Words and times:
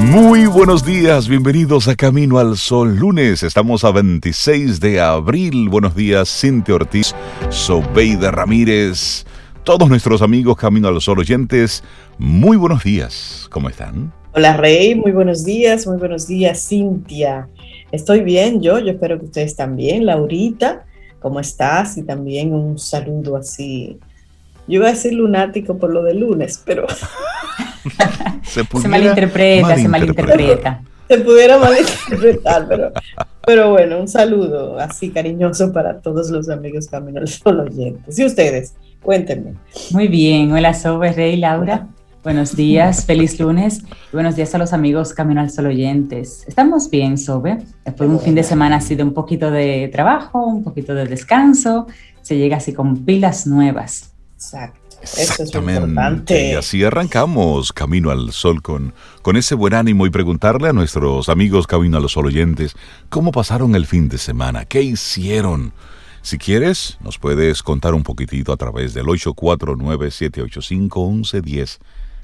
Muy 0.00 0.46
buenos 0.46 0.84
días, 0.84 1.28
bienvenidos 1.28 1.86
a 1.86 1.94
Camino 1.94 2.38
al 2.38 2.56
Sol. 2.56 2.96
Lunes, 2.96 3.42
estamos 3.42 3.84
a 3.84 3.92
26 3.92 4.80
de 4.80 4.98
abril. 4.98 5.68
Buenos 5.68 5.94
días, 5.94 6.40
Cintia 6.40 6.74
Ortiz, 6.74 7.14
Sobeida 7.50 8.30
Ramírez, 8.30 9.26
todos 9.62 9.88
nuestros 9.90 10.22
amigos 10.22 10.56
Camino 10.56 10.88
al 10.88 11.00
Sol 11.02 11.18
oyentes. 11.18 11.84
Muy 12.18 12.56
buenos 12.56 12.82
días, 12.82 13.46
¿cómo 13.50 13.68
están? 13.68 14.12
Hola 14.32 14.56
Rey, 14.56 14.94
muy 14.94 15.12
buenos 15.12 15.44
días, 15.44 15.86
muy 15.86 15.98
buenos 15.98 16.26
días 16.26 16.66
Cintia. 16.66 17.48
Estoy 17.92 18.20
bien 18.20 18.62
yo, 18.62 18.78
yo 18.78 18.92
espero 18.92 19.18
que 19.18 19.26
ustedes 19.26 19.54
también. 19.54 20.06
Laurita, 20.06 20.86
¿cómo 21.20 21.40
estás? 21.40 21.98
Y 21.98 22.02
también 22.02 22.54
un 22.54 22.78
saludo 22.78 23.36
así. 23.36 23.98
Yo 24.66 24.76
iba 24.76 24.88
a 24.88 24.92
decir 24.92 25.12
lunático 25.12 25.76
por 25.76 25.92
lo 25.92 26.02
de 26.02 26.14
lunes, 26.14 26.60
pero... 26.64 26.86
se, 28.42 28.88
malinterpreta, 28.88 29.76
se 29.76 29.88
malinterpreta. 29.88 30.82
Se 31.08 31.18
pudiera 31.18 31.58
malinterpretar, 31.58 32.68
pero, 32.68 32.92
pero 33.44 33.70
bueno, 33.70 33.98
un 33.98 34.06
saludo 34.06 34.78
así 34.78 35.10
cariñoso 35.10 35.72
para 35.72 36.00
todos 36.00 36.30
los 36.30 36.48
amigos 36.48 36.86
Camino 36.86 37.20
al 37.20 37.28
Sol 37.28 37.60
oyentes. 37.60 38.18
Y 38.18 38.24
ustedes, 38.24 38.74
cuéntenme. 39.02 39.54
Muy 39.90 40.06
bien, 40.06 40.52
hola 40.52 40.72
Sobe, 40.72 41.12
Rey, 41.12 41.36
Laura. 41.36 41.88
Buenos 42.22 42.54
días, 42.54 43.06
feliz 43.06 43.40
lunes. 43.40 43.82
buenos 44.12 44.36
días 44.36 44.54
a 44.54 44.58
los 44.58 44.74
amigos 44.74 45.14
Camino 45.14 45.40
al 45.40 45.50
Sol 45.50 45.66
oyentes. 45.66 46.44
Estamos 46.46 46.90
bien, 46.90 47.16
Sobe. 47.16 47.58
Después 47.84 48.10
de 48.10 48.14
un 48.14 48.20
fin 48.20 48.34
de 48.34 48.42
semana 48.42 48.76
así 48.76 48.94
de 48.94 49.02
un 49.02 49.14
poquito 49.14 49.50
de 49.50 49.88
trabajo, 49.88 50.44
un 50.44 50.62
poquito 50.62 50.94
de 50.94 51.06
descanso, 51.06 51.86
se 52.20 52.36
llega 52.36 52.58
así 52.58 52.74
con 52.74 53.06
pilas 53.06 53.46
nuevas. 53.46 54.12
Exacto. 54.34 54.79
Exactamente. 55.02 56.52
y 56.52 56.54
así 56.54 56.84
arrancamos 56.84 57.72
Camino 57.72 58.10
al 58.10 58.32
Sol 58.32 58.62
con, 58.62 58.94
con 59.22 59.36
ese 59.36 59.54
buen 59.54 59.74
ánimo 59.74 60.06
y 60.06 60.10
preguntarle 60.10 60.68
a 60.68 60.72
nuestros 60.72 61.28
amigos 61.28 61.66
Camino 61.66 61.96
al 61.96 62.08
Sol 62.08 62.26
oyentes 62.26 62.76
cómo 63.08 63.32
pasaron 63.32 63.74
el 63.74 63.86
fin 63.86 64.08
de 64.08 64.18
semana, 64.18 64.64
qué 64.64 64.82
hicieron. 64.82 65.72
Si 66.22 66.36
quieres, 66.36 66.98
nos 67.00 67.18
puedes 67.18 67.62
contar 67.62 67.94
un 67.94 68.02
poquitito 68.02 68.52
a 68.52 68.58
través 68.58 68.92
del 68.92 69.06
849-785-1110 69.06 71.78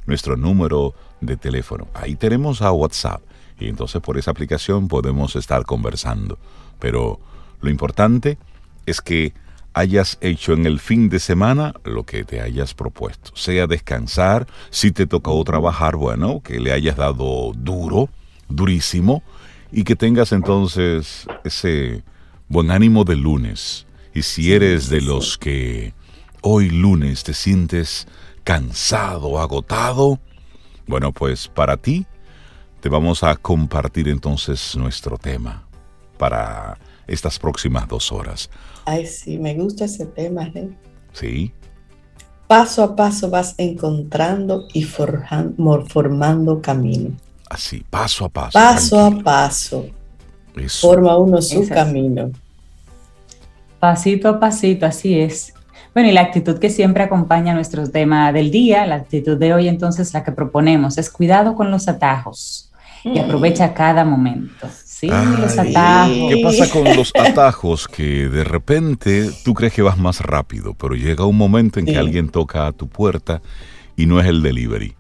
nuestro 0.06 0.36
número 0.36 0.94
de 1.20 1.36
teléfono. 1.36 1.88
Ahí 1.94 2.14
tenemos 2.14 2.62
a 2.62 2.72
WhatsApp 2.72 3.22
y 3.58 3.68
entonces 3.68 4.00
por 4.02 4.18
esa 4.18 4.30
aplicación 4.30 4.88
podemos 4.88 5.34
estar 5.34 5.64
conversando. 5.64 6.38
Pero 6.78 7.18
lo 7.60 7.70
importante 7.70 8.38
es 8.84 9.00
que 9.00 9.32
hayas 9.76 10.16
hecho 10.22 10.54
en 10.54 10.64
el 10.64 10.80
fin 10.80 11.10
de 11.10 11.20
semana 11.20 11.74
lo 11.84 12.04
que 12.04 12.24
te 12.24 12.40
hayas 12.40 12.72
propuesto. 12.72 13.32
Sea 13.34 13.66
descansar, 13.66 14.46
si 14.70 14.90
te 14.90 15.06
tocó 15.06 15.44
trabajar, 15.44 15.96
bueno, 15.96 16.40
que 16.40 16.58
le 16.58 16.72
hayas 16.72 16.96
dado 16.96 17.52
duro, 17.54 18.08
durísimo, 18.48 19.22
y 19.70 19.84
que 19.84 19.94
tengas 19.94 20.32
entonces 20.32 21.26
ese 21.44 22.02
buen 22.48 22.70
ánimo 22.70 23.04
de 23.04 23.16
lunes. 23.16 23.86
Y 24.14 24.22
si 24.22 24.54
eres 24.54 24.88
de 24.88 25.02
los 25.02 25.36
que 25.36 25.92
hoy 26.40 26.70
lunes 26.70 27.22
te 27.22 27.34
sientes 27.34 28.08
cansado, 28.44 29.38
agotado, 29.38 30.20
bueno, 30.86 31.12
pues 31.12 31.48
para 31.48 31.76
ti 31.76 32.06
te 32.80 32.88
vamos 32.88 33.22
a 33.22 33.36
compartir 33.36 34.08
entonces 34.08 34.74
nuestro 34.74 35.18
tema 35.18 35.64
para 36.16 36.78
estas 37.06 37.38
próximas 37.38 37.88
dos 37.88 38.12
horas. 38.12 38.50
Ay, 38.84 39.06
sí, 39.06 39.38
me 39.38 39.54
gusta 39.54 39.84
ese 39.84 40.06
tema, 40.06 40.50
¿eh? 40.54 40.70
Sí. 41.12 41.52
Paso 42.46 42.82
a 42.82 42.94
paso 42.94 43.28
vas 43.28 43.54
encontrando 43.58 44.68
y 44.72 44.84
formando 44.84 46.62
camino. 46.62 47.16
Así, 47.48 47.84
paso 47.90 48.24
a 48.24 48.28
paso. 48.28 48.52
Paso 48.52 49.00
a 49.00 49.10
paso. 49.22 49.86
Forma 50.80 51.16
uno 51.18 51.42
su 51.42 51.68
camino. 51.68 52.30
Pasito 53.78 54.28
a 54.28 54.40
pasito, 54.40 54.86
así 54.86 55.18
es. 55.18 55.52
Bueno, 55.92 56.08
y 56.08 56.12
la 56.12 56.22
actitud 56.22 56.58
que 56.58 56.70
siempre 56.70 57.02
acompaña 57.02 57.54
nuestro 57.54 57.88
tema 57.88 58.32
del 58.32 58.50
día, 58.50 58.86
la 58.86 58.96
actitud 58.96 59.38
de 59.38 59.54
hoy 59.54 59.68
entonces 59.68 60.12
la 60.12 60.24
que 60.24 60.32
proponemos 60.32 60.98
es 60.98 61.10
cuidado 61.10 61.54
con 61.54 61.70
los 61.70 61.88
atajos 61.88 62.70
y 63.02 63.18
aprovecha 63.18 63.72
cada 63.72 64.04
momento. 64.04 64.68
Sí, 64.98 65.08
los 65.08 65.58
atajos. 65.58 66.32
¿Qué 66.32 66.40
pasa 66.42 66.70
con 66.70 66.84
los 66.96 67.12
atajos? 67.14 67.86
Que 67.86 68.30
de 68.30 68.44
repente 68.44 69.28
tú 69.44 69.52
crees 69.52 69.74
que 69.74 69.82
vas 69.82 69.98
más 69.98 70.22
rápido, 70.22 70.72
pero 70.72 70.94
llega 70.94 71.26
un 71.26 71.36
momento 71.36 71.78
en 71.78 71.84
que 71.84 71.98
alguien 71.98 72.30
toca 72.30 72.66
a 72.66 72.72
tu 72.72 72.88
puerta 72.88 73.42
y 73.94 74.06
no 74.06 74.18
es 74.20 74.26
el 74.26 74.42
delivery. 74.42 74.94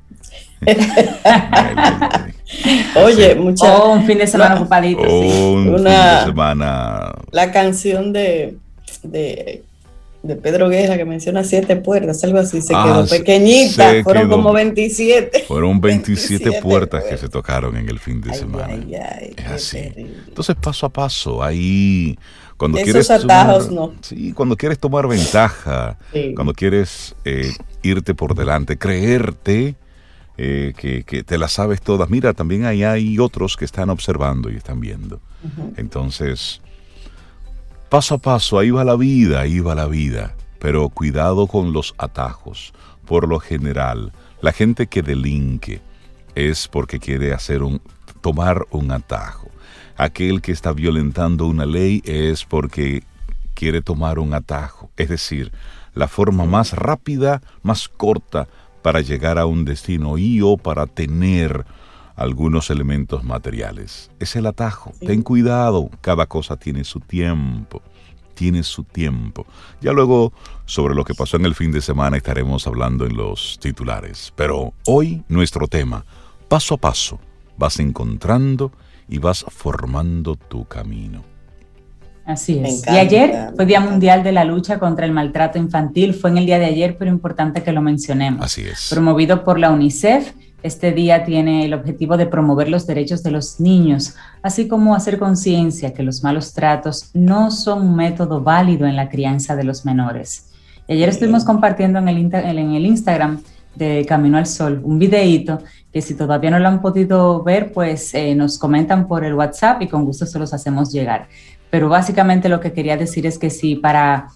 Oye, 2.96 3.34
mucha, 3.36 3.74
oh, 3.74 3.94
un 3.94 4.04
fin 4.04 4.18
de 4.18 4.26
semana 4.26 4.56
ocupadito. 4.56 5.00
Un 5.00 5.64
fin 5.64 5.84
de 5.84 6.24
semana. 6.26 7.14
La 7.30 7.50
canción 7.50 8.12
de, 8.12 8.58
de 9.02 9.64
de 10.26 10.36
Pedro 10.36 10.68
Guerra 10.68 10.96
que 10.96 11.04
menciona 11.04 11.44
siete 11.44 11.76
puertas, 11.76 12.22
algo 12.24 12.38
así, 12.38 12.60
se 12.60 12.68
quedó 12.68 13.02
ah, 13.02 13.06
pequeñita, 13.08 14.02
fueron 14.02 14.28
como 14.28 14.52
27. 14.52 15.44
Fueron 15.46 15.80
27, 15.80 16.60
puertas 16.62 17.04
que 17.04 17.16
se 17.16 17.28
tocaron 17.28 17.76
en 17.76 17.88
el 17.88 17.98
fin 17.98 18.20
de 18.20 18.34
semana. 18.34 18.74
es 18.74 19.46
así. 19.46 19.92
Entonces, 20.28 20.56
paso 20.60 20.86
a 20.86 20.88
paso, 20.90 21.42
ahí 21.42 22.16
cuando 22.56 22.78
quieres 22.78 23.10
atajos 23.10 23.70
no. 23.70 23.92
Sí, 24.00 24.32
cuando 24.32 24.56
quieres 24.56 24.78
tomar 24.78 25.06
ventaja, 25.06 25.98
cuando 26.34 26.52
quieres 26.54 27.14
eh, 27.24 27.52
irte 27.82 28.14
por 28.14 28.34
delante, 28.34 28.78
creerte 28.78 29.76
eh, 30.38 30.72
que, 30.76 31.22
te 31.22 31.38
las 31.38 31.52
sabes 31.52 31.80
todas. 31.80 32.08
Mira, 32.08 32.32
también 32.32 32.64
ahí 32.64 32.82
hay 32.82 33.18
otros 33.18 33.56
que 33.56 33.64
están 33.64 33.90
observando 33.90 34.50
y 34.50 34.56
están 34.56 34.80
viendo. 34.80 35.20
Entonces, 35.76 36.60
Paso 37.88 38.16
a 38.16 38.18
paso, 38.18 38.58
ahí 38.58 38.70
va 38.70 38.82
la 38.84 38.96
vida, 38.96 39.40
ahí 39.40 39.60
va 39.60 39.74
la 39.74 39.86
vida. 39.86 40.34
Pero 40.58 40.88
cuidado 40.88 41.46
con 41.46 41.72
los 41.72 41.94
atajos. 41.98 42.72
Por 43.06 43.28
lo 43.28 43.38
general, 43.38 44.12
la 44.40 44.52
gente 44.52 44.88
que 44.88 45.02
delinque 45.02 45.80
es 46.34 46.66
porque 46.66 46.98
quiere 46.98 47.32
hacer 47.32 47.62
un, 47.62 47.80
tomar 48.20 48.66
un 48.70 48.90
atajo. 48.90 49.50
Aquel 49.96 50.42
que 50.42 50.50
está 50.50 50.72
violentando 50.72 51.46
una 51.46 51.64
ley 51.64 52.02
es 52.04 52.44
porque 52.44 53.04
quiere 53.54 53.82
tomar 53.82 54.18
un 54.18 54.34
atajo. 54.34 54.90
Es 54.96 55.08
decir, 55.08 55.52
la 55.94 56.08
forma 56.08 56.44
más 56.44 56.72
rápida, 56.72 57.40
más 57.62 57.88
corta 57.88 58.48
para 58.82 59.00
llegar 59.00 59.38
a 59.38 59.46
un 59.46 59.64
destino 59.64 60.18
y 60.18 60.40
o 60.42 60.56
para 60.56 60.86
tener 60.86 61.64
algunos 62.16 62.70
elementos 62.70 63.22
materiales. 63.22 64.10
Es 64.18 64.34
el 64.36 64.46
atajo. 64.46 64.92
Ten 65.00 65.22
cuidado, 65.22 65.90
cada 66.00 66.26
cosa 66.26 66.56
tiene 66.56 66.84
su 66.84 67.00
tiempo. 67.00 67.82
Tiene 68.34 68.62
su 68.62 68.84
tiempo. 68.84 69.46
Ya 69.80 69.92
luego, 69.92 70.32
sobre 70.64 70.94
lo 70.94 71.04
que 71.04 71.14
pasó 71.14 71.36
en 71.36 71.46
el 71.46 71.54
fin 71.54 71.72
de 71.72 71.80
semana, 71.80 72.16
estaremos 72.16 72.66
hablando 72.66 73.06
en 73.06 73.16
los 73.16 73.58
titulares. 73.60 74.32
Pero 74.36 74.74
hoy 74.86 75.22
nuestro 75.28 75.68
tema, 75.68 76.04
paso 76.48 76.74
a 76.74 76.78
paso, 76.78 77.18
vas 77.56 77.78
encontrando 77.78 78.72
y 79.08 79.18
vas 79.18 79.44
formando 79.48 80.36
tu 80.36 80.64
camino. 80.66 81.22
Así 82.26 82.58
es. 82.58 82.84
y 82.88 82.98
ayer 82.98 83.52
fue 83.54 83.66
Día 83.66 83.78
Mundial 83.78 84.24
de 84.24 84.32
la 84.32 84.44
Lucha 84.44 84.80
contra 84.80 85.06
el 85.06 85.12
Maltrato 85.12 85.58
Infantil. 85.58 86.12
Fue 86.12 86.28
en 86.30 86.38
el 86.38 86.46
día 86.46 86.58
de 86.58 86.64
ayer, 86.64 86.96
pero 86.98 87.08
importante 87.10 87.62
que 87.62 87.72
lo 87.72 87.80
mencionemos. 87.80 88.44
Así 88.44 88.62
es. 88.62 88.88
Promovido 88.90 89.44
por 89.44 89.60
la 89.60 89.70
UNICEF 89.70 90.32
este 90.66 90.92
día 90.92 91.24
tiene 91.24 91.64
el 91.64 91.74
objetivo 91.74 92.16
de 92.16 92.26
promover 92.26 92.68
los 92.68 92.86
derechos 92.86 93.22
de 93.22 93.30
los 93.30 93.60
niños, 93.60 94.14
así 94.42 94.68
como 94.68 94.94
hacer 94.94 95.18
conciencia 95.18 95.94
que 95.94 96.02
los 96.02 96.22
malos 96.22 96.52
tratos 96.52 97.10
no 97.14 97.50
son 97.50 97.82
un 97.82 97.96
método 97.96 98.42
válido 98.42 98.86
en 98.86 98.96
la 98.96 99.08
crianza 99.08 99.56
de 99.56 99.64
los 99.64 99.84
menores. 99.84 100.50
ayer 100.88 101.08
estuvimos 101.08 101.44
compartiendo 101.44 101.98
en 101.98 102.08
el, 102.08 102.16
en 102.34 102.74
el 102.74 102.86
Instagram 102.86 103.42
de 103.74 104.04
Camino 104.06 104.38
al 104.38 104.46
Sol 104.46 104.80
un 104.82 104.98
videíto 104.98 105.58
que 105.92 106.02
si 106.02 106.14
todavía 106.14 106.50
no 106.50 106.58
lo 106.58 106.68
han 106.68 106.82
podido 106.82 107.42
ver, 107.42 107.72
pues 107.72 108.12
eh, 108.14 108.34
nos 108.34 108.58
comentan 108.58 109.06
por 109.06 109.24
el 109.24 109.34
WhatsApp 109.34 109.82
y 109.82 109.88
con 109.88 110.04
gusto 110.04 110.26
se 110.26 110.38
los 110.38 110.52
hacemos 110.52 110.92
llegar. 110.92 111.28
Pero 111.70 111.88
básicamente 111.88 112.48
lo 112.48 112.60
que 112.60 112.72
quería 112.72 112.96
decir 112.96 113.26
es 113.26 113.38
que 113.38 113.50
si 113.50 113.76
para, 113.76 114.28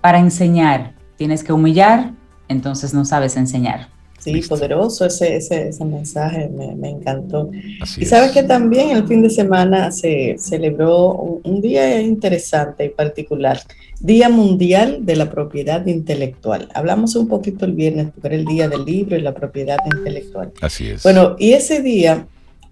para 0.00 0.18
enseñar 0.18 0.94
tienes 1.16 1.42
que 1.42 1.52
humillar, 1.52 2.12
entonces 2.48 2.92
no 2.92 3.04
sabes 3.04 3.36
enseñar. 3.36 3.95
Sí, 4.32 4.48
poderoso 4.48 5.06
ese, 5.06 5.36
ese, 5.36 5.68
ese 5.68 5.84
mensaje, 5.84 6.48
me, 6.48 6.74
me 6.74 6.90
encantó. 6.90 7.50
y 7.96 8.04
sabes 8.04 8.32
que 8.32 8.42
también 8.42 8.90
el 8.90 9.06
fin 9.06 9.22
de 9.22 9.30
semana 9.30 9.92
se 9.92 10.36
celebró 10.38 11.12
un, 11.44 11.60
día 11.60 12.00
interesante 12.00 12.86
y 12.86 12.88
particular, 12.88 13.60
Día 14.00 14.28
Mundial 14.28 15.06
de 15.06 15.16
la 15.16 15.30
Propiedad 15.30 15.86
Intelectual. 15.86 16.68
Hablamos 16.74 17.14
un 17.14 17.28
poquito 17.28 17.64
el 17.64 17.72
viernes, 17.72 18.08
porque 18.12 18.28
era 18.28 18.36
el 18.36 18.44
Día 18.44 18.68
del 18.68 18.84
Libro 18.84 19.16
y 19.16 19.22
la 19.22 19.32
Propiedad 19.32 19.78
Intelectual. 19.96 20.52
Así 20.60 20.88
es. 20.90 21.02
Bueno, 21.02 21.36
y 21.38 21.52
ese 21.52 21.80
día, 21.80 22.26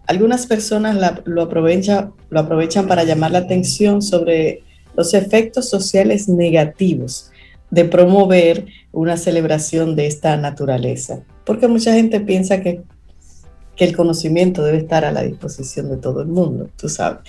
algunas 0.06 0.46
personas 0.46 1.22
lo, 1.24 1.42
aprovechan, 1.42 2.12
lo 2.30 2.40
aprovechan 2.40 2.88
para 2.88 3.04
llamar 3.04 3.30
la 3.30 3.38
atención 3.38 4.02
sobre 4.02 4.62
los 4.96 5.14
efectos 5.14 5.68
sociales 5.68 6.28
negativos 6.28 7.30
de 7.70 7.84
promover 7.84 8.66
una 8.92 9.16
celebración 9.16 9.96
de 9.96 10.06
esta 10.06 10.36
naturaleza 10.36 11.22
porque 11.44 11.68
mucha 11.68 11.92
gente 11.92 12.20
piensa 12.20 12.60
que 12.60 12.82
que 13.76 13.84
el 13.84 13.96
conocimiento 13.96 14.62
debe 14.62 14.78
estar 14.78 15.04
a 15.04 15.12
la 15.12 15.22
disposición 15.22 15.90
de 15.90 15.96
todo 15.96 16.22
el 16.22 16.28
mundo, 16.28 16.68
tú 16.76 16.88
sabes. 16.88 17.20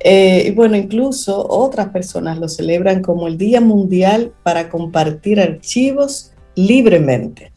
Eh, 0.00 0.44
y 0.48 0.50
bueno, 0.50 0.76
incluso 0.76 1.46
otras 1.48 1.88
personas 1.88 2.38
lo 2.38 2.48
celebran 2.48 3.02
como 3.02 3.26
el 3.26 3.38
Día 3.38 3.60
Mundial 3.60 4.32
para 4.42 4.68
compartir 4.68 5.40
archivos 5.40 6.32
libremente. 6.54 7.52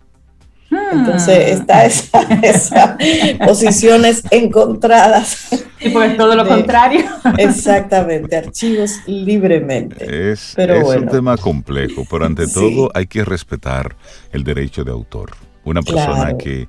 Entonces 0.72 1.38
hmm. 1.38 1.62
está 1.62 1.86
esa, 1.86 2.22
esa 2.44 2.98
posiciones 3.46 4.24
encontradas. 4.30 5.66
Y 5.82 5.90
pues 5.90 6.16
todo 6.16 6.36
lo 6.36 6.48
contrario. 6.48 7.06
Exactamente, 7.38 8.36
archivos 8.36 9.00
libremente. 9.08 10.32
Es, 10.32 10.56
un 10.58 11.08
tema 11.08 11.38
complejo, 11.38 12.06
pero 12.10 12.26
ante 12.26 12.48
todo 12.48 12.90
hay 12.94 13.08
que 13.08 13.26
respetar 13.26 13.96
el 14.32 14.44
derecho 14.44 14.84
de 14.84 14.92
autor. 14.92 15.49
Una 15.70 15.84
persona 15.84 16.36
que, 16.36 16.68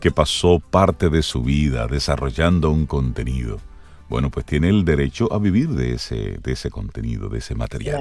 que 0.00 0.10
pasó 0.10 0.58
parte 0.58 1.08
de 1.08 1.22
su 1.22 1.44
vida 1.44 1.86
desarrollando 1.86 2.70
un 2.70 2.84
contenido, 2.84 3.60
bueno, 4.08 4.28
pues 4.30 4.44
tiene 4.44 4.68
el 4.68 4.84
derecho 4.84 5.32
a 5.32 5.38
vivir 5.38 5.68
de 5.68 5.94
ese, 5.94 6.38
de 6.42 6.52
ese 6.52 6.68
contenido, 6.68 7.28
de 7.28 7.38
ese 7.38 7.54
material, 7.54 8.00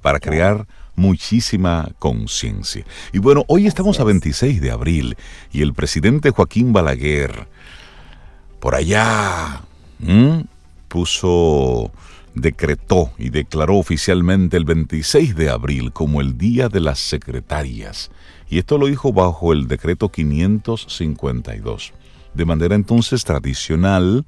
para 0.00 0.18
crear 0.18 0.66
muchísima 0.96 1.90
conciencia. 1.98 2.86
Y 3.12 3.18
bueno, 3.18 3.44
hoy 3.48 3.66
estamos 3.66 4.00
a 4.00 4.04
26 4.04 4.62
de 4.62 4.70
abril 4.70 5.14
y 5.52 5.60
el 5.60 5.74
presidente 5.74 6.30
Joaquín 6.30 6.72
Balaguer, 6.72 7.46
por 8.60 8.74
allá, 8.74 9.60
puso, 10.88 11.92
decretó 12.34 13.12
y 13.18 13.28
declaró 13.28 13.76
oficialmente 13.76 14.56
el 14.56 14.64
26 14.64 15.36
de 15.36 15.50
abril 15.50 15.92
como 15.92 16.22
el 16.22 16.38
Día 16.38 16.70
de 16.70 16.80
las 16.80 16.98
Secretarias 16.98 18.10
y 18.52 18.58
esto 18.58 18.76
lo 18.76 18.86
dijo 18.86 19.14
bajo 19.14 19.54
el 19.54 19.66
decreto 19.66 20.10
552. 20.10 21.94
De 22.34 22.44
manera 22.44 22.74
entonces 22.74 23.24
tradicional, 23.24 24.26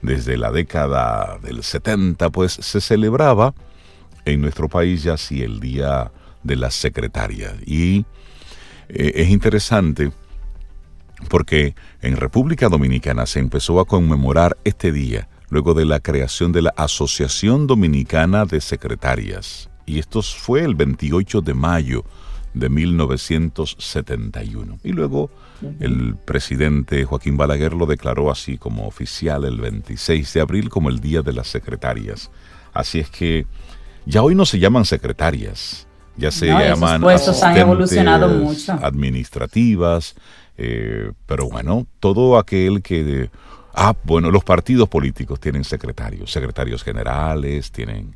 desde 0.00 0.38
la 0.38 0.50
década 0.50 1.38
del 1.42 1.62
70, 1.62 2.30
pues 2.30 2.54
se 2.54 2.80
celebraba 2.80 3.52
en 4.24 4.40
nuestro 4.40 4.70
país 4.70 5.02
ya 5.02 5.12
así 5.12 5.42
el 5.42 5.60
Día 5.60 6.12
de 6.42 6.56
las 6.56 6.72
Secretarias. 6.72 7.52
Y 7.66 8.06
eh, 8.88 9.12
es 9.16 9.28
interesante 9.28 10.12
porque 11.28 11.74
en 12.00 12.16
República 12.16 12.70
Dominicana 12.70 13.26
se 13.26 13.40
empezó 13.40 13.80
a 13.80 13.84
conmemorar 13.84 14.56
este 14.64 14.92
día 14.92 15.28
luego 15.50 15.74
de 15.74 15.84
la 15.84 16.00
creación 16.00 16.52
de 16.52 16.62
la 16.62 16.72
Asociación 16.78 17.66
Dominicana 17.66 18.46
de 18.46 18.62
Secretarias. 18.62 19.68
Y 19.84 19.98
esto 19.98 20.22
fue 20.22 20.64
el 20.64 20.74
28 20.74 21.42
de 21.42 21.52
mayo 21.52 22.02
de 22.54 22.68
1971. 22.68 24.78
Y 24.84 24.92
luego 24.92 25.30
el 25.80 26.16
presidente 26.24 27.04
Joaquín 27.04 27.36
Balaguer 27.36 27.74
lo 27.74 27.86
declaró 27.86 28.30
así 28.30 28.58
como 28.58 28.86
oficial 28.86 29.44
el 29.44 29.60
26 29.60 30.34
de 30.34 30.40
abril 30.40 30.68
como 30.68 30.88
el 30.88 31.00
Día 31.00 31.22
de 31.22 31.32
las 31.32 31.48
Secretarias. 31.48 32.30
Así 32.72 33.00
es 33.00 33.10
que 33.10 33.46
ya 34.06 34.22
hoy 34.22 34.34
no 34.34 34.44
se 34.44 34.58
llaman 34.58 34.84
secretarias, 34.84 35.86
ya 36.16 36.30
se 36.30 36.46
llaman 36.46 37.00
puestos 37.00 37.42
han 37.42 37.56
evolucionado 37.56 38.28
mucho. 38.28 38.72
administrativas, 38.72 40.14
eh, 40.58 41.12
pero 41.26 41.48
bueno, 41.48 41.86
todo 42.00 42.38
aquel 42.38 42.82
que... 42.82 43.30
Ah, 43.74 43.96
bueno, 44.04 44.30
los 44.30 44.44
partidos 44.44 44.86
políticos 44.86 45.40
tienen 45.40 45.64
secretarios, 45.64 46.30
secretarios 46.30 46.82
generales, 46.82 47.72
tienen 47.72 48.14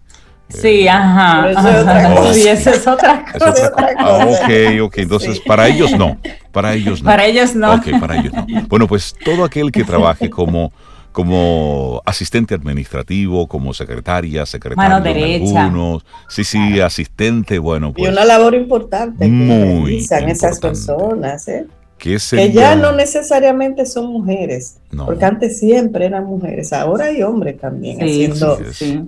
Sí, 0.48 0.86
ajá. 0.86 1.50
Eso 1.50 1.68
es 1.68 1.76
otra 1.82 2.14
cosa. 2.14 2.34
Sí, 2.34 2.48
eso 2.48 2.70
es 2.70 2.86
otra 2.86 3.24
cosa. 3.32 3.72
Ah, 3.98 4.26
ok, 4.26 4.82
ok. 4.82 4.98
Entonces, 4.98 5.40
para 5.40 5.68
ellos 5.68 5.92
no. 5.96 6.18
Para 6.52 6.74
ellos 6.74 7.02
no. 7.02 7.06
Para 7.10 7.26
ellos 7.26 7.54
no. 7.54 7.74
Ok, 7.74 7.86
para 8.00 8.16
ellos 8.16 8.32
no. 8.32 8.46
Bueno, 8.68 8.86
pues 8.86 9.14
todo 9.24 9.44
aquel 9.44 9.72
que 9.72 9.84
trabaje 9.84 10.30
como, 10.30 10.72
como 11.12 12.00
asistente 12.06 12.54
administrativo, 12.54 13.46
como 13.48 13.74
secretaria, 13.74 14.46
secretario 14.46 14.90
Mano 14.90 15.04
derecha. 15.04 15.64
algunos. 15.64 16.04
Sí, 16.28 16.44
sí, 16.44 16.80
asistente, 16.80 17.58
bueno. 17.58 17.92
Pues, 17.92 18.08
y 18.08 18.12
una 18.12 18.24
labor 18.24 18.54
importante 18.54 19.26
muy 19.26 20.06
que 20.06 20.30
esas 20.30 20.60
personas, 20.60 21.48
¿eh? 21.48 21.66
Que, 21.98 22.18
ya 22.52 22.76
no 22.76 22.92
necesariamente 22.92 23.86
son 23.86 24.06
mujeres, 24.12 24.78
porque 25.04 25.24
antes 25.24 25.58
siempre 25.58 26.06
eran 26.06 26.26
mujeres, 26.26 26.72
ahora 26.72 27.06
hay 27.06 27.22
hombres 27.22 27.58
también 27.58 28.02
haciendo, 28.02 28.58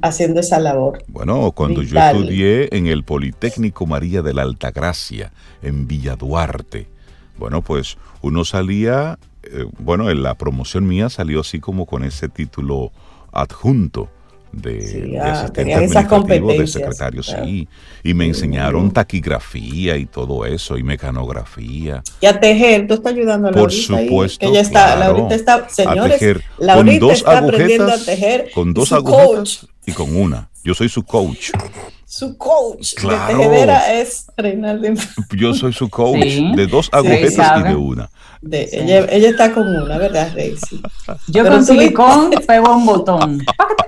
haciendo 0.02 0.40
esa 0.40 0.58
labor. 0.58 1.02
Bueno, 1.08 1.52
cuando 1.52 1.82
yo 1.82 1.98
estudié 1.98 2.74
en 2.76 2.86
el 2.86 3.04
Politécnico 3.04 3.86
María 3.86 4.22
de 4.22 4.34
la 4.34 4.42
Altagracia, 4.42 5.32
en 5.62 5.86
Villa 5.86 6.16
Duarte, 6.16 6.86
bueno, 7.38 7.62
pues 7.62 7.98
uno 8.22 8.44
salía, 8.44 9.18
eh, 9.44 9.66
bueno, 9.78 10.10
en 10.10 10.22
la 10.22 10.34
promoción 10.34 10.86
mía 10.86 11.08
salió 11.08 11.40
así 11.40 11.60
como 11.60 11.86
con 11.86 12.04
ese 12.04 12.28
título 12.28 12.90
adjunto 13.32 14.08
de, 14.52 14.80
sí, 14.80 15.00
de 15.00 15.18
ah, 15.18 15.32
asistente 15.32 15.74
administrativo, 15.74 16.52
de 16.52 16.66
secretario, 16.66 17.22
sí. 17.22 17.68
Y 18.02 18.14
me 18.14 18.26
enseñaron 18.26 18.90
taquigrafía 18.90 19.96
y 19.96 20.06
todo 20.06 20.46
eso, 20.46 20.78
y 20.78 20.82
mecanografía. 20.82 22.02
Y 22.20 22.26
a 22.26 22.38
tejer, 22.38 22.86
tú 22.86 22.94
estás 22.94 23.12
ayudando 23.12 23.48
a 23.48 23.52
Por 23.52 23.72
supuesto. 23.72 24.46
Ahí, 24.46 24.52
ella 24.52 24.60
está, 24.60 24.96
Laurita 24.96 25.34
está, 25.34 25.68
señores, 25.68 26.20
Laurita 26.58 26.98
con 26.98 27.08
dos 27.08 27.18
está 27.18 27.38
agujetas, 27.38 27.54
aprendiendo 27.54 27.92
a 27.92 27.98
tejer. 27.98 28.50
Con 28.54 28.74
dos 28.74 28.92
agujetas 28.92 29.66
y 29.86 29.92
con 29.92 30.16
una. 30.16 30.48
Yo 30.64 30.74
soy 30.74 30.88
su 30.88 31.02
coach. 31.02 31.50
Su 32.04 32.36
coach 32.38 32.94
claro. 32.94 33.38
de 33.38 33.44
tejedera 33.44 34.00
es 34.00 34.26
Reinaldo. 34.36 34.88
Yo 35.36 35.54
soy 35.54 35.72
su 35.72 35.88
coach 35.90 36.24
de 36.56 36.66
dos 36.66 36.88
agujetas 36.92 37.60
y 37.60 37.68
de 37.68 37.76
una. 37.76 38.10
Ella, 38.50 39.06
ella, 39.10 39.28
está 39.28 39.52
con 39.52 39.68
una, 39.68 39.98
¿verdad, 39.98 40.32
Reisi? 40.34 40.80
Yo 41.26 41.46
con 41.46 41.64
silicón 41.64 42.30
pego 42.46 42.76
un 42.76 42.86
botón. 42.86 43.44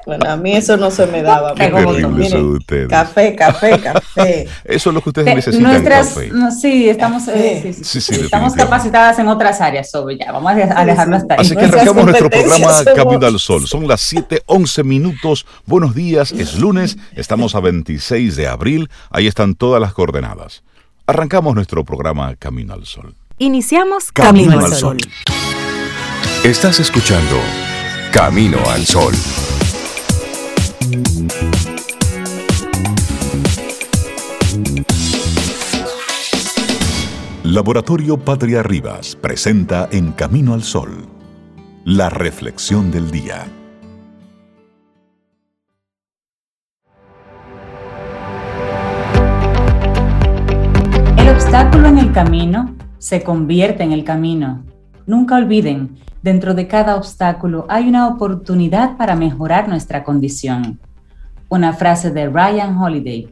Bueno, 0.06 0.28
a 0.28 0.36
mí 0.36 0.52
eso 0.56 0.76
no 0.76 0.90
se 0.90 1.06
me 1.06 1.22
daba. 1.22 1.54
De 1.54 2.42
ustedes. 2.42 2.88
Café, 2.88 3.36
café, 3.36 3.78
café. 3.82 4.48
Eso 4.64 4.90
es 4.90 4.94
lo 4.94 5.00
que 5.02 5.10
ustedes 5.10 5.34
necesitan. 5.34 5.72
Nuestras, 5.72 6.08
café. 6.08 6.30
No, 6.32 6.50
sí, 6.50 6.88
estamos, 6.88 7.28
eh, 7.28 7.72
sí, 7.72 8.00
sí, 8.00 8.14
estamos 8.22 8.54
capacitadas 8.54 9.18
en 9.18 9.28
otras 9.28 9.60
áreas, 9.60 9.90
sobre 9.90 10.18
ya. 10.18 10.32
Vamos 10.32 10.52
a 10.52 10.72
alejarnos 10.72 11.22
hasta 11.22 11.34
ahí. 11.34 11.40
Así 11.40 11.54
que 11.54 11.64
arrancamos 11.64 12.04
nuestro 12.06 12.30
programa 12.30 12.84
Camino 12.96 13.26
al 13.26 13.38
Sol. 13.38 13.66
Son 13.66 13.86
las 13.86 14.00
7, 14.00 14.42
11 14.46 14.82
minutos. 14.82 15.46
Buenos 15.66 15.94
días, 15.94 16.32
es 16.32 16.58
lunes, 16.58 16.98
estamos 17.14 17.54
a 17.54 17.60
26 17.60 18.34
de 18.34 18.48
abril. 18.48 18.90
Ahí 19.10 19.26
están 19.26 19.54
todas 19.54 19.80
las 19.80 19.92
coordenadas. 19.92 20.64
Arrancamos 21.06 21.54
nuestro 21.54 21.84
programa 21.84 22.34
Camino 22.36 22.74
al 22.74 22.86
Sol. 22.86 23.14
Iniciamos 23.42 24.12
Camino, 24.12 24.60
al 24.60 24.70
Sol. 24.74 24.98
Estás 26.44 26.78
escuchando 26.78 27.36
Camino 28.12 28.58
al 28.68 28.84
Sol. 28.84 29.14
Laboratorio 37.42 38.18
Patria 38.18 38.62
Rivas 38.62 39.16
presenta 39.16 39.88
En 39.90 40.12
Camino 40.12 40.52
al 40.52 40.62
Sol, 40.62 41.08
la 41.86 42.10
reflexión 42.10 42.90
del 42.90 43.10
día. 43.10 43.46
El 51.16 51.28
obstáculo 51.30 51.88
en 51.88 51.96
el 51.96 52.12
camino 52.12 52.76
se 53.00 53.22
convierte 53.22 53.82
en 53.82 53.92
el 53.92 54.04
camino. 54.04 54.62
Nunca 55.06 55.36
olviden, 55.36 55.96
dentro 56.22 56.54
de 56.54 56.68
cada 56.68 56.96
obstáculo 56.96 57.64
hay 57.68 57.88
una 57.88 58.06
oportunidad 58.06 58.96
para 58.98 59.16
mejorar 59.16 59.68
nuestra 59.68 60.04
condición. 60.04 60.78
Una 61.48 61.72
frase 61.72 62.10
de 62.10 62.28
Ryan 62.28 62.76
Holiday. 62.76 63.28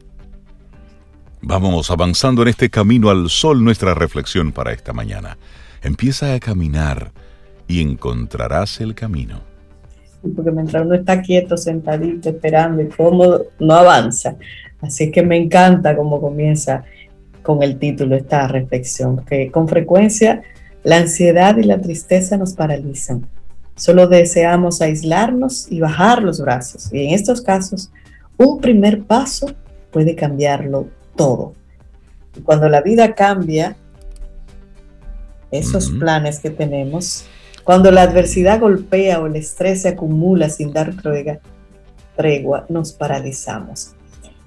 Vamos 1.43 1.91
avanzando 1.91 2.43
en 2.43 2.49
este 2.49 2.71
camino 2.71 3.11
al 3.11 3.29
sol, 3.29 3.63
nuestra 3.63 3.95
reflexión 3.95 4.53
para 4.53 4.73
esta 4.73 4.93
mañana. 4.93 5.37
Empieza 5.83 6.35
a 6.35 6.41
caminar 6.41 7.13
y 7.69 7.83
encontrarás 7.83 8.81
el 8.81 8.95
camino. 8.95 9.41
Porque 10.35 10.51
mientras 10.51 10.85
uno 10.85 10.95
está 10.95 11.21
quieto, 11.21 11.59
sentadito, 11.59 12.31
esperando 12.31 12.83
y 12.83 12.89
cómodo, 12.89 13.45
no 13.61 13.75
avanza. 13.75 14.37
Así 14.81 15.13
que 15.13 15.23
me 15.23 15.37
encanta 15.37 15.95
cómo 15.95 16.21
comienza 16.21 16.85
con 17.49 17.63
el 17.63 17.79
título 17.79 18.15
esta 18.15 18.47
reflexión, 18.47 19.25
que 19.25 19.51
con 19.51 19.69
frecuencia 19.69 20.43
la 20.85 20.99
ansiedad 20.99 21.57
y 21.57 21.63
la 21.63 21.81
tristeza 21.81 22.37
nos 22.37 22.53
paralizan. 22.53 23.27
Solo 23.75 24.07
deseamos 24.07 24.83
aislarnos 24.83 25.67
y 25.73 25.81
bajar 25.81 26.23
los 26.23 26.43
brazos. 26.43 26.93
Y 26.93 27.07
en 27.07 27.15
estos 27.15 27.41
casos, 27.41 27.91
un 28.37 28.61
primer 28.61 29.03
paso 29.03 29.47
puede 29.91 30.15
cambiarlo 30.15 30.89
todo. 31.17 31.55
Y 32.37 32.41
cuando 32.41 32.69
la 32.69 32.83
vida 32.83 33.15
cambia, 33.15 33.79
esos 35.51 35.91
planes 35.93 36.41
que 36.41 36.51
tenemos, 36.51 37.25
cuando 37.65 37.91
la 37.91 38.03
adversidad 38.03 38.61
golpea 38.61 39.23
o 39.23 39.27
el 39.27 39.37
estrés 39.37 39.81
se 39.81 39.89
acumula 39.89 40.51
sin 40.51 40.71
dar 40.71 40.95
tregua, 40.97 41.39
tregua 42.15 42.67
nos 42.69 42.93
paralizamos. 42.93 43.95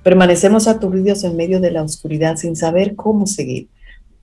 Permanecemos 0.04 0.68
aturdidos 0.68 1.24
en 1.24 1.36
medio 1.36 1.60
de 1.60 1.72
la 1.72 1.84
oscuridad 1.84 2.38
sin 2.38 2.56
saber 2.56 2.96
cómo 2.96 3.28
seguir. 3.28 3.68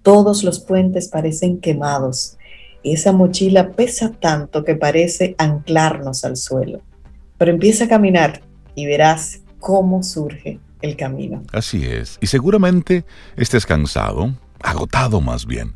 Todos 0.02 0.44
los 0.44 0.60
puentes 0.60 1.08
parecen 1.08 1.60
quemados 1.60 2.38
esa 2.84 3.12
mochila 3.12 3.72
pesa 3.72 4.10
tanto 4.12 4.64
que 4.64 4.74
parece 4.74 5.34
anclarnos 5.38 6.24
al 6.24 6.36
suelo. 6.36 6.80
Pero 7.36 7.50
empieza 7.50 7.84
a 7.84 7.88
caminar 7.88 8.42
y 8.74 8.86
verás 8.86 9.40
cómo 9.58 10.02
surge 10.02 10.60
el 10.80 10.96
camino. 10.96 11.42
Así 11.52 11.84
es. 11.84 12.18
Y 12.20 12.26
seguramente 12.26 13.04
estés 13.36 13.66
cansado, 13.66 14.34
agotado 14.60 15.20
más 15.20 15.46
bien. 15.46 15.74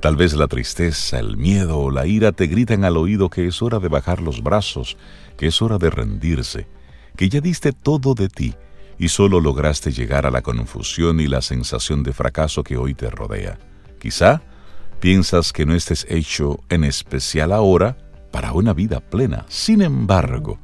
Tal 0.00 0.16
vez 0.16 0.34
la 0.34 0.48
tristeza, 0.48 1.18
el 1.18 1.36
miedo 1.36 1.78
o 1.78 1.90
la 1.90 2.06
ira 2.06 2.32
te 2.32 2.46
gritan 2.46 2.84
al 2.84 2.96
oído 2.96 3.30
que 3.30 3.46
es 3.46 3.62
hora 3.62 3.78
de 3.78 3.88
bajar 3.88 4.20
los 4.20 4.42
brazos, 4.42 4.96
que 5.36 5.46
es 5.46 5.62
hora 5.62 5.78
de 5.78 5.90
rendirse, 5.90 6.66
que 7.16 7.28
ya 7.28 7.40
diste 7.40 7.72
todo 7.72 8.14
de 8.14 8.28
ti 8.28 8.54
y 8.98 9.08
solo 9.08 9.40
lograste 9.40 9.92
llegar 9.92 10.26
a 10.26 10.30
la 10.30 10.42
confusión 10.42 11.20
y 11.20 11.26
la 11.26 11.42
sensación 11.42 12.02
de 12.02 12.12
fracaso 12.12 12.62
que 12.62 12.76
hoy 12.76 12.94
te 12.94 13.10
rodea. 13.10 13.58
Quizá 14.00 14.42
piensas 15.00 15.52
que 15.52 15.66
no 15.66 15.74
estés 15.74 16.06
hecho 16.08 16.60
en 16.68 16.84
especial 16.84 17.52
ahora 17.52 17.96
para 18.30 18.52
una 18.52 18.72
vida 18.72 19.00
plena. 19.00 19.44
Sin 19.48 19.82
embargo, 19.82 20.58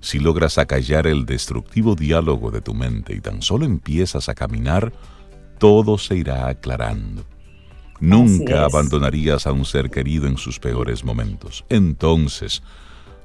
si 0.00 0.18
logras 0.18 0.58
acallar 0.58 1.06
el 1.06 1.26
destructivo 1.26 1.94
diálogo 1.94 2.50
de 2.50 2.60
tu 2.60 2.74
mente 2.74 3.14
y 3.14 3.20
tan 3.20 3.42
solo 3.42 3.66
empiezas 3.66 4.28
a 4.28 4.34
caminar, 4.34 4.92
todo 5.58 5.98
se 5.98 6.16
irá 6.16 6.48
aclarando. 6.48 7.24
Nunca 8.00 8.64
abandonarías 8.64 9.46
a 9.46 9.52
un 9.52 9.66
ser 9.66 9.90
querido 9.90 10.26
en 10.26 10.38
sus 10.38 10.58
peores 10.58 11.04
momentos. 11.04 11.66
Entonces, 11.68 12.62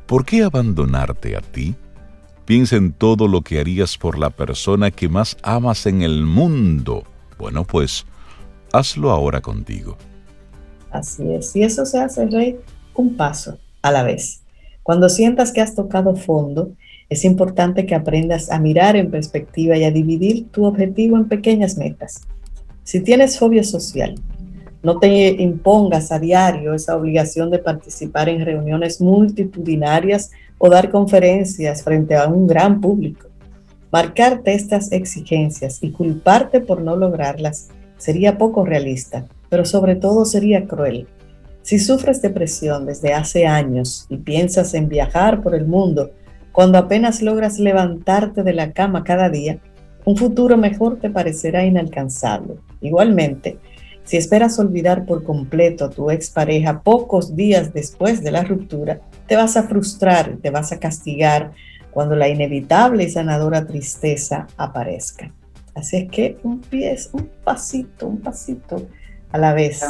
¿por 0.06 0.26
qué 0.26 0.44
abandonarte 0.44 1.38
a 1.38 1.42
ti? 1.42 1.76
Piensa 2.46 2.76
en 2.76 2.94
todo 2.94 3.28
lo 3.28 3.42
que 3.42 3.60
harías 3.60 3.98
por 3.98 4.20
la 4.20 4.30
persona 4.30 4.92
que 4.92 5.10
más 5.10 5.36
amas 5.42 5.88
en 5.88 6.04
el 6.04 6.24
mundo. 6.24 7.04
Bueno, 7.40 7.66
pues, 7.66 8.06
hazlo 8.72 9.10
ahora 9.10 9.42
contigo. 9.42 9.98
Así 10.92 11.34
es. 11.34 11.56
Y 11.56 11.64
eso 11.64 11.86
se 11.86 12.00
hace, 12.00 12.28
Rey, 12.28 12.58
un 12.94 13.18
paso 13.18 13.58
a 13.82 13.92
la 13.92 14.04
vez. 14.04 14.42
Cuando 14.84 15.10
sientas 15.10 15.52
que 15.52 15.62
has 15.62 15.74
tocado 15.74 16.16
fondo, 16.16 16.72
es 17.10 17.26
importante 17.26 17.88
que 17.88 17.96
aprendas 17.96 18.52
a 18.52 18.60
mirar 18.60 18.96
en 18.96 19.10
perspectiva 19.10 19.76
y 19.78 19.84
a 19.84 19.92
dividir 19.92 20.48
tu 20.50 20.66
objetivo 20.66 21.18
en 21.18 21.28
pequeñas 21.28 21.78
metas. 21.78 22.22
Si 22.84 23.00
tienes 23.00 23.40
fobia 23.40 23.64
social, 23.64 24.16
no 24.84 25.00
te 25.00 25.30
impongas 25.42 26.12
a 26.12 26.20
diario 26.20 26.76
esa 26.76 26.96
obligación 26.96 27.50
de 27.50 27.58
participar 27.58 28.30
en 28.30 28.46
reuniones 28.46 29.02
multitudinarias 29.02 30.30
o 30.58 30.70
dar 30.70 30.90
conferencias 30.90 31.84
frente 31.84 32.16
a 32.16 32.28
un 32.28 32.48
gran 32.48 32.82
público. 32.82 33.28
Marcarte 33.92 34.54
estas 34.54 34.92
exigencias 34.92 35.82
y 35.82 35.92
culparte 35.92 36.60
por 36.60 36.82
no 36.82 36.96
lograrlas 36.96 37.70
sería 37.98 38.38
poco 38.38 38.66
realista, 38.66 39.26
pero 39.50 39.66
sobre 39.66 39.96
todo 39.96 40.26
sería 40.26 40.68
cruel. 40.68 41.08
Si 41.62 41.80
sufres 41.80 42.22
depresión 42.22 42.86
desde 42.86 43.14
hace 43.14 43.48
años 43.48 44.06
y 44.10 44.18
piensas 44.18 44.74
en 44.74 44.90
viajar 44.90 45.42
por 45.42 45.56
el 45.56 45.66
mundo, 45.66 46.12
cuando 46.52 46.78
apenas 46.78 47.22
logras 47.22 47.60
levantarte 47.60 48.44
de 48.44 48.54
la 48.54 48.72
cama 48.72 49.04
cada 49.04 49.30
día, 49.30 49.60
un 50.06 50.16
futuro 50.16 50.58
mejor 50.58 51.00
te 51.00 51.10
parecerá 51.10 51.66
inalcanzable. 51.66 52.56
Igualmente, 52.82 53.58
si 54.04 54.18
esperas 54.18 54.60
olvidar 54.60 55.06
por 55.06 55.24
completo 55.24 55.86
a 55.86 55.90
tu 55.90 56.12
expareja 56.12 56.82
pocos 56.84 57.36
días 57.36 57.74
después 57.74 58.24
de 58.24 58.32
la 58.32 58.44
ruptura, 58.44 59.02
te 59.28 59.36
vas 59.36 59.58
a 59.58 59.64
frustrar, 59.64 60.38
te 60.42 60.50
vas 60.50 60.72
a 60.72 60.80
castigar 60.80 61.52
cuando 61.92 62.16
la 62.16 62.28
inevitable 62.28 63.04
y 63.04 63.10
sanadora 63.10 63.66
tristeza 63.66 64.48
aparezca. 64.58 65.32
Así 65.74 65.98
es 65.98 66.12
que 66.12 66.38
un 66.44 66.62
pie, 66.62 66.98
un 67.14 67.30
pasito, 67.44 68.08
un 68.08 68.20
pasito 68.20 68.88
a 69.32 69.38
la 69.38 69.54
vez. 69.54 69.84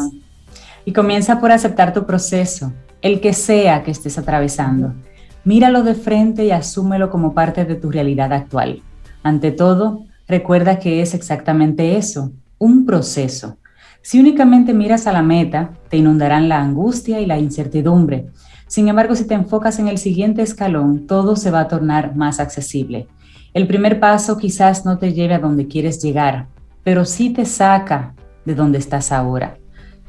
Y 0.86 0.94
comienza 0.94 1.40
por 1.40 1.52
aceptar 1.52 1.94
tu 1.94 2.06
proceso, 2.06 2.74
el 3.02 3.22
que 3.22 3.34
sea 3.34 3.84
que 3.84 3.92
estés 3.92 4.18
atravesando. 4.18 4.94
Míralo 5.44 5.84
de 5.84 5.94
frente 5.94 6.46
y 6.46 6.52
asúmelo 6.52 7.10
como 7.10 7.34
parte 7.34 7.66
de 7.66 7.76
tu 7.76 7.92
realidad 7.92 8.34
actual. 8.34 8.82
Ante 9.22 9.52
todo, 9.52 10.06
recuerda 10.28 10.80
que 10.80 11.02
es 11.02 11.14
exactamente 11.14 11.98
eso, 11.98 12.32
un 12.58 12.86
proceso. 12.86 13.58
Si 14.02 14.20
únicamente 14.20 14.74
miras 14.74 15.08
a 15.08 15.12
la 15.12 15.24
meta, 15.24 15.72
te 15.90 15.98
inundarán 15.98 16.50
la 16.50 16.62
angustia 16.62 17.20
y 17.20 17.26
la 17.26 17.40
incertidumbre. 17.40 18.28
Sin 18.68 18.88
embargo, 18.88 19.16
si 19.16 19.26
te 19.26 19.34
enfocas 19.34 19.80
en 19.80 19.88
el 19.88 19.98
siguiente 19.98 20.42
escalón, 20.42 21.08
todo 21.08 21.36
se 21.36 21.52
va 21.52 21.62
a 21.62 21.68
tornar 21.68 22.16
más 22.16 22.40
accesible. 22.40 23.08
El 23.54 23.68
primer 23.68 24.00
paso 24.00 24.38
quizás 24.38 24.86
no 24.86 24.98
te 24.98 25.14
lleve 25.14 25.36
a 25.36 25.40
donde 25.40 25.68
quieres 25.68 26.02
llegar, 26.04 26.48
pero 26.84 27.06
sí 27.06 27.30
te 27.30 27.46
saca 27.46 28.14
de 28.46 28.56
donde 28.56 28.80
estás 28.80 29.12
ahora. 29.12 29.58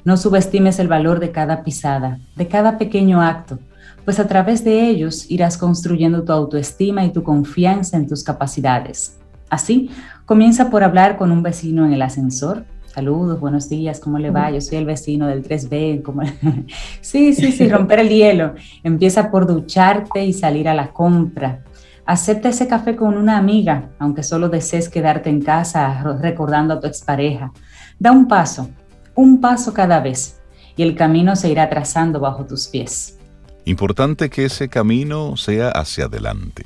No 0.05 0.17
subestimes 0.17 0.79
el 0.79 0.89
valor 0.89 1.21
de 1.21 1.33
cada 1.33 1.63
pisada, 1.63 2.19
de 2.37 2.49
cada 2.49 2.79
pequeño 2.79 3.21
acto, 3.23 3.59
pues 4.05 4.21
a 4.21 4.29
través 4.29 4.65
de 4.65 4.89
ellos 4.89 5.31
irás 5.31 5.59
construyendo 5.59 6.23
tu 6.23 6.33
autoestima 6.33 7.05
y 7.05 7.13
tu 7.13 7.23
confianza 7.23 7.97
en 7.97 8.07
tus 8.07 8.23
capacidades. 8.23 9.19
Así, 9.51 9.91
comienza 10.25 10.71
por 10.71 10.85
hablar 10.85 11.17
con 11.17 11.31
un 11.31 11.43
vecino 11.43 11.85
en 11.85 11.93
el 11.93 12.03
ascensor. 12.03 12.65
Saludos, 12.97 13.39
buenos 13.39 13.69
días, 13.69 14.01
¿cómo 14.01 14.19
le 14.19 14.31
va? 14.31 14.51
Yo 14.51 14.59
soy 14.63 14.79
el 14.79 14.87
vecino 14.87 15.27
del 15.27 15.47
3B. 15.47 16.03
¿cómo... 16.03 16.23
sí, 17.03 17.35
sí, 17.35 17.53
sí, 17.53 17.69
romper 17.69 17.99
el 17.99 18.09
hielo. 18.09 18.55
Empieza 18.83 19.31
por 19.31 19.47
ducharte 19.47 20.25
y 20.25 20.33
salir 20.33 20.67
a 20.67 20.73
la 20.73 20.95
compra. 20.95 21.63
Acepta 22.07 22.49
ese 22.49 22.67
café 22.67 22.97
con 22.97 23.19
una 23.19 23.37
amiga, 23.37 23.91
aunque 23.99 24.23
solo 24.23 24.49
desees 24.49 24.89
quedarte 24.89 25.29
en 25.29 25.43
casa 25.43 26.03
recordando 26.23 26.73
a 26.73 26.81
tu 26.81 26.87
expareja. 26.87 27.53
Da 27.99 28.13
un 28.13 28.29
paso, 28.29 28.71
un 29.15 29.43
paso 29.43 29.75
cada 29.75 30.01
vez, 30.01 30.41
y 30.75 30.83
el 30.83 30.95
camino 30.95 31.37
se 31.37 31.51
irá 31.51 31.69
trazando 31.69 32.19
bajo 32.19 32.47
tus 32.47 32.67
pies. 32.69 33.19
Importante 33.67 34.31
que 34.31 34.47
ese 34.47 34.71
camino 34.71 35.37
sea 35.37 35.69
hacia 35.69 36.07
adelante. 36.07 36.65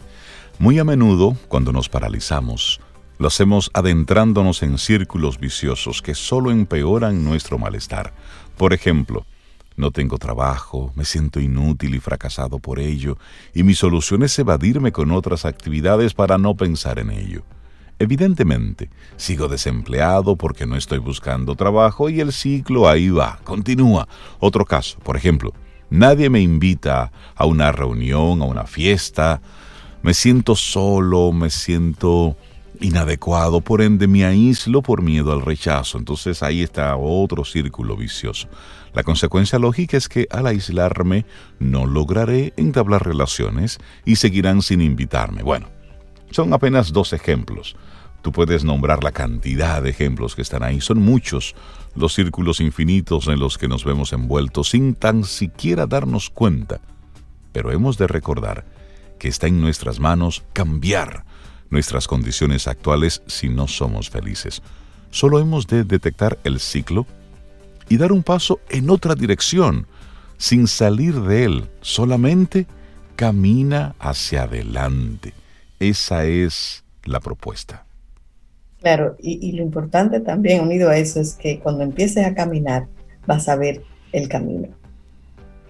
Muy 0.60 0.78
a 0.78 0.84
menudo, 0.84 1.36
cuando 1.48 1.72
nos 1.72 1.88
paralizamos, 1.88 2.80
lo 3.20 3.28
hacemos 3.28 3.70
adentrándonos 3.74 4.62
en 4.62 4.78
círculos 4.78 5.38
viciosos 5.38 6.00
que 6.00 6.14
solo 6.14 6.50
empeoran 6.50 7.22
nuestro 7.22 7.58
malestar. 7.58 8.14
Por 8.56 8.72
ejemplo, 8.72 9.26
no 9.76 9.90
tengo 9.90 10.16
trabajo, 10.16 10.90
me 10.94 11.04
siento 11.04 11.38
inútil 11.38 11.94
y 11.94 12.00
fracasado 12.00 12.58
por 12.60 12.80
ello, 12.80 13.18
y 13.52 13.62
mi 13.62 13.74
solución 13.74 14.22
es 14.22 14.38
evadirme 14.38 14.90
con 14.90 15.10
otras 15.10 15.44
actividades 15.44 16.14
para 16.14 16.38
no 16.38 16.54
pensar 16.54 16.98
en 16.98 17.10
ello. 17.10 17.42
Evidentemente, 17.98 18.88
sigo 19.18 19.48
desempleado 19.48 20.36
porque 20.36 20.64
no 20.64 20.76
estoy 20.76 20.98
buscando 20.98 21.56
trabajo 21.56 22.08
y 22.08 22.20
el 22.20 22.32
ciclo 22.32 22.88
ahí 22.88 23.10
va, 23.10 23.38
continúa. 23.44 24.08
Otro 24.38 24.64
caso, 24.64 24.98
por 25.00 25.18
ejemplo, 25.18 25.52
nadie 25.90 26.30
me 26.30 26.40
invita 26.40 27.12
a 27.34 27.44
una 27.44 27.70
reunión, 27.70 28.40
a 28.40 28.46
una 28.46 28.64
fiesta, 28.64 29.42
me 30.02 30.14
siento 30.14 30.56
solo, 30.56 31.32
me 31.32 31.50
siento 31.50 32.38
inadecuado, 32.80 33.60
por 33.60 33.82
ende 33.82 34.08
me 34.08 34.24
aíslo 34.24 34.82
por 34.82 35.02
miedo 35.02 35.32
al 35.32 35.42
rechazo. 35.42 35.98
Entonces 35.98 36.42
ahí 36.42 36.62
está 36.62 36.96
otro 36.96 37.44
círculo 37.44 37.96
vicioso. 37.96 38.48
La 38.92 39.02
consecuencia 39.02 39.58
lógica 39.58 39.96
es 39.96 40.08
que 40.08 40.26
al 40.30 40.46
aislarme 40.46 41.24
no 41.58 41.86
lograré 41.86 42.52
entablar 42.56 43.06
relaciones 43.06 43.78
y 44.04 44.16
seguirán 44.16 44.62
sin 44.62 44.80
invitarme. 44.80 45.42
Bueno, 45.42 45.68
son 46.30 46.52
apenas 46.52 46.92
dos 46.92 47.12
ejemplos. 47.12 47.76
Tú 48.22 48.32
puedes 48.32 48.64
nombrar 48.64 49.02
la 49.02 49.12
cantidad 49.12 49.82
de 49.82 49.90
ejemplos 49.90 50.34
que 50.34 50.42
están 50.42 50.62
ahí. 50.62 50.80
Son 50.80 50.98
muchos 50.98 51.54
los 51.94 52.14
círculos 52.14 52.60
infinitos 52.60 53.28
en 53.28 53.38
los 53.38 53.56
que 53.56 53.68
nos 53.68 53.84
vemos 53.84 54.12
envueltos 54.12 54.70
sin 54.70 54.94
tan 54.94 55.24
siquiera 55.24 55.86
darnos 55.86 56.28
cuenta. 56.28 56.80
Pero 57.52 57.72
hemos 57.72 57.96
de 57.96 58.06
recordar 58.06 58.66
que 59.18 59.28
está 59.28 59.46
en 59.46 59.60
nuestras 59.60 60.00
manos 60.00 60.44
cambiar 60.52 61.24
nuestras 61.70 62.06
condiciones 62.06 62.68
actuales 62.68 63.22
si 63.26 63.48
no 63.48 63.66
somos 63.68 64.10
felices. 64.10 64.62
Solo 65.10 65.38
hemos 65.38 65.66
de 65.66 65.84
detectar 65.84 66.38
el 66.44 66.60
ciclo 66.60 67.06
y 67.88 67.96
dar 67.96 68.12
un 68.12 68.22
paso 68.22 68.60
en 68.68 68.90
otra 68.90 69.14
dirección, 69.14 69.86
sin 70.38 70.66
salir 70.66 71.20
de 71.20 71.44
él. 71.44 71.68
Solamente 71.80 72.66
camina 73.16 73.94
hacia 73.98 74.44
adelante. 74.44 75.34
Esa 75.78 76.24
es 76.24 76.84
la 77.04 77.20
propuesta. 77.20 77.84
Claro, 78.80 79.16
y, 79.20 79.52
lo 79.52 79.62
importante 79.62 80.20
también 80.20 80.62
unido 80.62 80.88
a 80.88 80.96
eso 80.96 81.20
es 81.20 81.34
que 81.34 81.58
cuando 81.58 81.82
empieces 81.82 82.24
a 82.24 82.34
caminar 82.34 82.86
vas 83.26 83.48
a 83.48 83.56
ver 83.56 83.82
el 84.12 84.28
camino. 84.28 84.68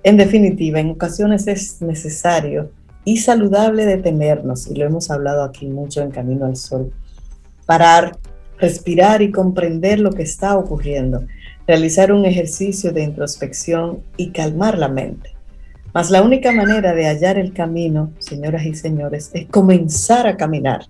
En 0.04 0.16
definitiva, 0.16 0.78
en 0.78 0.90
ocasiones 0.90 1.48
es 1.48 1.82
necesario 1.82 2.70
y 3.04 3.18
saludable 3.18 3.86
detenernos, 3.86 4.66
y 4.68 4.74
lo 4.74 4.86
hemos 4.86 5.10
hablado 5.10 5.42
aquí 5.42 5.66
mucho 5.66 6.02
en 6.02 6.10
Camino 6.10 6.46
al 6.46 6.56
Sol, 6.56 6.92
parar, 7.66 8.16
respirar 8.58 9.22
y 9.22 9.30
comprender 9.30 10.00
lo 10.00 10.12
que 10.12 10.22
está 10.22 10.56
ocurriendo, 10.56 11.24
realizar 11.66 12.12
un 12.12 12.24
ejercicio 12.24 12.92
de 12.92 13.02
introspección 13.02 14.02
y 14.16 14.30
calmar 14.30 14.78
la 14.78 14.88
mente. 14.88 15.30
Mas 15.92 16.10
la 16.10 16.22
única 16.22 16.52
manera 16.52 16.94
de 16.94 17.06
hallar 17.06 17.38
el 17.38 17.52
camino, 17.52 18.12
señoras 18.18 18.64
y 18.64 18.74
señores, 18.74 19.30
es 19.32 19.46
comenzar 19.46 20.26
a 20.26 20.36
caminar 20.36 20.82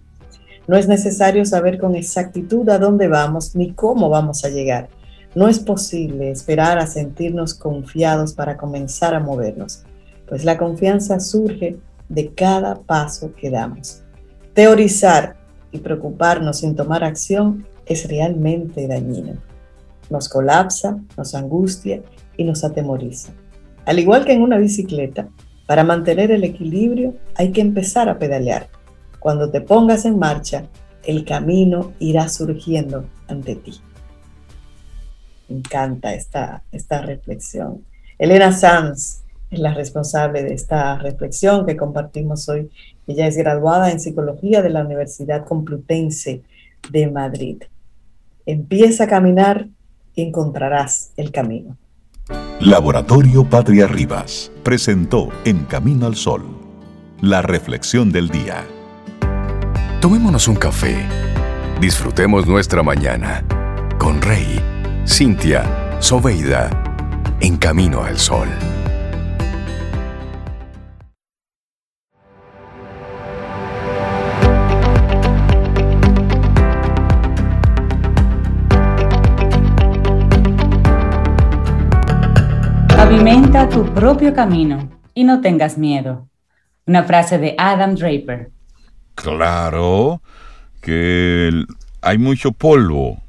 no 0.70 0.76
es 0.76 0.86
necesario 0.86 1.44
saber 1.44 1.80
con 1.80 1.96
exactitud 1.96 2.68
a 2.68 2.78
dónde 2.78 3.08
vamos 3.08 3.56
ni 3.56 3.72
cómo 3.72 4.08
vamos 4.08 4.44
a 4.44 4.50
llegar. 4.50 4.88
No 5.34 5.48
es 5.48 5.58
posible 5.58 6.30
esperar 6.30 6.78
a 6.78 6.86
sentirnos 6.86 7.54
confiados 7.54 8.34
para 8.34 8.56
comenzar 8.56 9.12
a 9.12 9.18
movernos, 9.18 9.82
pues 10.28 10.44
la 10.44 10.56
confianza 10.56 11.18
surge 11.18 11.76
de 12.10 12.34
cada 12.34 12.74
paso 12.82 13.32
que 13.34 13.48
damos. 13.48 14.02
Teorizar 14.52 15.36
y 15.72 15.78
preocuparnos 15.78 16.58
sin 16.58 16.76
tomar 16.76 17.02
acción 17.02 17.66
es 17.86 18.06
realmente 18.08 18.86
dañino. 18.86 19.34
Nos 20.10 20.28
colapsa, 20.28 20.98
nos 21.16 21.34
angustia 21.34 22.02
y 22.36 22.44
nos 22.44 22.64
atemoriza. 22.64 23.32
Al 23.86 23.98
igual 23.98 24.24
que 24.24 24.32
en 24.32 24.42
una 24.42 24.58
bicicleta, 24.58 25.28
para 25.66 25.84
mantener 25.84 26.32
el 26.32 26.42
equilibrio 26.42 27.14
hay 27.36 27.52
que 27.52 27.60
empezar 27.60 28.08
a 28.08 28.18
pedalear. 28.18 28.68
Cuando 29.20 29.50
te 29.50 29.60
pongas 29.60 30.04
en 30.04 30.18
marcha, 30.18 30.64
el 31.04 31.24
camino 31.24 31.92
irá 32.00 32.28
surgiendo 32.28 33.06
ante 33.28 33.54
ti. 33.54 33.80
Me 35.48 35.58
encanta 35.58 36.12
esta, 36.12 36.64
esta 36.72 37.02
reflexión. 37.02 37.84
Elena 38.18 38.50
Sanz 38.52 39.22
es 39.50 39.58
la 39.58 39.74
responsable 39.74 40.42
de 40.42 40.54
esta 40.54 40.98
reflexión 40.98 41.66
que 41.66 41.76
compartimos 41.76 42.48
hoy. 42.48 42.70
Ella 43.06 43.26
es 43.26 43.36
graduada 43.36 43.90
en 43.90 44.00
psicología 44.00 44.62
de 44.62 44.70
la 44.70 44.84
Universidad 44.84 45.44
Complutense 45.44 46.42
de 46.90 47.10
Madrid. 47.10 47.62
Empieza 48.46 49.04
a 49.04 49.08
caminar 49.08 49.66
y 50.14 50.22
encontrarás 50.22 51.12
el 51.16 51.32
camino. 51.32 51.76
Laboratorio 52.60 53.44
Patria 53.44 53.86
Rivas 53.86 54.52
presentó 54.62 55.30
En 55.44 55.64
Camino 55.64 56.06
al 56.06 56.14
Sol, 56.14 56.44
la 57.20 57.42
reflexión 57.42 58.12
del 58.12 58.28
día. 58.28 58.64
Tomémonos 60.00 60.46
un 60.46 60.56
café. 60.56 60.96
Disfrutemos 61.80 62.46
nuestra 62.46 62.82
mañana 62.82 63.44
con 63.98 64.22
Rey, 64.22 64.60
Cintia, 65.06 65.98
Soveida, 66.00 66.70
en 67.40 67.56
Camino 67.56 68.02
al 68.02 68.18
Sol. 68.18 68.48
Pavimenta 83.50 83.68
tu 83.68 83.94
propio 83.94 84.32
camino 84.32 84.88
y 85.12 85.24
no 85.24 85.40
tengas 85.40 85.76
miedo. 85.76 86.28
Una 86.86 87.02
frase 87.02 87.38
de 87.38 87.56
Adam 87.58 87.96
Draper. 87.96 88.50
Claro 89.16 90.22
que 90.80 91.64
hay 92.00 92.18
mucho 92.18 92.52
polvo, 92.52 93.20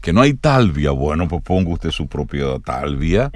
que 0.00 0.14
no 0.14 0.22
hay 0.22 0.32
talvia. 0.32 0.92
Bueno, 0.92 1.28
pues 1.28 1.42
ponga 1.42 1.72
usted 1.72 1.90
su 1.90 2.06
propia 2.06 2.58
talvia. 2.64 3.30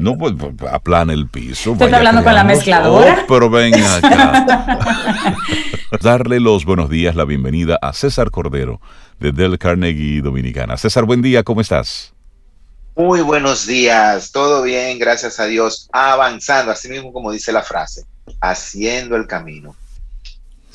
No, 0.00 0.18
pues, 0.18 0.34
pues 0.36 0.72
aplane 0.72 1.12
el 1.12 1.28
piso. 1.28 1.74
¿Estás 1.74 1.92
hablando 1.92 2.24
con 2.24 2.34
la 2.34 2.42
mezcladora? 2.42 3.18
Oh, 3.22 3.26
pero 3.28 3.48
venga 3.48 3.96
acá. 3.98 5.36
Darle 6.02 6.40
los 6.40 6.64
buenos 6.64 6.90
días, 6.90 7.14
la 7.14 7.24
bienvenida 7.24 7.78
a 7.80 7.92
César 7.92 8.32
Cordero 8.32 8.80
de 9.20 9.30
Del 9.30 9.58
Carnegie 9.58 10.22
Dominicana. 10.22 10.76
César, 10.76 11.04
buen 11.04 11.22
día, 11.22 11.44
¿cómo 11.44 11.60
estás? 11.60 12.15
Muy 12.96 13.20
buenos 13.20 13.66
días, 13.66 14.32
todo 14.32 14.62
bien, 14.62 14.98
gracias 14.98 15.38
a 15.38 15.44
Dios, 15.44 15.86
avanzando, 15.92 16.72
así 16.72 16.88
mismo 16.88 17.12
como 17.12 17.30
dice 17.30 17.52
la 17.52 17.62
frase, 17.62 18.06
haciendo 18.40 19.16
el 19.16 19.26
camino. 19.26 19.76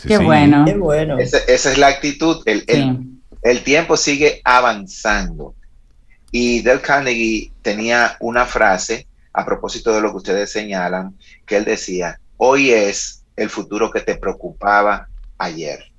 Qué 0.07 0.19
bueno. 0.19 0.63
Qué 0.65 0.75
bueno. 0.75 1.17
Esa, 1.17 1.39
es 1.39 1.79
la 1.79 1.87
actitud, 1.87 2.43
el, 2.45 2.63
el, 3.41 3.63
tiempo 3.63 3.97
sigue 3.97 4.39
avanzando. 4.43 5.55
Y 6.31 6.61
Del 6.61 6.81
Carnegie 6.81 7.51
tenía 7.63 8.17
una 8.19 8.45
frase 8.45 9.07
a 9.33 9.43
propósito 9.43 9.91
de 9.91 10.01
lo 10.01 10.11
que 10.11 10.17
ustedes 10.17 10.51
señalan, 10.51 11.17
que 11.47 11.57
él 11.57 11.65
decía, 11.65 12.19
hoy 12.37 12.69
es 12.69 13.23
el 13.35 13.49
futuro 13.49 13.89
que 13.89 14.01
te 14.01 14.15
preocupaba 14.15 15.07
ayer 15.39 15.90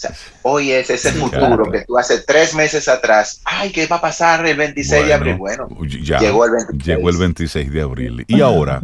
sea, 0.00 0.14
hoy 0.42 0.72
es 0.72 0.88
ese 0.88 1.12
futuro 1.12 1.70
que 1.70 1.82
tú 1.82 1.98
hace 1.98 2.20
tres 2.20 2.54
meses 2.54 2.88
atrás, 2.88 3.40
ay, 3.44 3.70
¿qué 3.70 3.86
va 3.86 3.96
a 3.96 4.00
pasar 4.00 4.44
el 4.46 4.56
26 4.56 5.06
de 5.06 5.12
abril? 5.12 5.34
Bueno, 5.36 5.68
llegó 5.68 6.46
el 6.46 6.52
26. 6.52 6.84
Llegó 6.84 7.10
el 7.10 7.16
26 7.18 7.72
de 7.72 7.80
abril. 7.82 8.24
Y 8.26 8.40
ahora, 8.40 8.80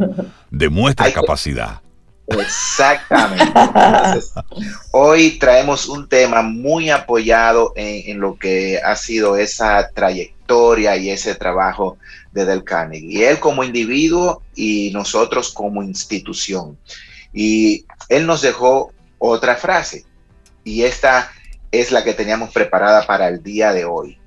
demuestra 0.51 1.11
capacidad. 1.11 1.81
Exactamente. 2.27 3.45
hoy 4.91 5.39
traemos 5.39 5.87
un 5.87 6.07
tema 6.07 6.41
muy 6.41 6.89
apoyado 6.89 7.73
en, 7.75 8.11
en, 8.11 8.19
lo 8.19 8.37
que 8.37 8.79
ha 8.83 8.95
sido 8.97 9.37
esa 9.37 9.89
trayectoria 9.89 10.97
y 10.97 11.09
ese 11.09 11.35
trabajo 11.35 11.97
de 12.33 12.45
Del 12.45 12.63
Carnegie. 12.63 13.19
Y 13.19 13.23
él 13.23 13.39
como 13.39 13.63
individuo 13.63 14.43
y 14.55 14.91
nosotros 14.93 15.51
como 15.51 15.81
institución. 15.81 16.77
Y 17.33 17.85
él 18.09 18.27
nos 18.27 18.41
dejó 18.41 18.91
otra 19.17 19.55
frase 19.55 20.05
y 20.67 20.83
esta 20.83 21.31
es 21.71 21.93
la 21.93 22.03
que 22.03 22.13
teníamos 22.13 22.51
preparada 22.51 23.07
para 23.07 23.29
el 23.29 23.41
día 23.41 23.71
de 23.71 23.85
hoy. 23.85 24.19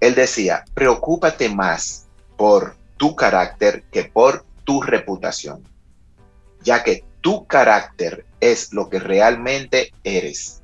Él 0.00 0.14
decía, 0.14 0.64
preocúpate 0.72 1.50
más 1.50 2.06
por 2.38 2.76
tu 2.96 3.14
carácter 3.14 3.84
que 3.92 4.04
por 4.04 4.46
tu 4.64 4.80
reputación, 4.80 5.62
ya 6.62 6.82
que 6.82 7.04
tu 7.20 7.46
carácter 7.46 8.24
es 8.40 8.72
lo 8.72 8.88
que 8.88 8.98
realmente 8.98 9.92
eres, 10.04 10.62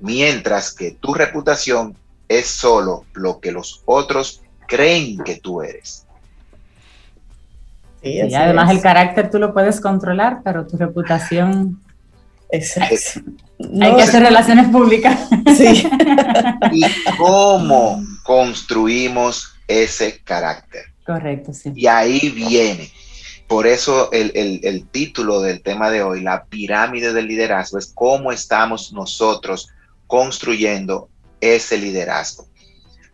mientras 0.00 0.72
que 0.72 0.92
tu 0.92 1.12
reputación 1.12 1.94
es 2.28 2.46
solo 2.46 3.04
lo 3.12 3.40
que 3.40 3.52
los 3.52 3.82
otros 3.84 4.42
creen 4.66 5.18
que 5.18 5.36
tú 5.36 5.60
eres. 5.60 6.06
y 8.00 8.34
además 8.34 8.70
el 8.70 8.80
carácter 8.80 9.30
tú 9.30 9.38
lo 9.38 9.52
puedes 9.52 9.78
controlar, 9.78 10.40
pero 10.42 10.66
tu 10.66 10.78
reputación 10.78 11.83
hay 13.80 13.96
que 13.96 14.02
hacer 14.02 14.22
relaciones 14.22 14.68
públicas. 14.68 15.28
Sí. 15.56 15.88
¿Y 16.72 16.84
cómo 17.16 18.02
construimos 18.22 19.54
ese 19.66 20.20
carácter? 20.22 20.84
Correcto, 21.06 21.52
sí. 21.52 21.72
Y 21.74 21.86
ahí 21.86 22.30
viene. 22.30 22.90
Por 23.46 23.66
eso 23.66 24.10
el, 24.10 24.32
el, 24.34 24.88
título 24.88 25.40
del 25.40 25.60
tema 25.60 25.90
de 25.90 26.02
hoy, 26.02 26.22
la 26.22 26.44
pirámide 26.46 27.12
del 27.12 27.28
liderazgo, 27.28 27.78
es 27.78 27.92
cómo 27.94 28.32
estamos 28.32 28.92
nosotros 28.92 29.68
construyendo 30.06 31.10
ese 31.40 31.76
liderazgo. 31.76 32.46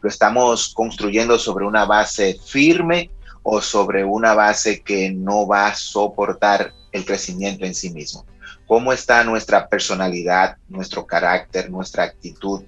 Lo 0.00 0.08
estamos 0.08 0.72
construyendo 0.72 1.38
sobre 1.38 1.66
una 1.66 1.84
base 1.84 2.38
firme 2.46 3.10
o 3.42 3.60
sobre 3.60 4.04
una 4.04 4.34
base 4.34 4.82
que 4.82 5.10
no 5.10 5.46
va 5.48 5.66
a 5.66 5.74
soportar 5.74 6.72
el 6.92 7.04
crecimiento 7.04 7.64
en 7.64 7.74
sí 7.74 7.90
mismo 7.90 8.24
cómo 8.70 8.92
está 8.92 9.24
nuestra 9.24 9.68
personalidad, 9.68 10.56
nuestro 10.68 11.04
carácter, 11.04 11.72
nuestra 11.72 12.04
actitud 12.04 12.62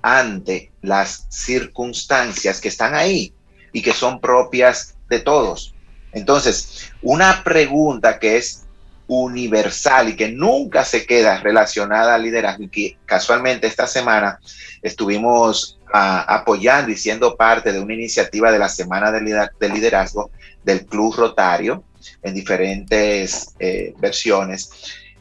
ante 0.00 0.70
las 0.82 1.26
circunstancias 1.30 2.60
que 2.60 2.68
están 2.68 2.94
ahí 2.94 3.34
y 3.72 3.82
que 3.82 3.92
son 3.92 4.20
propias 4.20 4.94
de 5.08 5.18
todos. 5.18 5.74
Entonces, 6.12 6.92
una 7.02 7.42
pregunta 7.42 8.20
que 8.20 8.36
es 8.36 8.66
universal 9.08 10.10
y 10.10 10.14
que 10.14 10.28
nunca 10.28 10.84
se 10.84 11.04
queda 11.04 11.40
relacionada 11.40 12.14
al 12.14 12.22
liderazgo 12.22 12.62
y 12.62 12.68
que 12.68 12.96
casualmente 13.04 13.66
esta 13.66 13.88
semana 13.88 14.38
estuvimos 14.80 15.80
ah, 15.92 16.24
apoyando 16.36 16.92
y 16.92 16.96
siendo 16.96 17.34
parte 17.34 17.72
de 17.72 17.80
una 17.80 17.94
iniciativa 17.94 18.52
de 18.52 18.60
la 18.60 18.68
Semana 18.68 19.10
de, 19.10 19.22
Liderazgo 19.70 20.30
del 20.62 20.86
Club 20.86 21.16
Rotario 21.16 21.82
en 22.22 22.32
diferentes 22.32 23.56
eh, 23.58 23.92
versiones 23.98 24.70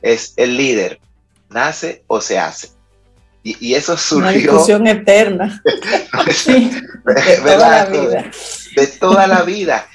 es 0.01 0.33
el 0.37 0.57
líder, 0.57 0.99
nace 1.49 2.03
o 2.07 2.21
se 2.21 2.37
hace. 2.37 2.69
Y, 3.43 3.75
eso 3.75 3.95
surgió. 3.95 4.17
Una 4.17 4.31
discusión 4.31 4.87
eterna. 4.87 5.63
de, 6.35 7.37
toda 7.37 7.57
la 7.57 7.85
vida. 7.85 8.31
de 8.75 8.87
toda 8.87 9.27
la 9.27 9.41
vida. 9.43 9.87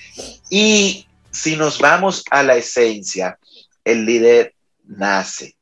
Y 0.48 1.06
si 1.30 1.56
nos 1.56 1.78
vamos 1.78 2.24
a 2.30 2.42
la 2.42 2.56
esencia, 2.56 3.38
el 3.84 4.06
líder 4.06 4.54
nace. 4.86 5.54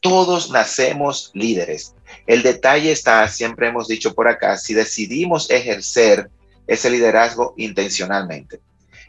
Todos 0.00 0.50
nacemos 0.50 1.30
líderes. 1.34 1.94
El 2.26 2.42
detalle 2.42 2.92
está, 2.92 3.26
siempre 3.28 3.68
hemos 3.68 3.88
dicho 3.88 4.14
por 4.14 4.28
acá, 4.28 4.56
si 4.56 4.72
decidimos 4.72 5.50
ejercer 5.50 6.30
ese 6.66 6.90
liderazgo 6.90 7.54
intencionalmente. 7.58 8.60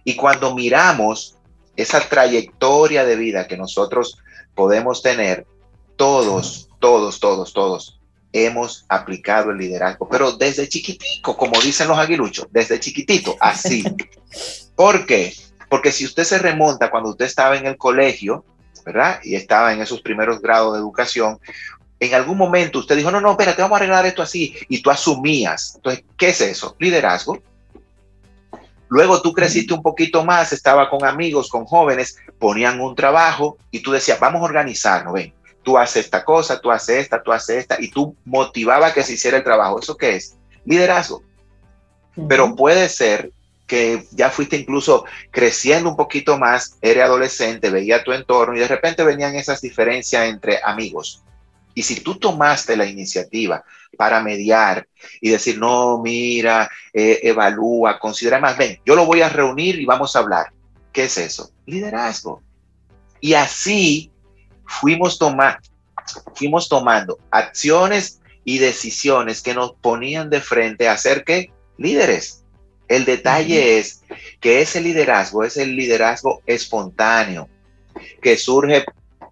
Y 0.04 0.16
cuando 0.16 0.54
miramos 0.54 1.38
esa 1.76 2.02
trayectoria 2.02 3.06
de 3.06 3.16
vida 3.16 3.48
que 3.48 3.58
nosotros 3.58 4.18
podemos 4.56 5.02
tener, 5.02 5.46
todos, 5.96 6.70
todos, 6.80 7.20
todos, 7.20 7.54
todos 7.54 8.00
hemos 8.36 8.86
aplicado 8.90 9.52
el 9.52 9.58
liderazgo, 9.58 10.10
pero 10.10 10.34
desde 10.34 10.68
chiquitico, 10.68 11.38
como 11.38 11.62
dicen 11.62 11.88
los 11.88 11.98
aguiluchos, 11.98 12.48
desde 12.52 12.82
chiquitito, 12.82 13.38
así. 13.40 13.86
¿Por 14.76 15.06
qué? 15.06 15.34
Porque 15.70 15.94
si 15.94 16.04
usted 16.04 16.26
se 16.26 16.38
remonta 16.38 16.92
cuando 16.92 17.12
usted 17.12 17.26
estaba 17.26 17.56
en 17.56 17.66
el 17.66 17.78
colegio, 17.78 18.44
¿verdad? 18.86 19.22
Y 19.24 19.36
estaba 19.36 19.74
en 19.74 19.82
esos 19.82 20.02
primeros 20.02 20.42
grados 20.42 20.74
de 20.74 20.80
educación, 20.80 21.40
en 21.98 22.14
algún 22.14 22.38
momento 22.38 22.80
usted 22.80 22.98
dijo, 22.98 23.10
no, 23.10 23.22
no, 23.22 23.32
espérate, 23.32 23.62
vamos 23.62 23.78
a 23.78 23.80
arreglar 23.80 24.06
esto 24.06 24.22
así, 24.22 24.54
y 24.68 24.82
tú 24.82 24.92
asumías. 24.92 25.76
Entonces, 25.76 26.04
¿qué 26.18 26.30
es 26.30 26.42
eso? 26.42 26.76
Liderazgo. 26.78 27.42
Luego 28.88 29.22
tú 29.22 29.34
creciste 29.34 29.74
un 29.74 29.82
poquito 29.82 30.24
más, 30.24 30.54
estaba 30.54 30.90
con 30.90 31.06
amigos, 31.06 31.50
con 31.50 31.66
jóvenes, 31.66 32.18
ponían 32.40 32.80
un 32.80 32.96
trabajo 32.96 33.58
y 33.72 33.80
tú 33.80 33.92
decías, 33.92 34.20
vamos 34.20 34.42
a 34.42 34.46
organizarnos, 34.46 35.14
ven, 35.14 35.34
tú 35.64 35.78
haces 35.78 36.06
esta 36.06 36.24
cosa, 36.24 36.62
tú 36.62 36.72
haces 36.72 36.98
esta, 37.00 37.22
tú 37.22 37.32
haces 37.32 37.58
esta, 37.58 37.78
y 37.80 37.90
tú 37.90 38.16
motivaba 38.24 38.94
que 38.94 39.04
se 39.04 39.14
hiciera 39.14 39.38
el 39.38 39.44
trabajo. 39.44 39.80
¿Eso 39.80 39.98
qué 39.98 40.16
es? 40.16 40.38
Liderazgo. 40.66 41.24
Pero 42.30 42.56
puede 42.56 42.88
ser 42.88 43.32
que 43.68 44.06
ya 44.12 44.30
fuiste 44.30 44.56
incluso 44.56 45.06
creciendo 45.32 45.90
un 45.90 45.96
poquito 45.96 46.38
más, 46.38 46.78
eres 46.82 47.04
adolescente, 47.04 47.72
veía 47.72 48.04
tu 48.04 48.14
entorno 48.14 48.56
y 48.56 48.60
de 48.60 48.68
repente 48.68 49.04
venían 49.04 49.36
esas 49.36 49.60
diferencias 49.60 50.30
entre 50.30 50.60
amigos. 50.64 51.24
Y 51.76 51.84
si 51.84 52.00
tú 52.00 52.16
tomaste 52.16 52.76
la 52.78 52.86
iniciativa 52.86 53.64
para 53.98 54.24
mediar 54.24 54.88
y 55.22 55.30
decir, 55.30 55.60
no, 55.60 56.02
mira, 56.02 56.72
eh, 56.94 57.20
evalúa, 57.22 58.00
considera 58.00 58.40
más, 58.40 58.58
ven, 58.58 58.80
yo 58.86 58.96
lo 58.96 59.06
voy 59.06 59.22
a 59.22 59.30
reunir 59.30 59.80
y 59.80 59.86
vamos 59.86 60.16
a 60.16 60.20
hablar. 60.20 60.48
¿Qué 60.94 61.04
es 61.04 61.18
eso? 61.18 61.52
Liderazgo. 61.66 62.42
Y 63.20 63.34
así 63.34 64.10
fuimos, 64.66 65.20
fuimos 66.34 66.70
tomando 66.70 67.20
acciones 67.30 68.22
y 68.46 68.60
decisiones 68.60 69.42
que 69.42 69.54
nos 69.54 69.74
ponían 69.74 70.30
de 70.30 70.40
frente 70.40 70.88
a 70.88 70.98
ser 70.98 71.26
que 71.26 71.52
líderes. 71.78 72.44
El 72.88 73.04
detalle 73.04 73.80
es 73.80 74.04
que 74.40 74.62
ese 74.62 74.80
liderazgo 74.80 75.44
es 75.44 75.58
el 75.58 75.76
liderazgo 75.76 76.42
espontáneo, 76.46 77.50
que 78.22 78.38
surge 78.38 78.86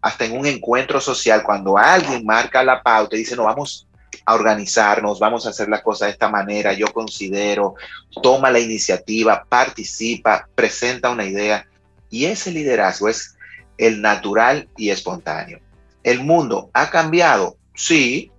hasta 0.03 0.25
en 0.25 0.37
un 0.37 0.45
encuentro 0.45 0.99
social, 0.99 1.43
cuando 1.43 1.77
alguien 1.77 2.25
marca 2.25 2.61
la 2.61 2.83
pauta 2.83 3.15
y 3.15 3.19
dice, 3.19 3.37
no, 3.37 3.45
vamos 3.45 3.87
a 4.25 4.35
organizarnos, 4.35 5.17
vamos 5.17 5.45
a 5.45 5.51
hacer 5.51 5.69
la 5.69 5.81
cosa 5.81 6.05
de 6.05 6.11
esta 6.11 6.27
manera, 6.29 6.73
yo 6.73 6.91
considero, 6.91 7.75
toma 8.21 8.51
la 8.51 8.59
iniciativa, 8.59 9.45
participa, 9.47 10.45
presenta 10.55 11.09
una 11.09 11.23
idea. 11.23 11.65
Y 12.09 12.25
ese 12.25 12.51
liderazgo 12.51 13.07
es 13.07 13.37
el 13.77 14.01
natural 14.01 14.67
y 14.75 14.89
espontáneo. 14.89 15.61
El 16.03 16.19
mundo 16.19 16.69
ha 16.73 16.89
cambiado, 16.89 17.55
sí, 17.73 18.29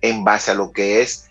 en 0.00 0.24
base 0.24 0.50
a 0.50 0.54
lo 0.54 0.72
que 0.72 1.00
es 1.00 1.30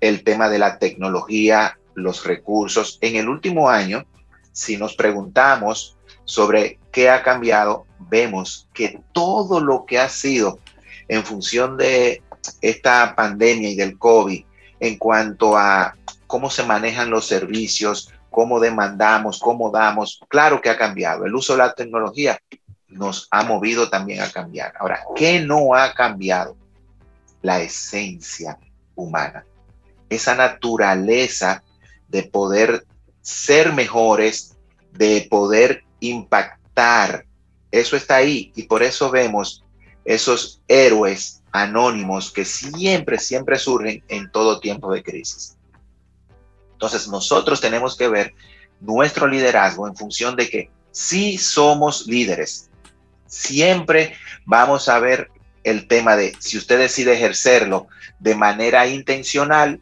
el 0.00 0.22
tema 0.22 0.48
de 0.48 0.60
la 0.60 0.78
tecnología, 0.78 1.76
los 1.94 2.24
recursos. 2.24 2.98
En 3.00 3.16
el 3.16 3.28
último 3.28 3.68
año, 3.68 4.06
si 4.52 4.76
nos 4.76 4.94
preguntamos 4.94 5.96
sobre 6.24 6.78
qué 6.92 7.10
ha 7.10 7.24
cambiado, 7.24 7.84
vemos 8.08 8.68
que 8.72 9.00
todo 9.12 9.60
lo 9.60 9.84
que 9.86 9.98
ha 9.98 10.08
sido 10.08 10.58
en 11.08 11.24
función 11.24 11.76
de 11.76 12.22
esta 12.60 13.14
pandemia 13.14 13.70
y 13.70 13.76
del 13.76 13.98
COVID, 13.98 14.44
en 14.80 14.98
cuanto 14.98 15.56
a 15.56 15.96
cómo 16.26 16.50
se 16.50 16.64
manejan 16.64 17.10
los 17.10 17.26
servicios, 17.26 18.12
cómo 18.30 18.58
demandamos, 18.58 19.38
cómo 19.38 19.70
damos, 19.70 20.20
claro 20.28 20.60
que 20.60 20.70
ha 20.70 20.76
cambiado. 20.76 21.24
El 21.24 21.34
uso 21.34 21.52
de 21.52 21.58
la 21.58 21.74
tecnología 21.74 22.38
nos 22.88 23.28
ha 23.30 23.44
movido 23.44 23.88
también 23.88 24.20
a 24.20 24.30
cambiar. 24.30 24.74
Ahora, 24.78 25.00
¿qué 25.14 25.40
no 25.40 25.74
ha 25.74 25.94
cambiado? 25.94 26.56
La 27.42 27.60
esencia 27.60 28.58
humana, 28.94 29.44
esa 30.08 30.34
naturaleza 30.34 31.62
de 32.08 32.22
poder 32.22 32.86
ser 33.20 33.72
mejores, 33.72 34.56
de 34.92 35.26
poder 35.30 35.84
impactar. 36.00 37.26
Eso 37.74 37.96
está 37.96 38.14
ahí 38.14 38.52
y 38.54 38.62
por 38.62 38.84
eso 38.84 39.10
vemos 39.10 39.64
esos 40.04 40.60
héroes 40.68 41.42
anónimos 41.50 42.30
que 42.30 42.44
siempre, 42.44 43.18
siempre 43.18 43.58
surgen 43.58 44.00
en 44.06 44.30
todo 44.30 44.60
tiempo 44.60 44.92
de 44.92 45.02
crisis. 45.02 45.56
Entonces 46.70 47.08
nosotros 47.08 47.60
tenemos 47.60 47.96
que 47.96 48.06
ver 48.06 48.32
nuestro 48.78 49.26
liderazgo 49.26 49.88
en 49.88 49.96
función 49.96 50.36
de 50.36 50.48
que 50.48 50.70
si 50.92 51.36
somos 51.36 52.06
líderes, 52.06 52.70
siempre 53.26 54.14
vamos 54.44 54.88
a 54.88 55.00
ver 55.00 55.32
el 55.64 55.88
tema 55.88 56.14
de 56.14 56.32
si 56.38 56.56
usted 56.56 56.78
decide 56.78 57.14
ejercerlo 57.14 57.88
de 58.20 58.36
manera 58.36 58.86
intencional 58.86 59.80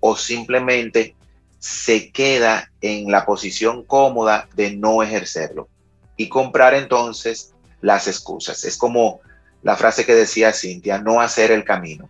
o 0.00 0.16
simplemente 0.16 1.14
se 1.58 2.10
queda 2.10 2.72
en 2.80 3.10
la 3.10 3.26
posición 3.26 3.84
cómoda 3.84 4.48
de 4.54 4.74
no 4.74 5.02
ejercerlo 5.02 5.68
y 6.16 6.28
comprar 6.28 6.74
entonces 6.74 7.52
las 7.80 8.06
excusas. 8.08 8.64
Es 8.64 8.76
como 8.76 9.20
la 9.62 9.76
frase 9.76 10.04
que 10.04 10.14
decía 10.14 10.52
Cintia, 10.52 10.98
no 10.98 11.20
hacer 11.20 11.50
el 11.50 11.64
camino. 11.64 12.08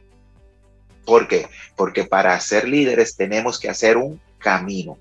¿Por 1.05 1.29
qué? 1.29 1.49
Porque 1.77 2.05
para 2.05 2.39
ser 2.41 2.69
líderes 2.69 3.17
tenemos 3.17 3.59
que 3.59 3.69
hacer 3.69 3.97
un 3.97 4.21
camino 4.39 4.99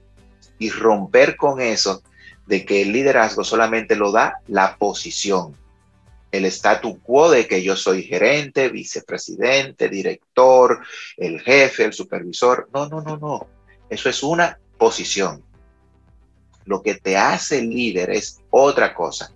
y 0.57 0.69
romper 0.69 1.35
con 1.35 1.61
eso 1.61 2.03
de 2.45 2.65
que 2.65 2.81
el 2.81 2.91
liderazgo 2.91 3.43
solamente 3.43 3.95
lo 3.95 4.11
da 4.11 4.39
la 4.47 4.77
posición, 4.77 5.55
el 6.31 6.45
statu 6.45 6.99
quo 7.01 7.29
de 7.29 7.47
que 7.47 7.61
yo 7.61 7.75
soy 7.75 8.03
gerente, 8.03 8.69
vicepresidente, 8.69 9.89
director, 9.89 10.81
el 11.17 11.41
jefe, 11.41 11.85
el 11.85 11.93
supervisor. 11.93 12.69
No, 12.73 12.87
no, 12.87 13.01
no, 13.01 13.17
no. 13.17 13.47
Eso 13.89 14.09
es 14.09 14.23
una 14.23 14.59
posición. 14.77 15.43
Lo 16.71 16.81
que 16.81 16.95
te 16.95 17.17
hace 17.17 17.61
líder 17.61 18.11
es 18.11 18.39
otra 18.49 18.93
cosa. 18.93 19.33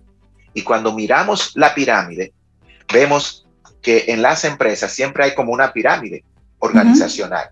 Y 0.54 0.62
cuando 0.62 0.94
miramos 0.94 1.52
la 1.54 1.74
pirámide, 1.74 2.32
vemos 2.90 3.46
que 3.82 4.06
en 4.08 4.22
las 4.22 4.46
empresas 4.46 4.90
siempre 4.90 5.22
hay 5.24 5.34
como 5.34 5.52
una 5.52 5.70
pirámide 5.70 6.24
organizacional. 6.60 7.50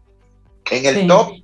En 0.71 0.87
el 0.87 1.07
top 1.07 1.35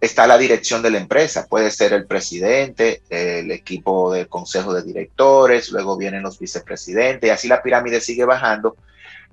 está 0.00 0.28
la 0.28 0.38
dirección 0.38 0.80
de 0.80 0.92
la 0.92 0.98
empresa, 0.98 1.48
puede 1.48 1.72
ser 1.72 1.92
el 1.92 2.06
presidente, 2.06 3.02
el 3.10 3.50
equipo 3.50 4.12
del 4.12 4.28
consejo 4.28 4.72
de 4.72 4.84
directores, 4.84 5.72
luego 5.72 5.96
vienen 5.96 6.22
los 6.22 6.38
vicepresidentes, 6.38 7.26
y 7.26 7.30
así 7.30 7.48
la 7.48 7.64
pirámide 7.64 8.00
sigue 8.00 8.24
bajando 8.24 8.76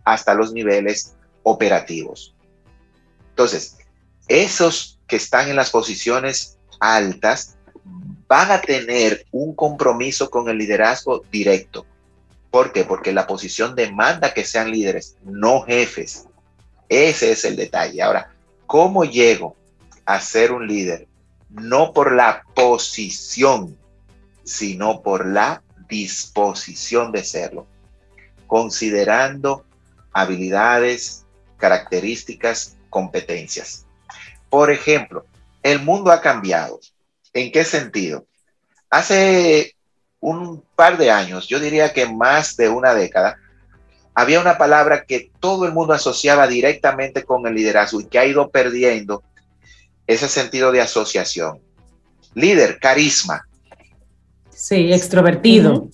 hasta 0.04 0.34
los 0.34 0.54
niveles 0.54 1.14
operativos. 1.44 2.34
Entonces, 3.30 3.78
esos 4.28 5.00
que 5.06 5.18
están 5.18 5.50
en 5.50 5.56
las 5.56 5.70
posiciones 5.70 6.58
altas 6.80 7.55
van 8.28 8.52
a 8.52 8.62
tener 8.62 9.26
un 9.32 9.56
compromiso 9.56 10.30
con 10.30 10.50
el 10.50 10.58
liderazgo 10.58 11.24
directo. 11.32 11.86
¿Por 12.50 12.72
qué? 12.72 12.84
Porque 12.84 13.12
la 13.12 13.28
posición 13.28 13.76
demanda 13.76 14.34
que 14.34 14.46
sean 14.46 14.72
líderes, 14.72 15.18
no 15.24 15.62
jefes. 15.62 16.28
Ese 16.90 17.32
es 17.32 17.46
el 17.46 17.56
detalle. 17.56 18.02
Ahora, 18.02 18.34
¿cómo 18.66 19.04
llego 19.04 19.56
a 20.06 20.20
ser 20.20 20.52
un 20.52 20.68
líder? 20.68 21.08
No 21.50 21.94
por 21.94 22.14
la 22.14 22.44
posición, 22.56 23.78
sino 24.44 25.02
por 25.02 25.26
la 25.26 25.64
disposición 25.90 27.12
de 27.12 27.24
serlo, 27.24 27.68
considerando 28.48 29.66
habilidades, 30.14 31.26
características, 31.58 32.78
competencias. 32.90 33.86
Por 34.50 34.72
ejemplo, 34.72 35.26
el 35.64 35.82
mundo 35.82 36.12
ha 36.12 36.22
cambiado. 36.22 36.80
¿En 37.36 37.52
qué 37.52 37.66
sentido? 37.66 38.26
Hace 38.90 39.76
un 40.22 40.64
par 40.74 40.98
de 40.98 41.12
años, 41.12 41.48
yo 41.50 41.60
diría 41.60 41.92
que 41.92 42.08
más 42.08 42.56
de 42.56 42.70
una 42.70 42.96
década, 42.96 43.38
había 44.14 44.40
una 44.40 44.58
palabra 44.58 45.04
que 45.06 45.32
todo 45.42 45.66
el 45.66 45.74
mundo 45.74 45.94
asociaba 45.94 46.48
directamente 46.48 47.24
con 47.26 47.46
el 47.46 47.54
liderazgo 47.54 48.00
y 48.00 48.06
que 48.06 48.20
ha 48.20 48.26
ido 48.26 48.50
perdiendo 48.50 49.22
ese 50.08 50.30
sentido 50.30 50.72
de 50.72 50.80
asociación. 50.80 51.60
Líder, 52.36 52.80
carisma. 52.80 53.46
Sí, 54.50 54.94
extrovertido. 54.94 55.90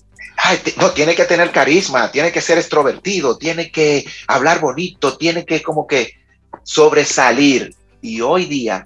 no, 0.78 0.92
tiene 0.92 1.16
que 1.16 1.26
tener 1.26 1.52
carisma, 1.52 2.12
tiene 2.12 2.32
que 2.32 2.42
ser 2.42 2.60
extrovertido, 2.60 3.40
tiene 3.40 3.72
que 3.72 4.06
hablar 4.28 4.62
bonito, 4.62 5.18
tiene 5.18 5.44
que 5.44 5.64
como 5.64 5.88
que 5.88 6.14
sobresalir. 6.62 7.74
Y 8.00 8.22
hoy 8.22 8.46
día, 8.46 8.86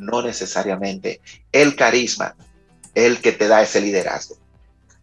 no 0.00 0.22
necesariamente 0.22 1.20
el 1.52 1.76
carisma, 1.76 2.34
el 2.94 3.20
que 3.20 3.32
te 3.32 3.46
da 3.46 3.62
ese 3.62 3.80
liderazgo. 3.80 4.36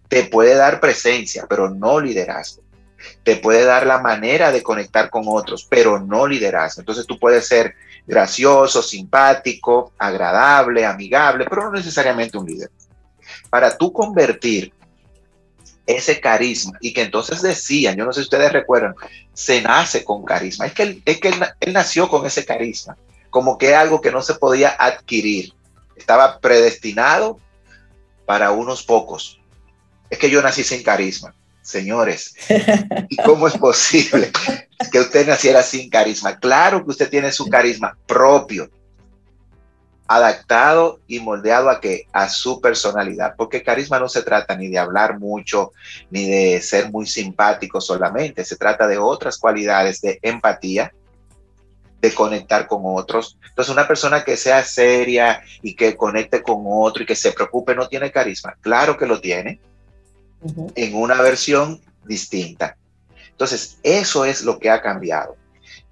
Te 0.09 0.23
puede 0.23 0.55
dar 0.55 0.79
presencia, 0.79 1.45
pero 1.47 1.69
no 1.69 1.99
liderazgo. 1.99 2.63
Te 3.23 3.37
puede 3.37 3.63
dar 3.63 3.85
la 3.85 3.99
manera 3.99 4.51
de 4.51 4.63
conectar 4.63 5.09
con 5.09 5.23
otros, 5.27 5.65
pero 5.69 5.99
no 5.99 6.25
liderazgo. 6.25 6.81
Entonces 6.81 7.05
tú 7.05 7.19
puedes 7.19 7.47
ser 7.47 7.75
gracioso, 8.05 8.81
simpático, 8.81 9.93
agradable, 9.97 10.85
amigable, 10.85 11.45
pero 11.47 11.65
no 11.65 11.71
necesariamente 11.71 12.37
un 12.37 12.47
líder. 12.47 12.71
Para 13.49 13.77
tú 13.77 13.93
convertir 13.93 14.73
ese 15.85 16.19
carisma 16.19 16.77
y 16.81 16.93
que 16.93 17.03
entonces 17.03 17.41
decían, 17.41 17.95
yo 17.95 18.05
no 18.05 18.11
sé 18.11 18.21
si 18.21 18.25
ustedes 18.25 18.51
recuerdan, 18.51 18.95
se 19.33 19.61
nace 19.61 20.03
con 20.03 20.25
carisma. 20.25 20.65
Es 20.65 20.73
que 20.73 20.83
él, 20.83 21.03
es 21.05 21.19
que 21.19 21.33
él 21.59 21.73
nació 21.73 22.09
con 22.09 22.25
ese 22.25 22.45
carisma 22.45 22.97
como 23.37 23.59
que 23.59 23.75
algo 23.75 24.01
que 24.01 24.11
no 24.11 24.23
se 24.23 24.33
podía 24.33 24.75
adquirir. 24.79 25.53
Estaba 25.95 26.39
predestinado 26.39 27.39
para 28.25 28.49
unos 28.49 28.81
pocos. 28.81 29.39
Es 30.09 30.17
que 30.17 30.31
yo 30.31 30.41
nací 30.41 30.63
sin 30.63 30.81
carisma. 30.81 31.35
señores. 31.61 32.33
¿Y 33.09 33.15
cómo 33.23 33.47
es 33.47 33.55
posible 33.55 34.31
que 34.91 34.99
usted 34.99 35.27
naciera 35.27 35.61
sin 35.61 35.87
carisma? 35.87 36.39
Claro 36.39 36.83
que 36.83 36.89
usted 36.89 37.11
tiene 37.11 37.31
su 37.31 37.47
carisma 37.47 37.95
propio, 38.07 38.71
adaptado 40.07 40.99
y 41.05 41.19
moldeado 41.19 41.69
a 41.69 41.79
que 41.79 42.07
a 42.13 42.29
su 42.29 42.59
personalidad, 42.59 43.35
porque 43.37 43.61
carisma 43.61 43.99
no 43.99 44.09
se 44.09 44.23
trata 44.23 44.55
ni 44.55 44.67
de 44.67 44.79
hablar 44.79 45.19
mucho, 45.19 45.73
ni 46.09 46.27
de 46.27 46.59
ser 46.59 46.89
muy 46.89 47.05
simpático 47.05 47.81
solamente, 47.81 48.43
se 48.43 48.55
trata 48.55 48.87
de 48.87 48.97
otras 48.97 49.37
cualidades 49.37 50.01
de 50.01 50.17
empatía, 50.23 50.91
de 52.01 52.13
conectar 52.13 52.67
con 52.67 52.81
otros. 52.85 53.37
Entonces, 53.49 53.73
una 53.73 53.87
persona 53.87 54.23
que 54.23 54.37
sea 54.37 54.63
seria 54.63 55.41
y 55.61 55.75
que 55.75 55.95
conecte 55.95 56.41
con 56.41 56.63
otro 56.65 57.03
y 57.03 57.05
que 57.05 57.15
se 57.15 57.31
preocupe 57.31 57.75
no 57.75 57.87
tiene 57.87 58.11
carisma. 58.11 58.55
Claro 58.61 58.97
que 58.97 59.07
lo 59.07 59.19
tiene, 59.19 59.59
en 60.75 60.95
una 60.95 61.21
versión 61.21 61.81
distinta. 62.05 62.77
Entonces, 63.31 63.79
eso 63.83 64.25
es 64.25 64.43
lo 64.43 64.59
que 64.59 64.69
ha 64.69 64.81
cambiado. 64.81 65.35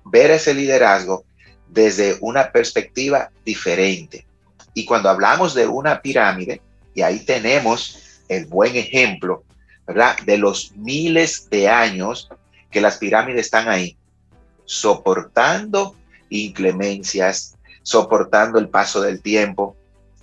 Ver 0.04 0.32
ese 0.32 0.54
liderazgo 0.54 1.26
desde 1.68 2.18
una 2.22 2.52
perspectiva 2.52 3.32
diferente. 3.44 4.26
Y 4.74 4.86
cuando 4.86 5.10
hablamos 5.10 5.54
de 5.54 5.68
una 5.68 6.02
pirámide, 6.02 6.62
y 6.94 7.02
ahí 7.02 7.20
tenemos 7.20 8.22
el 8.30 8.46
buen 8.46 8.76
ejemplo, 8.76 9.44
¿verdad? 9.86 10.18
De 10.26 10.38
los 10.38 10.72
miles 10.76 11.50
de 11.50 11.68
años 11.68 12.30
que 12.72 12.82
las 12.82 12.98
pirámides 12.98 13.46
están 13.46 13.68
ahí, 13.70 13.98
soportando 14.65 15.95
inclemencias, 16.30 17.56
soportando 17.84 18.60
el 18.60 18.69
paso 18.69 19.01
del 19.01 19.21
tiempo, 19.21 19.75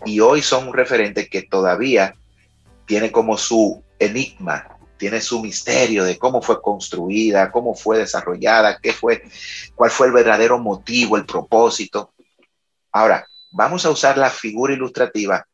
y 0.05 0.20
hoy 0.20 0.42
son 0.42 0.68
un 0.68 0.74
referente 0.74 1.28
que 1.28 1.42
todavía 1.42 2.16
tiene 2.87 3.12
como 3.12 3.38
su 3.38 3.83
enigma, 3.98 4.76
tiene 4.96 5.20
su 5.20 5.40
misterio 5.40 6.05
de 6.05 6.18
cómo 6.18 6.42
fue 6.42 6.61
construida, 6.61 7.50
cómo 7.50 7.74
fue 7.74 7.98
desarrollada, 7.98 8.78
qué 8.81 8.92
fue, 8.92 9.22
cuál 9.74 9.90
fue 9.90 10.09
el 10.09 10.12
verdadero 10.12 10.59
motivo, 10.59 11.16
el 11.16 11.24
propósito. 11.24 12.12
Ahora, 12.90 13.26
vamos 13.50 13.87
a 13.87 13.90
usar 13.90 14.18
la 14.18 14.31
figura 14.31 14.74
ilustrativa 14.74 15.46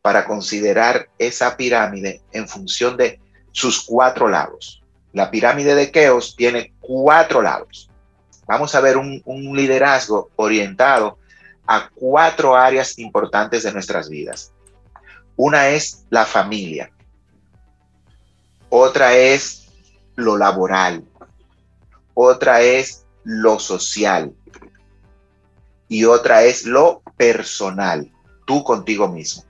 para 0.00 0.24
considerar 0.24 1.08
esa 1.18 1.56
pirámide 1.56 2.22
en 2.32 2.48
función 2.48 2.96
de 2.96 3.20
sus 3.52 3.84
cuatro 3.84 4.28
lados. 4.28 4.82
La 5.12 5.30
pirámide 5.30 5.74
de 5.74 5.90
Keos 5.90 6.36
tiene 6.36 6.74
cuatro 6.80 7.42
lados. 7.42 7.87
Vamos 8.48 8.74
a 8.74 8.80
ver 8.80 8.96
un, 8.96 9.22
liderazgo 9.54 10.30
orientado 10.36 11.18
a 11.66 11.90
cuatro 11.94 12.56
áreas 12.56 12.98
importantes 12.98 13.62
de 13.62 13.72
nuestras 13.72 14.08
vidas. 14.08 14.54
Una 15.36 15.68
es 15.68 16.06
la 16.08 16.24
familia, 16.24 16.90
otra 18.70 19.14
es 19.14 19.68
lo 20.16 20.38
laboral, 20.38 21.04
otra 22.14 22.62
es 22.62 23.04
lo 23.22 23.60
social 23.60 24.32
y 25.86 26.04
otra 26.04 26.42
es 26.42 26.64
lo 26.64 27.02
personal, 27.18 28.10
tú 28.46 28.64
contigo 28.64 29.08
mismo. 29.08 29.44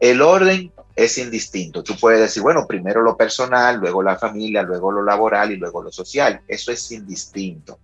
El 0.00 0.22
orden 0.22 0.72
es 0.98 1.16
indistinto. 1.16 1.84
Tú 1.84 1.94
puedes 1.96 2.18
decir, 2.18 2.42
bueno, 2.42 2.66
primero 2.66 3.02
lo 3.02 3.16
personal, 3.16 3.78
luego 3.78 4.02
la 4.02 4.16
familia, 4.16 4.64
luego 4.64 4.90
lo 4.90 5.04
laboral 5.04 5.52
y 5.52 5.56
luego 5.56 5.80
lo 5.80 5.92
social. 5.92 6.40
Eso 6.48 6.72
es 6.72 6.90
indistinto. 6.90 7.78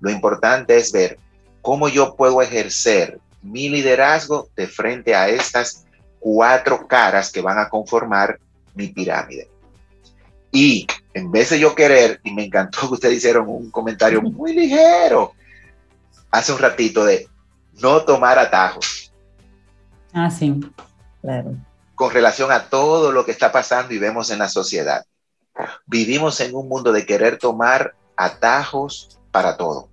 Lo 0.00 0.10
importante 0.10 0.76
es 0.76 0.92
ver 0.92 1.18
cómo 1.62 1.88
yo 1.88 2.14
puedo 2.14 2.42
ejercer 2.42 3.20
mi 3.40 3.70
liderazgo 3.70 4.50
de 4.54 4.66
frente 4.66 5.14
a 5.14 5.30
estas 5.30 5.86
cuatro 6.20 6.86
caras 6.86 7.32
que 7.32 7.40
van 7.40 7.58
a 7.58 7.70
conformar 7.70 8.38
mi 8.74 8.88
pirámide. 8.88 9.48
Y 10.52 10.86
en 11.14 11.32
vez 11.32 11.48
de 11.48 11.60
yo 11.60 11.74
querer, 11.74 12.20
y 12.22 12.34
me 12.34 12.44
encantó 12.44 12.80
que 12.80 12.94
ustedes 12.94 13.16
hicieron 13.16 13.48
un 13.48 13.70
comentario 13.70 14.20
muy 14.20 14.52
ligero 14.52 15.32
hace 16.30 16.52
un 16.52 16.58
ratito 16.58 17.02
de 17.02 17.26
no 17.80 18.02
tomar 18.02 18.38
atajos. 18.38 19.10
Ah, 20.12 20.30
sí, 20.30 20.60
claro. 21.22 21.56
Con 21.98 22.12
relación 22.12 22.52
a 22.52 22.70
todo 22.70 23.10
lo 23.12 23.26
que 23.26 23.32
está 23.32 23.50
pasando 23.50 23.92
y 23.92 23.98
vemos 23.98 24.30
en 24.30 24.38
la 24.38 24.48
sociedad. 24.48 25.04
Vivimos 25.84 26.40
en 26.40 26.54
un 26.54 26.68
mundo 26.68 26.92
de 26.92 27.04
querer 27.04 27.38
tomar 27.38 27.94
atajos 28.16 29.18
para 29.32 29.56
todo. 29.56 29.88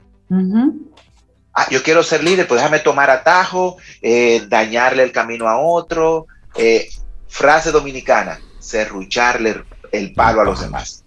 Ah, 1.52 1.68
yo 1.72 1.82
quiero 1.82 2.04
ser 2.04 2.24
líder, 2.24 2.48
pues 2.48 2.60
déjame 2.62 2.80
tomar 2.80 3.10
atajo, 3.10 3.78
eh, 4.02 4.46
dañarle 4.48 5.02
el 5.04 5.12
camino 5.12 5.48
a 5.48 5.58
otro. 5.58 6.28
Eh, 6.56 6.88
frase 7.28 7.72
dominicana, 7.72 8.40
serrucharle 8.60 9.64
el 9.92 10.14
palo 10.14 10.42
a 10.42 10.46
los 10.46 10.62
demás. 10.62 11.04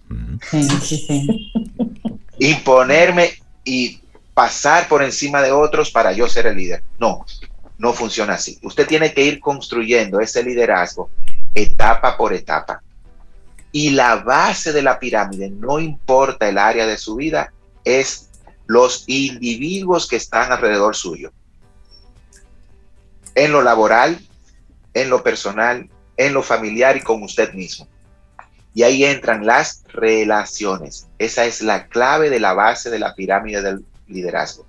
Imponerme 2.39 3.31
y 3.63 4.01
pasar 4.33 4.87
por 4.87 5.03
encima 5.03 5.41
de 5.41 5.51
otros 5.51 5.91
para 5.91 6.11
yo 6.13 6.27
ser 6.27 6.47
el 6.47 6.57
líder. 6.57 6.83
No, 6.97 7.25
no 7.79 7.93
funciona 7.93 8.33
así. 8.33 8.59
Usted 8.61 8.85
tiene 8.85 9.13
que 9.13 9.23
ir 9.23 9.39
construyendo 9.39 10.19
ese 10.19 10.43
liderazgo 10.43 11.09
etapa 11.55 12.15
por 12.17 12.33
etapa. 12.33 12.83
Y 13.71 13.91
la 13.91 14.17
base 14.17 14.73
de 14.73 14.81
la 14.81 14.99
pirámide, 14.99 15.49
no 15.49 15.79
importa 15.79 16.47
el 16.47 16.57
área 16.57 16.85
de 16.85 16.97
su 16.97 17.15
vida, 17.15 17.53
es 17.85 18.29
los 18.67 19.05
individuos 19.07 20.07
que 20.07 20.17
están 20.17 20.51
alrededor 20.51 20.95
suyo. 20.95 21.31
En 23.33 23.51
lo 23.51 23.61
laboral, 23.61 24.19
en 24.93 25.09
lo 25.09 25.23
personal, 25.23 25.89
en 26.17 26.33
lo 26.33 26.43
familiar 26.43 26.97
y 26.97 27.01
con 27.01 27.23
usted 27.23 27.53
mismo. 27.53 27.87
Y 28.73 28.83
ahí 28.83 29.05
entran 29.05 29.45
las 29.45 29.83
relaciones. 29.87 31.07
Esa 31.17 31.45
es 31.45 31.61
la 31.61 31.87
clave 31.87 32.29
de 32.29 32.39
la 32.39 32.53
base 32.53 32.89
de 32.89 32.99
la 32.99 33.15
pirámide 33.15 33.61
del 33.61 33.85
liderazgo. 34.07 34.65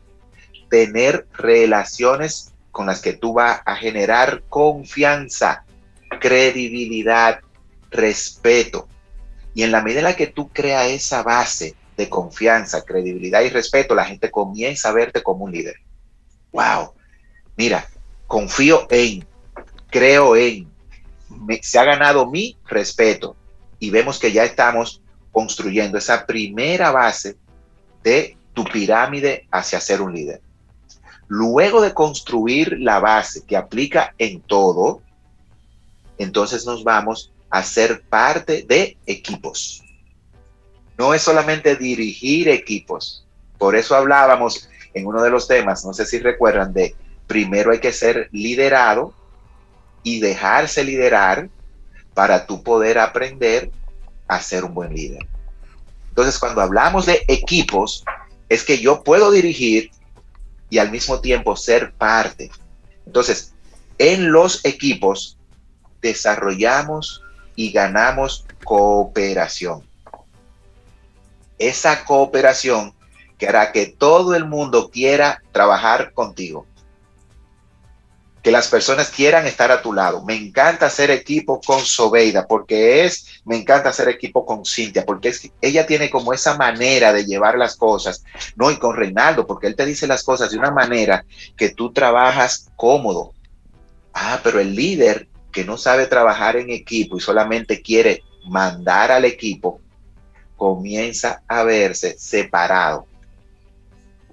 Tener 0.68 1.26
relaciones 1.32 2.49
con 2.70 2.86
las 2.86 3.00
que 3.00 3.14
tú 3.14 3.34
vas 3.34 3.60
a 3.64 3.76
generar 3.76 4.42
confianza, 4.48 5.64
credibilidad, 6.20 7.40
respeto. 7.90 8.88
Y 9.54 9.62
en 9.62 9.72
la 9.72 9.82
medida 9.82 10.00
en 10.00 10.04
la 10.04 10.16
que 10.16 10.28
tú 10.28 10.48
creas 10.48 10.88
esa 10.88 11.22
base 11.22 11.74
de 11.96 12.08
confianza, 12.08 12.84
credibilidad 12.84 13.42
y 13.42 13.50
respeto, 13.50 13.94
la 13.94 14.04
gente 14.04 14.30
comienza 14.30 14.88
a 14.88 14.92
verte 14.92 15.22
como 15.22 15.44
un 15.44 15.52
líder. 15.52 15.76
Wow, 16.52 16.94
mira, 17.56 17.86
confío 18.26 18.86
en, 18.90 19.26
creo 19.90 20.36
en, 20.36 20.70
se 21.62 21.78
ha 21.78 21.84
ganado 21.84 22.30
mi 22.30 22.56
respeto 22.66 23.36
y 23.78 23.90
vemos 23.90 24.18
que 24.18 24.32
ya 24.32 24.44
estamos 24.44 25.02
construyendo 25.32 25.98
esa 25.98 26.26
primera 26.26 26.90
base 26.90 27.36
de 28.02 28.36
tu 28.52 28.64
pirámide 28.64 29.46
hacia 29.50 29.80
ser 29.80 30.00
un 30.00 30.12
líder. 30.12 30.40
Luego 31.32 31.80
de 31.80 31.94
construir 31.94 32.80
la 32.80 32.98
base 32.98 33.44
que 33.46 33.56
aplica 33.56 34.16
en 34.18 34.40
todo, 34.40 35.00
entonces 36.18 36.66
nos 36.66 36.82
vamos 36.82 37.30
a 37.50 37.62
ser 37.62 38.02
parte 38.02 38.64
de 38.68 38.96
equipos. 39.06 39.80
No 40.98 41.14
es 41.14 41.22
solamente 41.22 41.76
dirigir 41.76 42.48
equipos. 42.48 43.24
Por 43.58 43.76
eso 43.76 43.94
hablábamos 43.94 44.68
en 44.92 45.06
uno 45.06 45.22
de 45.22 45.30
los 45.30 45.46
temas, 45.46 45.84
no 45.84 45.92
sé 45.92 46.04
si 46.04 46.18
recuerdan, 46.18 46.72
de 46.72 46.96
primero 47.28 47.70
hay 47.70 47.78
que 47.78 47.92
ser 47.92 48.28
liderado 48.32 49.14
y 50.02 50.18
dejarse 50.18 50.82
liderar 50.82 51.48
para 52.12 52.44
tú 52.44 52.64
poder 52.64 52.98
aprender 52.98 53.70
a 54.26 54.40
ser 54.40 54.64
un 54.64 54.74
buen 54.74 54.92
líder. 54.92 55.28
Entonces, 56.08 56.40
cuando 56.40 56.60
hablamos 56.60 57.06
de 57.06 57.22
equipos, 57.28 58.04
es 58.48 58.64
que 58.64 58.78
yo 58.78 59.04
puedo 59.04 59.30
dirigir 59.30 59.92
y 60.70 60.78
al 60.78 60.90
mismo 60.90 61.20
tiempo 61.20 61.56
ser 61.56 61.92
parte. 61.92 62.50
Entonces, 63.04 63.52
en 63.98 64.32
los 64.32 64.64
equipos 64.64 65.36
desarrollamos 66.00 67.22
y 67.56 67.72
ganamos 67.72 68.46
cooperación. 68.64 69.86
Esa 71.58 72.04
cooperación 72.04 72.94
que 73.36 73.48
hará 73.48 73.72
que 73.72 73.86
todo 73.86 74.34
el 74.34 74.46
mundo 74.46 74.90
quiera 74.90 75.42
trabajar 75.52 76.12
contigo 76.12 76.66
que 78.42 78.50
las 78.50 78.68
personas 78.68 79.10
quieran 79.10 79.46
estar 79.46 79.70
a 79.70 79.82
tu 79.82 79.92
lado. 79.92 80.24
Me 80.24 80.34
encanta 80.34 80.86
hacer 80.86 81.10
equipo 81.10 81.60
con 81.60 81.80
Sobeida 81.80 82.46
porque 82.46 83.04
es, 83.04 83.42
me 83.44 83.56
encanta 83.56 83.90
hacer 83.90 84.08
equipo 84.08 84.46
con 84.46 84.64
Cintia 84.64 85.04
porque 85.04 85.28
es 85.28 85.40
que 85.40 85.52
ella 85.60 85.86
tiene 85.86 86.08
como 86.08 86.32
esa 86.32 86.56
manera 86.56 87.12
de 87.12 87.26
llevar 87.26 87.58
las 87.58 87.76
cosas, 87.76 88.24
no, 88.56 88.70
y 88.70 88.78
con 88.78 88.96
Reinaldo 88.96 89.46
porque 89.46 89.66
él 89.66 89.76
te 89.76 89.84
dice 89.84 90.06
las 90.06 90.22
cosas 90.22 90.50
de 90.50 90.58
una 90.58 90.70
manera 90.70 91.24
que 91.56 91.70
tú 91.70 91.92
trabajas 91.92 92.70
cómodo. 92.76 93.34
Ah, 94.14 94.40
pero 94.42 94.58
el 94.58 94.74
líder 94.74 95.28
que 95.52 95.64
no 95.64 95.76
sabe 95.76 96.06
trabajar 96.06 96.56
en 96.56 96.70
equipo 96.70 97.16
y 97.16 97.20
solamente 97.20 97.82
quiere 97.82 98.22
mandar 98.46 99.12
al 99.12 99.24
equipo, 99.24 99.80
comienza 100.56 101.42
a 101.48 101.62
verse 101.62 102.18
separado 102.18 103.06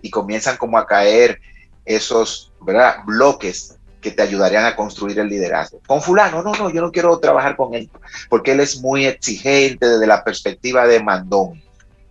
y 0.02 0.10
comienzan 0.10 0.58
como 0.58 0.78
a 0.78 0.86
caer 0.86 1.39
esos 1.86 2.52
¿verdad? 2.62 2.98
bloques 3.06 3.76
que 4.08 4.15
te 4.15 4.24
ayudarían 4.24 4.65
a 4.65 4.76
construir 4.76 5.20
el 5.20 5.28
liderazgo. 5.28 5.82
Con 5.86 6.02
fulano, 6.02 6.41
no, 6.41 6.54
no, 6.54 6.70
yo 6.70 6.82
no 6.82 6.91
quiero 6.91 7.17
trabajar 7.20 7.58
con 7.58 7.74
él, 7.74 7.89
porque 8.30 8.54
él 8.54 8.62
es 8.62 8.82
muy 8.82 9.06
exigente 9.06 9.86
desde 9.86 10.08
la 10.08 10.24
perspectiva 10.24 10.88
de 10.88 11.04
mandón. 11.04 11.62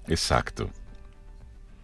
Exacto. 0.07 0.69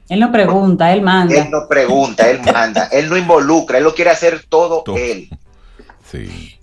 Él 0.09 0.21
no 0.21 0.31
pregunta, 0.31 0.93
él 0.93 1.01
manda. 1.01 1.35
Él 1.35 1.51
no 1.51 1.67
pregunta, 1.67 2.29
él 2.29 2.41
manda, 2.45 2.89
él 2.93 3.09
no 3.09 3.17
involucra, 3.17 3.79
él 3.79 3.85
lo 3.85 3.95
quiere 3.95 4.11
hacer 4.11 4.45
todo, 4.49 4.85
él. 4.97 5.31
Sí. 6.11 6.59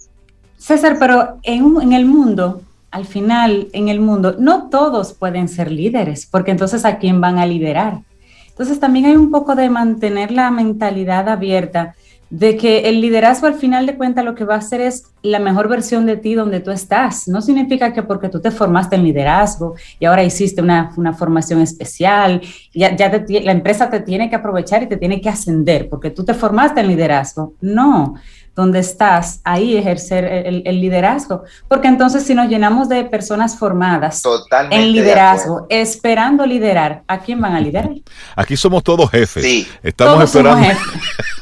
César, 0.58 0.98
pero 1.00 1.40
en, 1.42 1.82
en 1.82 1.94
el 1.94 2.06
mundo, 2.06 2.62
al 2.92 3.08
final, 3.08 3.68
en 3.74 3.88
el 3.88 4.00
mundo, 4.00 4.36
no 4.38 4.70
todos 4.70 5.14
pueden 5.14 5.50
ser 5.50 5.72
líderes, 5.72 6.28
porque 6.28 6.52
entonces 6.52 6.86
a 6.86 7.00
quién 7.00 7.20
van 7.20 7.40
a 7.40 7.48
liderar. 7.48 8.02
Entonces 8.50 8.80
también 8.80 9.06
hay 9.06 9.16
un 9.16 9.32
poco 9.32 9.56
de 9.56 9.70
mantener 9.70 10.32
la 10.32 10.52
mentalidad 10.52 11.28
abierta 11.30 11.96
de 12.30 12.58
que 12.58 12.90
el 12.90 13.02
liderazgo 13.02 13.48
al 13.48 13.56
final 13.56 13.86
de 13.86 13.98
cuentas 13.98 14.24
lo 14.24 14.36
que 14.36 14.44
va 14.44 14.56
a 14.56 14.60
hacer 14.60 14.82
es 14.82 15.06
la 15.22 15.40
mejor 15.40 15.68
versión 15.68 16.06
de 16.06 16.16
ti 16.16 16.36
donde 16.36 16.60
tú 16.60 16.72
estás. 16.72 17.28
No 17.28 17.42
significa 17.42 17.92
que 17.92 18.04
porque 18.04 18.30
tú 18.30 18.40
te 18.40 18.52
formaste 18.52 18.96
en 18.96 19.04
liderazgo 19.04 19.76
y 20.00 20.06
ahora 20.06 20.24
hiciste 20.24 20.62
una, 20.62 20.92
formación 21.18 21.62
especial, 21.62 22.42
ya, 22.74 22.96
ya 22.96 23.10
la 23.42 23.52
empresa 23.52 23.90
te 23.90 24.00
tiene 24.02 24.30
que 24.30 24.36
aprovechar 24.36 24.84
y 24.84 24.88
te 24.88 24.98
tiene 24.98 25.20
que 25.22 25.30
ascender 25.30 25.90
porque 25.90 26.12
tú 26.12 26.24
te 26.24 26.34
formaste 26.34 26.82
en 26.82 26.88
liderazgo. 26.88 27.54
No, 27.62 28.16
donde 28.56 28.80
estás, 28.80 29.40
ahí 29.46 29.78
ejercer 29.78 30.26
el, 30.26 30.82
liderazgo. 30.82 31.44
Porque 31.70 31.88
entonces 31.88 32.24
si 32.24 32.36
nos 32.36 32.50
llenamos 32.50 32.90
de 32.90 33.06
personas 33.06 33.58
formadas 33.58 34.22
en 34.70 34.92
liderazgo, 34.92 35.66
esperando 35.70 36.46
liderar, 36.46 37.04
¿a 37.08 37.20
quién 37.20 37.40
van 37.40 37.56
a 37.56 37.62
liderar? 37.62 37.92
Aquí 38.36 38.58
somos 38.58 38.84
todos 38.84 39.10
jefes. 39.10 39.44
Sí. 39.44 39.68
Estamos 39.82 40.26
esperando. 40.26 40.68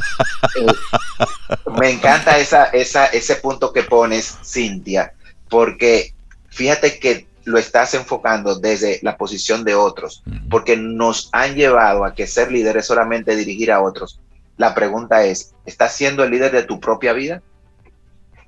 Me 1.80 1.92
encanta 1.92 2.38
esa, 2.38 2.66
esa, 2.66 3.06
ese 3.08 3.36
punto 3.36 3.72
que 3.72 3.84
pones, 3.84 4.38
Cintia, 4.44 5.14
porque 5.50 6.14
fíjate 6.50 7.00
que 7.00 7.28
lo 7.48 7.58
estás 7.58 7.94
enfocando 7.94 8.60
desde 8.60 9.00
la 9.04 9.16
posición 9.16 9.64
de 9.64 9.74
otros, 9.74 10.22
porque 10.50 10.76
nos 10.76 11.30
han 11.32 11.56
llevado 11.56 12.04
a 12.04 12.14
que 12.14 12.28
ser 12.28 12.52
líder 12.52 12.78
es 12.78 12.88
solamente 12.88 13.36
dirigir 13.38 13.72
a 13.72 13.82
otros. 13.82 14.20
La 14.58 14.76
pregunta 14.76 15.24
es, 15.24 15.54
¿estás 15.66 15.94
siendo 15.96 16.24
el 16.24 16.32
líder 16.32 16.52
de 16.52 16.64
tu 16.64 16.80
propia 16.82 17.14
vida? 17.14 17.42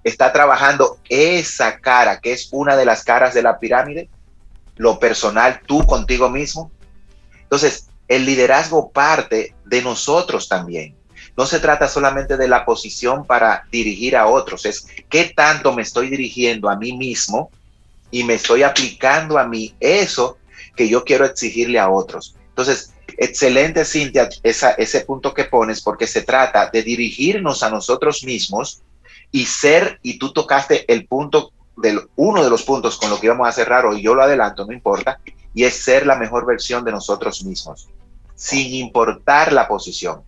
¿Está 0.03 0.33
trabajando 0.33 0.97
esa 1.07 1.79
cara 1.79 2.19
que 2.19 2.33
es 2.33 2.49
una 2.51 2.75
de 2.75 2.85
las 2.85 3.05
caras 3.05 3.33
de 3.33 3.41
la 3.41 3.59
pirámide? 3.59 4.09
Lo 4.75 4.99
personal, 4.99 5.61
tú 5.65 5.85
contigo 5.85 6.29
mismo. 6.29 6.71
Entonces, 7.43 7.87
el 8.09 8.25
liderazgo 8.25 8.91
parte 8.91 9.55
de 9.65 9.81
nosotros 9.81 10.49
también. 10.49 10.98
No 11.39 11.45
se 11.45 11.61
trata 11.61 11.87
solamente 11.87 12.35
de 12.35 12.49
la 12.49 12.65
posición 12.65 13.25
para 13.25 13.63
dirigir 13.71 14.17
a 14.17 14.27
otros, 14.27 14.65
es 14.65 14.85
qué 15.09 15.31
tanto 15.33 15.71
me 15.71 15.83
estoy 15.83 16.09
dirigiendo 16.09 16.69
a 16.69 16.75
mí 16.75 16.91
mismo 16.91 17.49
y 18.11 18.25
me 18.25 18.33
estoy 18.33 18.63
aplicando 18.63 19.39
a 19.39 19.47
mí 19.47 19.73
eso 19.79 20.37
que 20.75 20.89
yo 20.89 21.05
quiero 21.05 21.23
exigirle 21.23 21.79
a 21.79 21.89
otros. 21.89 22.35
Entonces, 22.49 22.93
excelente, 23.17 23.85
Cintia, 23.85 24.27
ese 24.43 24.99
punto 25.05 25.33
que 25.33 25.45
pones, 25.45 25.79
porque 25.79 26.07
se 26.07 26.23
trata 26.23 26.69
de 26.69 26.83
dirigirnos 26.83 27.63
a 27.63 27.69
nosotros 27.69 28.25
mismos 28.25 28.81
y 29.31 29.45
ser, 29.45 29.97
y 30.03 30.19
tú 30.19 30.33
tocaste 30.33 30.91
el 30.91 31.07
punto 31.07 31.53
del 31.77 32.01
uno 32.17 32.43
de 32.43 32.49
los 32.49 32.63
puntos 32.63 32.97
con 32.97 33.09
lo 33.09 33.17
que 33.17 33.27
íbamos 33.27 33.47
a 33.47 33.53
cerrar 33.53 33.85
hoy, 33.85 34.01
yo 34.01 34.13
lo 34.13 34.23
adelanto, 34.23 34.65
no 34.65 34.73
importa, 34.73 35.21
y 35.53 35.63
es 35.63 35.73
ser 35.75 36.05
la 36.05 36.17
mejor 36.17 36.45
versión 36.45 36.83
de 36.83 36.91
nosotros 36.91 37.45
mismos, 37.45 37.87
sin 38.35 38.73
importar 38.73 39.53
la 39.53 39.69
posición. 39.69 40.27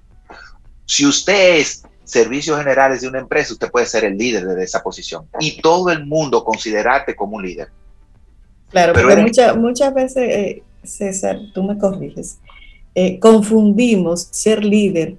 Si 0.92 1.06
usted 1.06 1.60
es 1.60 1.86
servicios 2.04 2.58
generales 2.58 3.00
de 3.00 3.08
una 3.08 3.20
empresa, 3.20 3.54
usted 3.54 3.72
puede 3.72 3.86
ser 3.86 4.04
el 4.04 4.18
líder 4.18 4.44
de 4.44 4.62
esa 4.62 4.84
posición 4.84 5.26
y 5.40 5.62
todo 5.62 5.90
el 5.90 6.06
mundo 6.06 6.44
considerarte 6.44 7.16
como 7.16 7.38
un 7.38 7.44
líder. 7.44 7.70
Claro, 8.72 8.92
pero 8.94 9.22
muchas, 9.22 9.56
muchas 9.56 9.94
veces, 9.94 10.24
eh, 10.30 10.64
César, 10.84 11.40
tú 11.54 11.64
me 11.64 11.78
corriges, 11.78 12.40
eh, 12.94 13.20
confundimos 13.20 14.28
ser 14.32 14.66
líder 14.66 15.16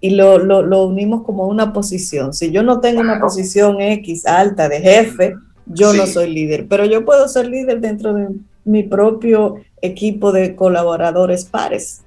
y 0.00 0.10
lo, 0.10 0.84
unimos 0.84 1.22
como 1.22 1.46
una 1.46 1.72
posición. 1.72 2.34
Si 2.34 2.50
yo 2.50 2.64
no 2.64 2.80
tengo 2.80 3.02
una 3.02 3.20
posición 3.20 3.80
X 3.80 4.26
alta 4.26 4.68
de 4.68 4.80
jefe, 4.80 5.36
yo 5.64 5.92
no 5.92 6.08
soy 6.08 6.34
líder, 6.34 6.66
pero 6.66 6.86
yo 6.86 7.04
puedo 7.04 7.28
ser 7.28 7.46
líder 7.46 7.80
dentro 7.80 8.14
de 8.14 8.30
mi 8.64 8.82
propio 8.82 9.60
equipo 9.80 10.32
de 10.32 10.56
colaboradores 10.56 11.44
pares. 11.44 12.02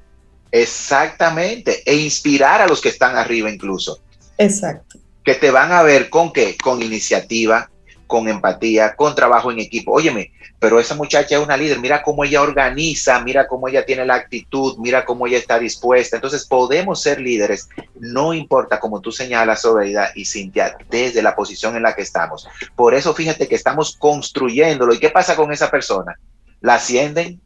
Exactamente, 0.52 1.84
e 1.86 1.96
inspirar 1.96 2.62
a 2.62 2.68
los 2.68 2.82
que 2.82 2.90
están 2.90 3.16
arriba 3.16 3.50
incluso. 3.52 4.00
Exacto. 4.38 4.98
Que 5.24 5.36
te 5.36 5.52
van 5.52 5.72
a 5.72 5.84
ver 5.84 6.10
con 6.10 6.34
qué, 6.34 6.58
con 6.58 6.82
iniciativa, 6.82 7.70
con 8.08 8.28
empatía, 8.28 8.96
con 8.96 9.14
trabajo 9.14 9.52
en 9.52 9.60
equipo. 9.60 9.92
Óyeme, 9.92 10.32
pero 10.60 10.80
esa 10.80 10.96
muchacha 10.96 11.38
es 11.38 11.44
una 11.44 11.56
líder, 11.56 11.80
mira 11.80 12.02
cómo 12.02 12.26
ella 12.26 12.42
organiza, 12.42 13.20
mira 13.22 13.48
cómo 13.48 13.68
ella 13.68 13.86
tiene 13.86 14.06
la 14.06 14.16
actitud, 14.16 14.78
mira 14.80 15.06
cómo 15.06 15.28
ella 15.28 15.38
está 15.38 15.60
dispuesta. 15.60 16.18
Entonces 16.18 16.46
podemos 16.46 17.02
ser 17.02 17.22
líderes, 17.22 17.70
no 18.00 18.34
importa 18.34 18.80
como 18.80 19.00
tú 19.00 19.12
señalas, 19.12 19.62
Sobeida 19.62 20.12
y 20.16 20.26
Cintia, 20.26 20.76
desde 20.90 21.22
la 21.22 21.36
posición 21.36 21.76
en 21.76 21.84
la 21.84 21.96
que 21.96 22.02
estamos. 22.02 22.48
Por 22.76 22.96
eso 22.96 23.14
fíjate 23.14 23.48
que 23.48 23.56
estamos 23.56 23.96
construyéndolo. 23.96 24.94
¿Y 24.94 25.00
qué 25.00 25.12
pasa 25.12 25.36
con 25.36 25.52
esa 25.54 25.70
persona? 25.70 26.20
La 26.60 26.76
ascienden, 26.76 27.40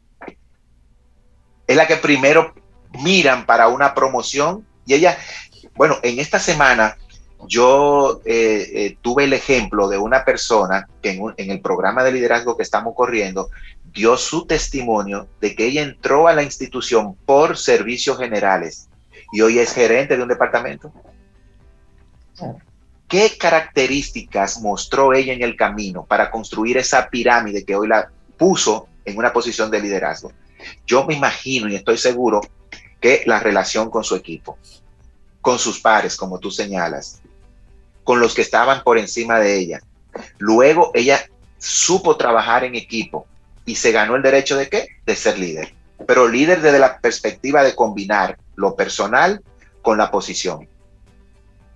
es 1.66 1.76
la 1.76 1.86
que 1.86 1.96
primero 1.96 2.54
miran 3.02 3.46
para 3.46 3.68
una 3.68 3.94
promoción 3.94 4.66
y 4.86 4.94
ella, 4.94 5.18
bueno, 5.74 5.98
en 6.02 6.18
esta 6.18 6.38
semana 6.38 6.96
yo 7.46 8.22
eh, 8.24 8.70
eh, 8.74 8.96
tuve 9.02 9.24
el 9.24 9.32
ejemplo 9.32 9.88
de 9.88 9.98
una 9.98 10.24
persona 10.24 10.88
que 11.02 11.10
en, 11.36 11.50
el 11.50 11.60
programa 11.60 12.02
de 12.02 12.12
liderazgo 12.12 12.56
que 12.56 12.62
estamos 12.62 12.94
corriendo 12.94 13.50
dio 13.92 14.16
su 14.16 14.46
testimonio 14.46 15.28
de 15.40 15.54
que 15.54 15.66
ella 15.66 15.82
entró 15.82 16.26
a 16.26 16.32
la 16.32 16.42
institución 16.42 17.14
por 17.26 17.56
servicios 17.56 18.18
generales 18.18 18.88
y 19.32 19.40
hoy 19.40 19.58
es 19.58 19.72
gerente 19.72 20.16
de 20.16 20.22
un 20.22 20.28
departamento. 20.28 20.92
¿Qué 23.08 23.36
características 23.38 24.60
mostró 24.60 25.12
ella 25.12 25.32
en 25.32 25.42
el 25.42 25.56
camino 25.56 26.04
para 26.04 26.30
construir 26.30 26.78
esa 26.78 27.08
pirámide 27.08 27.64
que 27.64 27.76
hoy 27.76 27.88
la 27.88 28.10
puso 28.36 28.88
en 29.04 29.16
una 29.16 29.32
posición 29.32 29.70
de 29.70 29.80
liderazgo? 29.80 30.32
Yo 30.86 31.04
me 31.04 31.14
imagino 31.14 31.68
y 31.68 31.76
estoy 31.76 31.98
seguro 31.98 32.40
que 33.04 33.22
la 33.26 33.38
relación 33.38 33.90
con 33.90 34.02
su 34.02 34.16
equipo, 34.16 34.56
con 35.42 35.58
sus 35.58 35.78
pares, 35.78 36.16
como 36.16 36.38
tú 36.38 36.50
señalas, 36.50 37.20
con 38.02 38.18
los 38.18 38.32
que 38.32 38.40
estaban 38.40 38.82
por 38.82 38.96
encima 38.96 39.38
de 39.38 39.58
ella. 39.58 39.82
Luego 40.38 40.90
ella 40.94 41.22
supo 41.58 42.16
trabajar 42.16 42.64
en 42.64 42.76
equipo 42.76 43.26
y 43.66 43.74
se 43.74 43.92
ganó 43.92 44.16
el 44.16 44.22
derecho 44.22 44.56
de 44.56 44.70
qué? 44.70 44.88
De 45.04 45.16
ser 45.16 45.38
líder. 45.38 45.74
Pero 46.06 46.28
líder 46.28 46.62
desde 46.62 46.78
la 46.78 46.98
perspectiva 46.98 47.62
de 47.62 47.74
combinar 47.74 48.38
lo 48.54 48.74
personal 48.74 49.42
con 49.82 49.98
la 49.98 50.10
posición. 50.10 50.66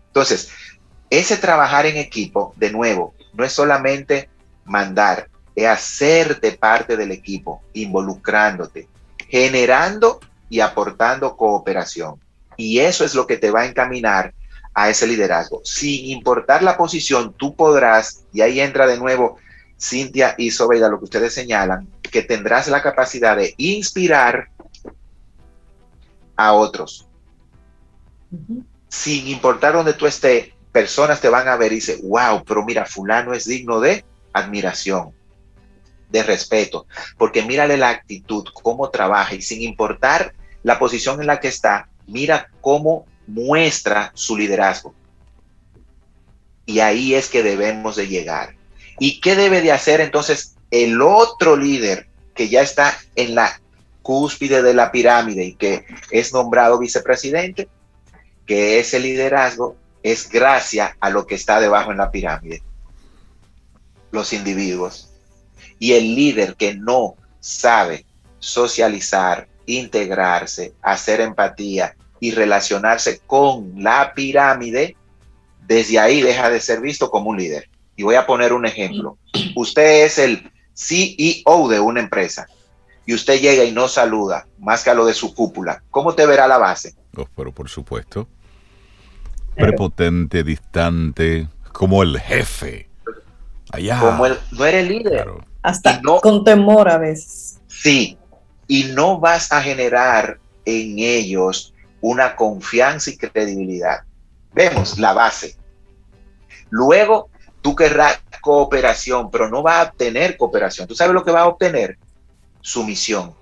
Entonces, 0.06 0.48
ese 1.10 1.36
trabajar 1.36 1.84
en 1.84 1.98
equipo, 1.98 2.54
de 2.56 2.72
nuevo, 2.72 3.14
no 3.34 3.44
es 3.44 3.52
solamente 3.52 4.30
mandar, 4.64 5.28
es 5.54 5.66
hacerte 5.66 6.52
parte 6.52 6.96
del 6.96 7.12
equipo, 7.12 7.62
involucrándote, 7.74 8.88
generando 9.28 10.20
y 10.48 10.60
aportando 10.60 11.36
cooperación. 11.36 12.20
Y 12.56 12.80
eso 12.80 13.04
es 13.04 13.14
lo 13.14 13.26
que 13.26 13.36
te 13.36 13.50
va 13.50 13.62
a 13.62 13.66
encaminar 13.66 14.34
a 14.74 14.90
ese 14.90 15.06
liderazgo. 15.06 15.60
Sin 15.64 16.06
importar 16.06 16.62
la 16.62 16.76
posición, 16.76 17.34
tú 17.36 17.54
podrás, 17.54 18.24
y 18.32 18.40
ahí 18.40 18.60
entra 18.60 18.86
de 18.86 18.98
nuevo 18.98 19.38
Cintia 19.80 20.34
y 20.38 20.50
Sobeida, 20.50 20.88
lo 20.88 20.98
que 20.98 21.04
ustedes 21.04 21.34
señalan, 21.34 21.88
que 22.02 22.22
tendrás 22.22 22.68
la 22.68 22.82
capacidad 22.82 23.36
de 23.36 23.54
inspirar 23.58 24.48
a 26.36 26.52
otros. 26.52 27.08
Sin 28.88 29.28
importar 29.28 29.74
donde 29.74 29.94
tú 29.94 30.06
estés, 30.06 30.48
personas 30.72 31.20
te 31.20 31.28
van 31.28 31.48
a 31.48 31.56
ver 31.56 31.72
y 31.72 31.76
dicen, 31.76 32.00
wow, 32.02 32.42
pero 32.44 32.64
mira, 32.64 32.86
fulano 32.86 33.32
es 33.32 33.44
digno 33.44 33.80
de 33.80 34.04
admiración 34.32 35.17
de 36.10 36.22
respeto, 36.22 36.86
porque 37.16 37.42
mírale 37.42 37.76
la 37.76 37.90
actitud, 37.90 38.44
cómo 38.62 38.90
trabaja 38.90 39.34
y 39.34 39.42
sin 39.42 39.62
importar 39.62 40.34
la 40.62 40.78
posición 40.78 41.20
en 41.20 41.26
la 41.26 41.40
que 41.40 41.48
está, 41.48 41.88
mira 42.06 42.48
cómo 42.60 43.06
muestra 43.26 44.10
su 44.14 44.36
liderazgo. 44.36 44.94
Y 46.66 46.80
ahí 46.80 47.14
es 47.14 47.28
que 47.28 47.42
debemos 47.42 47.96
de 47.96 48.08
llegar. 48.08 48.54
¿Y 48.98 49.20
qué 49.20 49.36
debe 49.36 49.62
de 49.62 49.72
hacer 49.72 50.00
entonces 50.00 50.56
el 50.70 51.00
otro 51.00 51.56
líder 51.56 52.08
que 52.34 52.48
ya 52.48 52.62
está 52.62 52.98
en 53.16 53.34
la 53.34 53.60
cúspide 54.02 54.62
de 54.62 54.74
la 54.74 54.90
pirámide 54.90 55.44
y 55.44 55.54
que 55.54 55.86
es 56.10 56.32
nombrado 56.32 56.78
vicepresidente? 56.78 57.68
Que 58.46 58.80
ese 58.80 58.98
liderazgo 58.98 59.76
es 60.02 60.28
gracias 60.28 60.92
a 61.00 61.10
lo 61.10 61.26
que 61.26 61.34
está 61.34 61.60
debajo 61.60 61.92
en 61.92 61.98
la 61.98 62.10
pirámide. 62.10 62.62
Los 64.10 64.32
individuos 64.32 65.07
y 65.78 65.92
el 65.92 66.14
líder 66.14 66.56
que 66.56 66.74
no 66.74 67.14
sabe 67.40 68.04
socializar, 68.38 69.48
integrarse, 69.66 70.72
hacer 70.82 71.20
empatía, 71.20 71.94
y 72.20 72.32
relacionarse 72.32 73.20
con 73.26 73.72
la 73.76 74.12
pirámide, 74.14 74.96
desde 75.66 75.98
ahí 75.98 76.20
deja 76.20 76.50
de 76.50 76.60
ser 76.60 76.80
visto 76.80 77.10
como 77.10 77.30
un 77.30 77.36
líder. 77.36 77.68
Y 77.96 78.02
voy 78.02 78.14
a 78.14 78.26
poner 78.26 78.52
un 78.52 78.66
ejemplo. 78.66 79.18
Usted 79.54 80.04
es 80.04 80.18
el 80.18 80.50
CEO 80.74 81.68
de 81.68 81.80
una 81.80 82.00
empresa 82.00 82.46
y 83.06 83.14
usted 83.14 83.40
llega 83.40 83.64
y 83.64 83.72
no 83.72 83.88
saluda, 83.88 84.46
más 84.58 84.84
que 84.84 84.90
a 84.90 84.94
lo 84.94 85.06
de 85.06 85.14
su 85.14 85.34
cúpula. 85.34 85.82
¿Cómo 85.90 86.14
te 86.14 86.26
verá 86.26 86.46
la 86.46 86.58
base? 86.58 86.94
Oh, 87.16 87.26
pero 87.36 87.52
por 87.52 87.68
supuesto. 87.68 88.28
Prepotente, 89.56 90.44
distante, 90.44 91.48
como 91.72 92.02
el 92.02 92.20
jefe. 92.20 92.88
Allá. 93.72 93.98
Como 93.98 94.26
el, 94.26 94.38
no 94.52 94.64
eres 94.64 94.88
líder. 94.88 95.26
Hasta 95.68 96.00
con 96.22 96.44
temor 96.44 96.88
a 96.88 96.96
veces. 96.96 97.60
Sí, 97.66 98.16
y 98.66 98.84
no 98.84 99.20
vas 99.20 99.52
a 99.52 99.60
generar 99.60 100.38
en 100.64 100.98
ellos 100.98 101.74
una 102.00 102.36
confianza 102.36 103.10
y 103.10 103.18
credibilidad. 103.18 103.98
Vemos 104.54 104.98
la 104.98 105.12
base. 105.12 105.56
Luego, 106.70 107.28
tú 107.60 107.76
querrás 107.76 108.18
cooperación, 108.40 109.30
pero 109.30 109.50
no 109.50 109.62
va 109.62 109.82
a 109.82 109.84
obtener 109.84 110.38
cooperación. 110.38 110.88
¿Tú 110.88 110.94
sabes 110.94 111.12
lo 111.12 111.22
que 111.22 111.32
va 111.32 111.42
a 111.42 111.48
obtener? 111.48 111.98
Sumisión, 112.62 113.34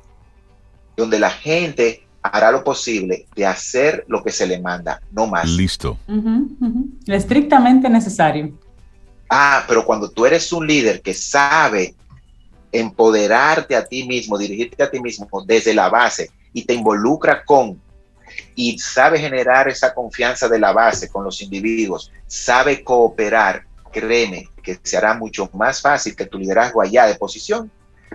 donde 0.96 1.20
la 1.20 1.30
gente 1.30 2.08
hará 2.22 2.50
lo 2.50 2.64
posible 2.64 3.28
de 3.36 3.46
hacer 3.46 4.04
lo 4.08 4.24
que 4.24 4.32
se 4.32 4.48
le 4.48 4.58
manda, 4.58 5.00
no 5.12 5.28
más. 5.28 5.48
Listo. 5.48 5.96
Estrictamente 7.06 7.88
necesario. 7.88 8.52
Ah, 9.30 9.64
pero 9.68 9.84
cuando 9.84 10.08
tú 10.08 10.26
eres 10.26 10.52
un 10.52 10.66
líder 10.66 11.02
que 11.02 11.14
sabe 11.14 11.94
empoderarte 12.80 13.76
a 13.76 13.84
ti 13.84 14.06
mismo, 14.06 14.38
dirigirte 14.38 14.82
a 14.82 14.90
ti 14.90 15.00
mismo 15.00 15.28
desde 15.44 15.74
la 15.74 15.88
base 15.88 16.30
y 16.52 16.64
te 16.64 16.74
involucra 16.74 17.44
con 17.44 17.80
y 18.54 18.78
sabe 18.78 19.18
generar 19.18 19.68
esa 19.68 19.94
confianza 19.94 20.48
de 20.48 20.58
la 20.58 20.72
base 20.72 21.08
con 21.08 21.24
los 21.24 21.40
individuos, 21.42 22.10
sabe 22.26 22.82
cooperar, 22.82 23.64
créeme 23.92 24.48
que 24.62 24.78
se 24.82 24.96
hará 24.96 25.14
mucho 25.14 25.48
más 25.54 25.80
fácil 25.80 26.16
que 26.16 26.26
tu 26.26 26.38
liderazgo 26.38 26.82
allá 26.82 27.06
de 27.06 27.14
posición 27.14 27.70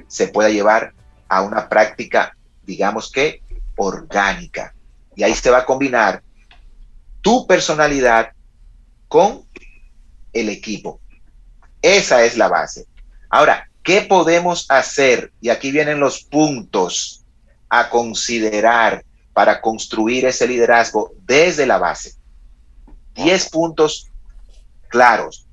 se 0.07 0.27
pueda 0.27 0.49
llevar 0.49 0.93
a 1.27 1.41
una 1.41 1.69
práctica, 1.69 2.35
digamos 2.63 3.11
que, 3.11 3.41
orgánica. 3.77 4.73
Y 5.15 5.23
ahí 5.23 5.33
se 5.33 5.49
va 5.49 5.59
a 5.59 5.65
combinar 5.65 6.21
tu 7.21 7.47
personalidad 7.47 8.31
con 9.07 9.45
el 10.33 10.49
equipo. 10.49 10.99
Esa 11.81 12.23
es 12.23 12.37
la 12.37 12.47
base. 12.47 12.85
Ahora, 13.29 13.70
¿qué 13.83 14.01
podemos 14.01 14.65
hacer? 14.69 15.31
Y 15.41 15.49
aquí 15.49 15.71
vienen 15.71 15.99
los 15.99 16.23
puntos 16.23 17.23
a 17.69 17.89
considerar 17.89 19.05
para 19.33 19.61
construir 19.61 20.25
ese 20.25 20.47
liderazgo 20.47 21.13
desde 21.23 21.65
la 21.65 21.77
base. 21.77 22.15
Diez 23.13 23.49
puntos 23.49 24.09
claros, 24.89 25.47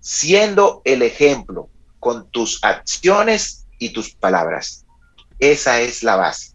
siendo 0.00 0.82
el 0.84 1.02
ejemplo 1.02 1.68
con 1.98 2.28
tus 2.30 2.62
acciones 2.62 3.66
y 3.78 3.90
tus 3.90 4.14
palabras. 4.14 4.84
Esa 5.38 5.80
es 5.80 6.02
la 6.02 6.16
base. 6.16 6.52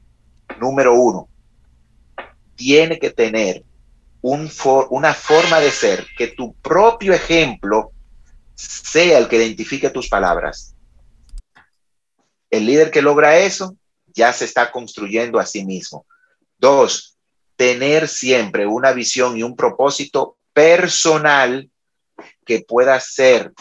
Número 0.60 0.94
uno, 0.94 1.28
tiene 2.56 2.98
que 3.00 3.10
tener 3.10 3.64
un 4.22 4.50
una 4.90 5.14
forma 5.14 5.60
de 5.60 5.72
ser 5.72 6.06
que 6.18 6.28
tu 6.28 6.54
propio 6.56 7.14
ejemplo 7.14 7.92
sea 8.56 9.18
el 9.18 9.28
que 9.28 9.38
identifique 9.38 9.90
tus 9.90 10.10
palabras. 10.10 10.76
El 12.50 12.66
líder 12.66 12.92
que 12.92 13.02
logra 13.02 13.38
eso 13.38 13.76
ya 14.08 14.34
se 14.34 14.46
está 14.46 14.72
construyendo 14.72 15.40
a 15.40 15.46
sí 15.46 15.66
mismo. 15.66 16.06
Dos, 16.58 17.18
tener 17.56 18.08
siempre 18.08 18.66
una 18.66 18.92
visión 18.94 19.38
y 19.38 19.44
un 19.44 19.56
propósito 19.56 20.38
personal 20.54 21.70
que 22.46 22.62
pueda 22.62 23.00
ser 23.00 23.54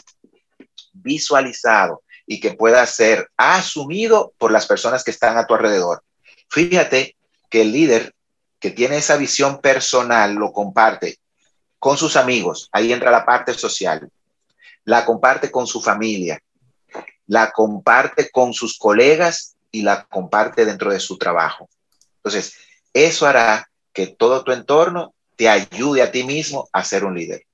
visualizado 0.92 2.02
y 2.26 2.40
que 2.40 2.52
pueda 2.52 2.84
ser 2.86 3.28
asumido 3.36 4.32
por 4.38 4.52
las 4.52 4.66
personas 4.66 5.04
que 5.04 5.10
están 5.10 5.36
a 5.36 5.46
tu 5.46 5.54
alrededor. 5.54 6.02
Fíjate 6.48 7.16
que 7.50 7.62
el 7.62 7.72
líder 7.72 8.14
que 8.58 8.70
tiene 8.70 8.98
esa 8.98 9.16
visión 9.16 9.60
personal 9.60 10.34
lo 10.34 10.52
comparte 10.52 11.18
con 11.78 11.96
sus 11.96 12.16
amigos, 12.16 12.68
ahí 12.72 12.92
entra 12.92 13.10
la 13.10 13.24
parte 13.24 13.54
social, 13.54 14.10
la 14.84 15.04
comparte 15.04 15.50
con 15.50 15.66
su 15.66 15.80
familia, 15.80 16.40
la 17.28 17.52
comparte 17.52 18.30
con 18.30 18.52
sus 18.52 18.76
colegas 18.76 19.54
y 19.70 19.82
la 19.82 20.04
comparte 20.06 20.64
dentro 20.64 20.90
de 20.90 20.98
su 20.98 21.16
trabajo. 21.18 21.68
Entonces, 22.16 22.54
eso 22.92 23.26
hará 23.26 23.70
que 23.92 24.08
todo 24.08 24.42
tu 24.42 24.50
entorno 24.50 25.14
te 25.36 25.48
ayude 25.48 26.02
a 26.02 26.10
ti 26.10 26.24
mismo 26.24 26.68
a 26.72 26.82
ser 26.82 27.04
un 27.04 27.14
líder. 27.14 27.44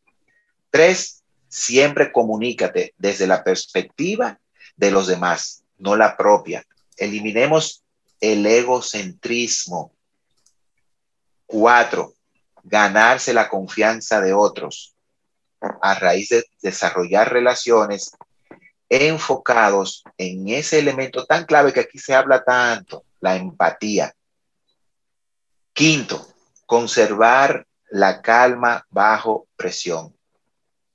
Tres, 0.70 1.22
siempre 1.48 2.12
comunícate 2.12 2.94
desde 2.96 3.26
la 3.26 3.44
perspectiva 3.44 4.38
de 4.76 4.90
los 4.90 5.06
demás, 5.06 5.64
no 5.78 5.96
la 5.96 6.16
propia. 6.16 6.64
Eliminemos 6.96 7.82
el 8.20 8.46
egocentrismo. 8.46 9.92
Cuatro, 11.46 12.14
ganarse 12.62 13.34
la 13.34 13.48
confianza 13.48 14.20
de 14.20 14.32
otros 14.32 14.94
a 15.60 15.94
raíz 15.94 16.28
de 16.28 16.44
desarrollar 16.62 17.32
relaciones 17.32 18.12
enfocados 18.88 20.04
en 20.18 20.48
ese 20.48 20.78
elemento 20.78 21.24
tan 21.24 21.44
clave 21.44 21.72
que 21.72 21.80
aquí 21.80 21.98
se 21.98 22.14
habla 22.14 22.44
tanto, 22.44 23.04
la 23.20 23.36
empatía. 23.36 24.14
Quinto, 25.72 26.26
conservar 26.66 27.66
la 27.90 28.22
calma 28.22 28.86
bajo 28.90 29.48
presión. 29.56 30.14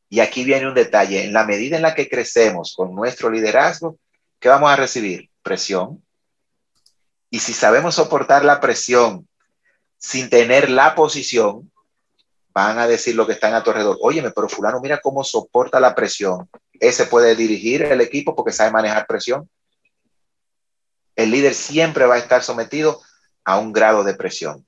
Y 0.09 0.21
aquí 0.21 0.43
viene 0.43 0.67
un 0.67 0.73
detalle, 0.73 1.23
en 1.23 1.33
la 1.33 1.45
medida 1.45 1.75
en 1.75 1.83
la 1.83 1.93
que 1.93 2.09
crecemos 2.09 2.73
con 2.75 2.95
nuestro 2.95 3.29
liderazgo, 3.29 3.97
¿qué 4.39 4.49
vamos 4.49 4.71
a 4.71 4.75
recibir? 4.75 5.29
Presión. 5.43 6.03
Y 7.29 7.39
si 7.39 7.53
sabemos 7.53 7.95
soportar 7.95 8.43
la 8.43 8.59
presión 8.59 9.27
sin 9.97 10.29
tener 10.29 10.69
la 10.69 10.95
posición, 10.95 11.71
van 12.65 12.79
a 12.79 12.87
decir 12.87 13.15
lo 13.15 13.25
que 13.25 13.33
están 13.33 13.53
a 13.53 13.63
tu 13.63 13.69
alrededor. 13.69 13.97
Óyeme, 14.01 14.31
pero 14.31 14.49
fulano, 14.49 14.79
mira 14.81 14.99
cómo 15.01 15.23
soporta 15.23 15.79
la 15.79 15.95
presión. 15.95 16.49
Ese 16.79 17.05
puede 17.05 17.35
dirigir 17.35 17.83
el 17.83 18.01
equipo 18.01 18.35
porque 18.35 18.51
sabe 18.51 18.71
manejar 18.71 19.07
presión. 19.07 19.49
El 21.15 21.31
líder 21.31 21.53
siempre 21.53 22.05
va 22.05 22.15
a 22.15 22.19
estar 22.19 22.43
sometido 22.43 23.01
a 23.43 23.59
un 23.59 23.71
grado 23.73 24.03
de 24.03 24.13
presión. 24.13 24.65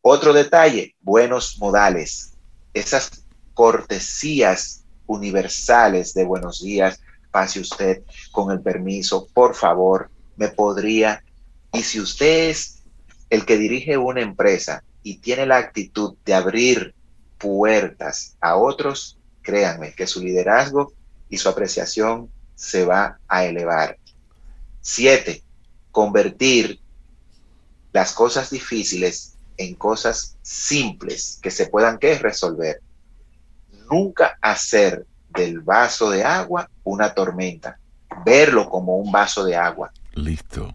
Otro 0.00 0.32
detalle, 0.32 0.94
buenos 1.00 1.58
modales. 1.58 2.34
Esas 2.72 3.24
cortesías 3.54 4.84
universales 5.06 6.14
de 6.14 6.24
buenos 6.24 6.62
días, 6.62 7.00
pase 7.30 7.60
usted 7.60 8.02
con 8.32 8.50
el 8.50 8.60
permiso, 8.60 9.28
por 9.32 9.54
favor, 9.54 10.10
me 10.36 10.48
podría. 10.48 11.22
Y 11.72 11.82
si 11.82 12.00
usted 12.00 12.50
es 12.50 12.82
el 13.30 13.44
que 13.44 13.56
dirige 13.56 13.98
una 13.98 14.20
empresa 14.20 14.82
y 15.06 15.18
tiene 15.18 15.46
la 15.46 15.58
actitud 15.58 16.16
de 16.24 16.34
abrir 16.34 16.92
puertas 17.38 18.36
a 18.40 18.56
otros, 18.56 19.16
créanme 19.40 19.92
que 19.92 20.04
su 20.04 20.20
liderazgo 20.20 20.94
y 21.28 21.36
su 21.36 21.48
apreciación 21.48 22.28
se 22.56 22.84
va 22.84 23.20
a 23.28 23.44
elevar. 23.44 23.98
Siete, 24.80 25.44
convertir 25.92 26.80
las 27.92 28.12
cosas 28.14 28.50
difíciles 28.50 29.36
en 29.56 29.76
cosas 29.76 30.36
simples 30.42 31.38
que 31.40 31.52
se 31.52 31.66
puedan 31.66 32.00
resolver. 32.00 32.80
Nunca 33.88 34.36
hacer 34.40 35.06
del 35.28 35.60
vaso 35.60 36.10
de 36.10 36.24
agua 36.24 36.68
una 36.82 37.14
tormenta, 37.14 37.78
verlo 38.24 38.68
como 38.68 38.96
un 38.96 39.12
vaso 39.12 39.44
de 39.44 39.54
agua. 39.54 39.92
Listo, 40.14 40.74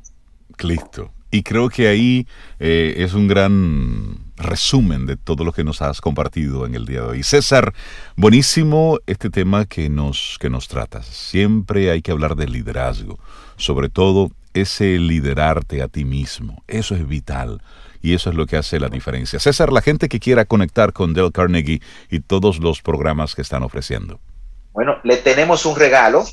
listo. 0.59 1.11
Y 1.31 1.43
creo 1.43 1.69
que 1.69 1.87
ahí 1.87 2.27
eh, 2.59 2.95
es 2.97 3.13
un 3.13 3.27
gran 3.27 4.17
resumen 4.35 5.05
de 5.05 5.15
todo 5.15 5.45
lo 5.45 5.53
que 5.53 5.63
nos 5.63 5.81
has 5.81 6.01
compartido 6.01 6.65
en 6.65 6.75
el 6.75 6.85
día 6.85 7.01
de 7.01 7.07
hoy. 7.07 7.23
César, 7.23 7.73
buenísimo 8.17 8.99
este 9.07 9.29
tema 9.29 9.65
que 9.65 9.89
nos, 9.89 10.37
que 10.39 10.49
nos 10.49 10.67
tratas. 10.67 11.05
Siempre 11.05 11.89
hay 11.89 12.01
que 12.01 12.11
hablar 12.11 12.35
de 12.35 12.47
liderazgo, 12.47 13.17
sobre 13.55 13.87
todo 13.87 14.31
ese 14.53 14.97
liderarte 14.97 15.81
a 15.81 15.87
ti 15.87 16.03
mismo. 16.03 16.63
Eso 16.67 16.95
es 16.95 17.07
vital 17.07 17.61
y 18.01 18.13
eso 18.13 18.29
es 18.29 18.35
lo 18.35 18.45
que 18.45 18.57
hace 18.57 18.79
la 18.79 18.89
diferencia. 18.89 19.39
César, 19.39 19.71
la 19.71 19.81
gente 19.81 20.09
que 20.09 20.19
quiera 20.19 20.43
conectar 20.43 20.91
con 20.91 21.13
Dale 21.13 21.31
Carnegie 21.31 21.81
y 22.09 22.19
todos 22.19 22.59
los 22.59 22.81
programas 22.81 23.35
que 23.35 23.41
están 23.41 23.63
ofreciendo. 23.63 24.19
Bueno, 24.73 24.97
le 25.03 25.17
tenemos 25.17 25.65
un 25.65 25.75
regalo 25.75 26.25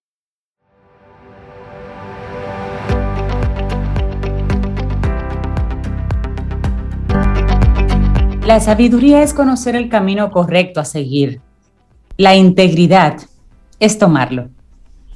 La 8.47 8.59
sabiduría 8.59 9.21
es 9.21 9.36
conocer 9.36 9.76
el 9.76 9.89
camino 9.89 10.32
correcto 10.32 10.80
a 10.80 10.86
seguir. 10.86 11.39
La 12.17 12.36
integridad 12.36 13.21
es 13.80 13.99
tomarlo. 13.99 14.49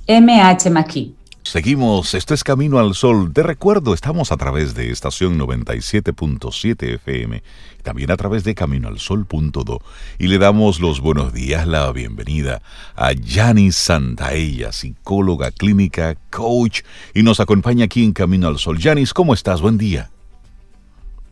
M.H. 0.06 0.70
McKee. 0.70 1.17
Seguimos, 1.48 2.14
esto 2.14 2.34
es 2.34 2.44
Camino 2.44 2.78
al 2.78 2.94
Sol. 2.94 3.32
De 3.32 3.42
recuerdo, 3.42 3.94
estamos 3.94 4.34
a 4.34 4.38
través 4.38 4.76
de 4.76 4.92
estación 4.92 5.40
97.7 5.40 6.96
FM 6.96 7.42
también 7.84 8.12
a 8.12 8.18
través 8.18 8.44
de 8.44 8.54
caminoalsol.do. 8.54 9.82
Y 10.20 10.28
le 10.28 10.40
damos 10.40 10.82
los 10.82 11.00
buenos 11.00 11.32
días, 11.32 11.66
la 11.66 11.90
bienvenida 11.94 12.62
a 12.98 13.14
Yanis 13.14 13.78
Santaella, 13.78 14.74
psicóloga 14.74 15.52
clínica, 15.52 16.16
coach, 16.30 16.82
y 17.14 17.24
nos 17.24 17.40
acompaña 17.40 17.86
aquí 17.86 18.04
en 18.04 18.12
Camino 18.12 18.50
al 18.50 18.58
Sol. 18.58 18.78
Yanis, 18.78 19.14
¿cómo 19.14 19.34
estás? 19.34 19.62
Buen 19.62 19.78
día. 19.78 20.10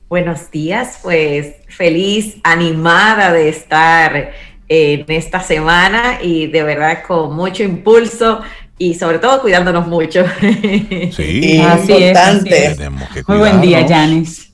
Buenos 0.08 0.50
días, 0.50 1.00
pues 1.04 1.56
feliz, 1.68 2.38
animada 2.46 3.34
de 3.34 3.50
estar 3.50 4.32
en 4.70 5.06
esta 5.10 5.42
semana 5.42 6.20
y 6.24 6.48
de 6.48 6.64
verdad 6.64 7.04
con 7.06 7.36
mucho 7.36 7.64
impulso 7.64 8.42
y 8.78 8.94
sobre 8.94 9.20
todo 9.20 9.42
cuidándonos 9.42 9.88
mucho. 9.88 10.24
Sí, 10.40 11.62
así 11.66 11.94
importante. 11.94 12.76
Muy 13.28 13.38
buen 13.38 13.62
día, 13.62 13.86
Janis. 13.88 14.52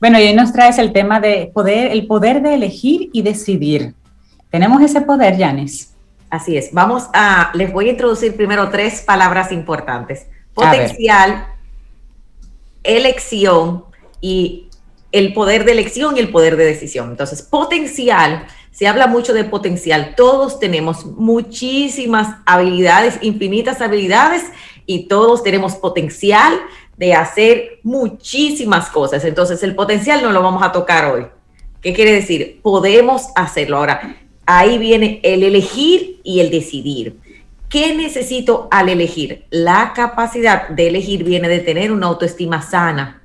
Bueno, 0.00 0.18
y 0.18 0.24
hoy 0.24 0.34
nos 0.34 0.52
traes 0.52 0.78
el 0.78 0.92
tema 0.92 1.20
de 1.20 1.50
poder, 1.52 1.92
el 1.92 2.06
poder 2.06 2.42
de 2.42 2.54
elegir 2.54 3.10
y 3.12 3.22
decidir. 3.22 3.94
¿Tenemos 4.50 4.82
ese 4.82 5.00
poder, 5.02 5.38
Janis? 5.38 5.94
Así 6.30 6.56
es. 6.56 6.72
Vamos 6.72 7.08
a, 7.12 7.50
les 7.54 7.72
voy 7.72 7.88
a 7.88 7.90
introducir 7.90 8.34
primero 8.34 8.70
tres 8.70 9.02
palabras 9.02 9.52
importantes. 9.52 10.26
Potencial, 10.54 11.46
elección 12.82 13.84
y 14.20 14.68
el 15.10 15.34
poder 15.34 15.64
de 15.64 15.72
elección 15.72 16.16
y 16.16 16.20
el 16.20 16.30
poder 16.30 16.56
de 16.56 16.64
decisión. 16.64 17.10
Entonces, 17.10 17.42
potencial, 17.42 18.46
se 18.72 18.88
habla 18.88 19.06
mucho 19.06 19.32
de 19.32 19.44
potencial. 19.44 20.14
Todos 20.16 20.58
tenemos 20.58 21.06
muchísimas 21.06 22.38
habilidades, 22.46 23.18
infinitas 23.22 23.80
habilidades, 23.80 24.44
y 24.86 25.06
todos 25.06 25.42
tenemos 25.42 25.76
potencial 25.76 26.58
de 26.96 27.14
hacer 27.14 27.80
muchísimas 27.82 28.88
cosas. 28.90 29.24
Entonces, 29.24 29.62
el 29.62 29.74
potencial 29.74 30.22
no 30.22 30.32
lo 30.32 30.42
vamos 30.42 30.62
a 30.62 30.72
tocar 30.72 31.12
hoy. 31.12 31.26
¿Qué 31.80 31.92
quiere 31.92 32.12
decir? 32.12 32.60
Podemos 32.62 33.28
hacerlo. 33.34 33.76
Ahora, 33.76 34.16
ahí 34.46 34.78
viene 34.78 35.20
el 35.22 35.42
elegir 35.42 36.20
y 36.24 36.40
el 36.40 36.50
decidir. 36.50 37.16
¿Qué 37.68 37.94
necesito 37.94 38.68
al 38.70 38.88
elegir? 38.88 39.46
La 39.50 39.92
capacidad 39.94 40.68
de 40.68 40.88
elegir 40.88 41.24
viene 41.24 41.48
de 41.48 41.60
tener 41.60 41.90
una 41.90 42.06
autoestima 42.08 42.60
sana 42.60 43.21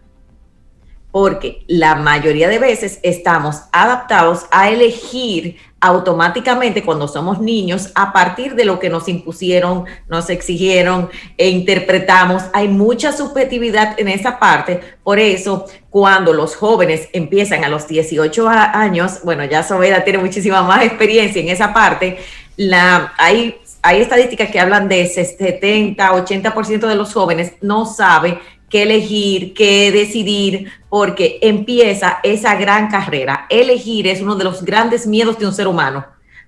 porque 1.20 1.64
la 1.66 1.96
mayoría 1.96 2.48
de 2.48 2.60
veces 2.60 3.00
estamos 3.02 3.64
adaptados 3.72 4.46
a 4.52 4.70
elegir 4.70 5.58
automáticamente 5.80 6.84
cuando 6.84 7.08
somos 7.08 7.40
niños 7.42 7.90
a 7.96 8.14
partir 8.14 8.54
de 8.54 8.66
lo 8.66 8.78
que 8.78 8.92
nos 8.92 9.08
impusieron, 9.08 9.86
nos 10.08 10.30
exigieron 10.30 11.10
e 11.36 11.50
interpretamos. 11.50 12.44
Hay 12.54 12.68
mucha 12.68 13.14
subjetividad 13.14 14.00
en 14.00 14.10
esa 14.10 14.38
parte. 14.38 14.80
Por 15.02 15.18
eso, 15.18 15.66
cuando 15.90 16.34
los 16.34 16.56
jóvenes 16.56 17.10
empiezan 17.14 17.64
a 17.64 17.70
los 17.70 17.88
18 17.88 18.48
años, 18.48 19.22
bueno, 19.24 19.44
ya 19.44 19.64
Sobeda 19.64 20.04
tiene 20.04 20.20
muchísima 20.20 20.62
más 20.62 20.84
experiencia 20.84 21.42
en 21.42 21.50
esa 21.50 21.74
parte, 21.74 22.20
la, 22.58 23.16
hay, 23.18 23.58
hay 23.82 24.02
estadísticas 24.02 24.52
que 24.52 24.60
hablan 24.60 24.88
de 24.88 25.08
70, 25.08 26.12
80% 26.12 26.88
de 26.88 26.96
los 26.96 27.12
jóvenes 27.12 27.54
no 27.62 27.88
sabe 27.88 28.38
qué 28.70 28.84
elegir, 28.84 29.54
qué 29.54 29.92
decidir, 29.92 30.72
porque 30.90 31.40
empieza 31.42 32.20
esa 32.24 32.56
gran 32.56 32.90
carrera. 32.90 33.46
Elegir 33.50 34.08
es 34.08 34.22
uno 34.22 34.36
de 34.36 34.44
los 34.44 34.64
grandes 34.64 35.08
miedos 35.08 35.40
de 35.40 35.46
un 35.46 35.54
ser 35.54 35.68
humano, 35.68 36.06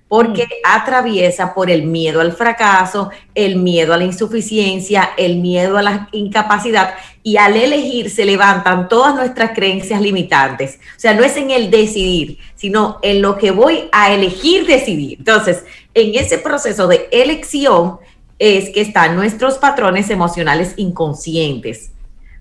porque 0.08 0.44
mm. 0.44 0.48
atraviesa 0.64 1.54
por 1.54 1.70
el 1.70 1.84
miedo 1.84 2.20
al 2.20 2.32
fracaso, 2.32 3.10
el 3.34 3.56
miedo 3.56 3.94
a 3.94 3.96
la 3.96 4.04
insuficiencia, 4.04 5.10
el 5.16 5.36
miedo 5.36 5.78
a 5.78 5.82
la 5.82 6.08
incapacidad, 6.12 6.94
y 7.22 7.36
al 7.36 7.56
elegir 7.56 8.10
se 8.10 8.24
levantan 8.24 8.88
todas 8.88 9.14
nuestras 9.14 9.52
creencias 9.52 10.00
limitantes. 10.00 10.78
O 10.96 11.00
sea, 11.00 11.14
no 11.14 11.22
es 11.22 11.36
en 11.36 11.50
el 11.50 11.70
decidir, 11.70 12.38
sino 12.54 12.98
en 13.02 13.22
lo 13.22 13.38
que 13.38 13.50
voy 13.50 13.88
a 13.92 14.12
elegir 14.12 14.66
decidir. 14.66 15.18
Entonces, 15.18 15.64
en 15.94 16.14
ese 16.14 16.38
proceso 16.38 16.86
de 16.86 17.08
elección 17.12 17.98
es 18.38 18.70
que 18.70 18.80
están 18.80 19.16
nuestros 19.16 19.58
patrones 19.58 20.08
emocionales 20.08 20.72
inconscientes 20.76 21.92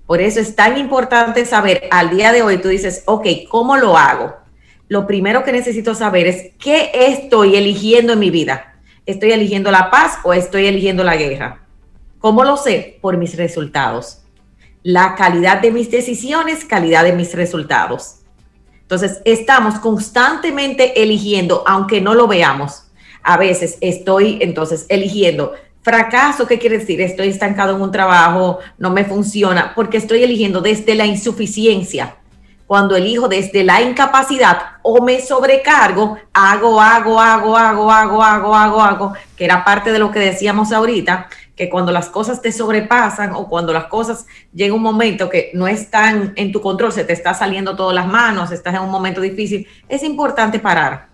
por 0.09 0.23
eso 0.23 0.39
es 0.39 0.55
tan 0.55 0.75
importante 0.79 1.45
saber, 1.45 1.83
al 1.91 2.09
día 2.09 2.31
de 2.31 2.41
hoy 2.41 2.57
tú 2.57 2.67
dices, 2.67 3.03
ok, 3.05 3.27
¿cómo 3.47 3.77
lo 3.77 3.95
hago? 3.95 4.37
Lo 4.87 5.05
primero 5.05 5.43
que 5.43 5.51
necesito 5.51 5.93
saber 5.93 6.25
es 6.25 6.53
qué 6.57 6.89
estoy 6.91 7.55
eligiendo 7.55 8.13
en 8.13 8.19
mi 8.19 8.31
vida. 8.31 8.79
¿Estoy 9.05 9.33
eligiendo 9.33 9.69
la 9.69 9.91
paz 9.91 10.17
o 10.23 10.33
estoy 10.33 10.65
eligiendo 10.65 11.03
la 11.03 11.15
guerra? 11.15 11.67
¿Cómo 12.17 12.43
lo 12.43 12.57
sé? 12.57 12.97
Por 13.01 13.17
mis 13.17 13.37
resultados. 13.37 14.23
La 14.81 15.13
calidad 15.13 15.61
de 15.61 15.69
mis 15.69 15.91
decisiones, 15.91 16.65
calidad 16.65 17.03
de 17.03 17.13
mis 17.13 17.35
resultados. 17.35 18.21
Entonces, 18.81 19.21
estamos 19.25 19.77
constantemente 19.77 21.03
eligiendo, 21.03 21.63
aunque 21.67 22.01
no 22.01 22.15
lo 22.15 22.27
veamos. 22.27 22.85
A 23.21 23.37
veces 23.37 23.77
estoy 23.79 24.39
entonces 24.41 24.87
eligiendo 24.89 25.53
Fracaso, 25.81 26.45
¿qué 26.45 26.59
quiere 26.59 26.79
decir? 26.79 26.99
Estoy 26.99 27.29
estancado 27.29 27.75
en 27.75 27.81
un 27.81 27.91
trabajo, 27.91 28.59
no 28.77 28.89
me 28.89 29.05
funciona, 29.05 29.73
porque 29.75 29.97
estoy 29.97 30.23
eligiendo 30.23 30.59
desde 30.59 30.93
la 30.93 31.05
insuficiencia. 31.05 32.17
Cuando 32.67 32.97
elijo 32.97 33.29
desde 33.29 33.63
la 33.63 33.81
incapacidad 33.81 34.57
o 34.83 35.01
me 35.03 35.21
sobrecargo, 35.21 36.17
hago, 36.33 36.79
hago, 36.81 37.19
hago, 37.19 37.57
hago, 37.57 37.89
hago, 37.89 38.21
hago, 38.21 38.53
hago, 38.53 38.81
hago, 38.81 39.13
que 39.37 39.45
era 39.45 39.63
parte 39.63 39.91
de 39.91 39.99
lo 39.99 40.11
que 40.11 40.19
decíamos 40.19 40.73
ahorita, 40.73 41.27
que 41.55 41.69
cuando 41.69 41.91
las 41.93 42.09
cosas 42.09 42.41
te 42.41 42.51
sobrepasan 42.51 43.31
o 43.33 43.47
cuando 43.47 43.71
las 43.73 43.85
cosas 43.85 44.27
llega 44.53 44.75
un 44.75 44.81
momento 44.81 45.29
que 45.29 45.49
no 45.53 45.67
están 45.67 46.33
en 46.35 46.51
tu 46.51 46.61
control, 46.61 46.91
se 46.91 47.05
te 47.05 47.13
está 47.13 47.33
saliendo 47.33 47.75
todas 47.75 47.95
las 47.95 48.05
manos, 48.05 48.51
estás 48.51 48.75
en 48.75 48.81
un 48.81 48.91
momento 48.91 49.21
difícil, 49.21 49.65
es 49.87 50.03
importante 50.03 50.59
parar 50.59 51.07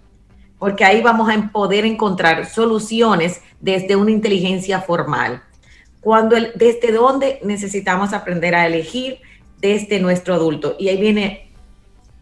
porque 0.59 0.85
ahí 0.85 1.01
vamos 1.01 1.29
a 1.29 1.51
poder 1.51 1.85
encontrar 1.85 2.45
soluciones 2.45 3.41
desde 3.59 3.95
una 3.95 4.11
inteligencia 4.11 4.81
formal. 4.81 5.43
Cuando 6.01 6.35
desde 6.55 6.91
dónde 6.91 7.39
necesitamos 7.43 8.13
aprender 8.13 8.55
a 8.55 8.67
elegir 8.67 9.19
desde 9.59 9.99
nuestro 9.99 10.35
adulto. 10.35 10.75
Y 10.77 10.89
ahí 10.89 10.97
viene 10.97 11.51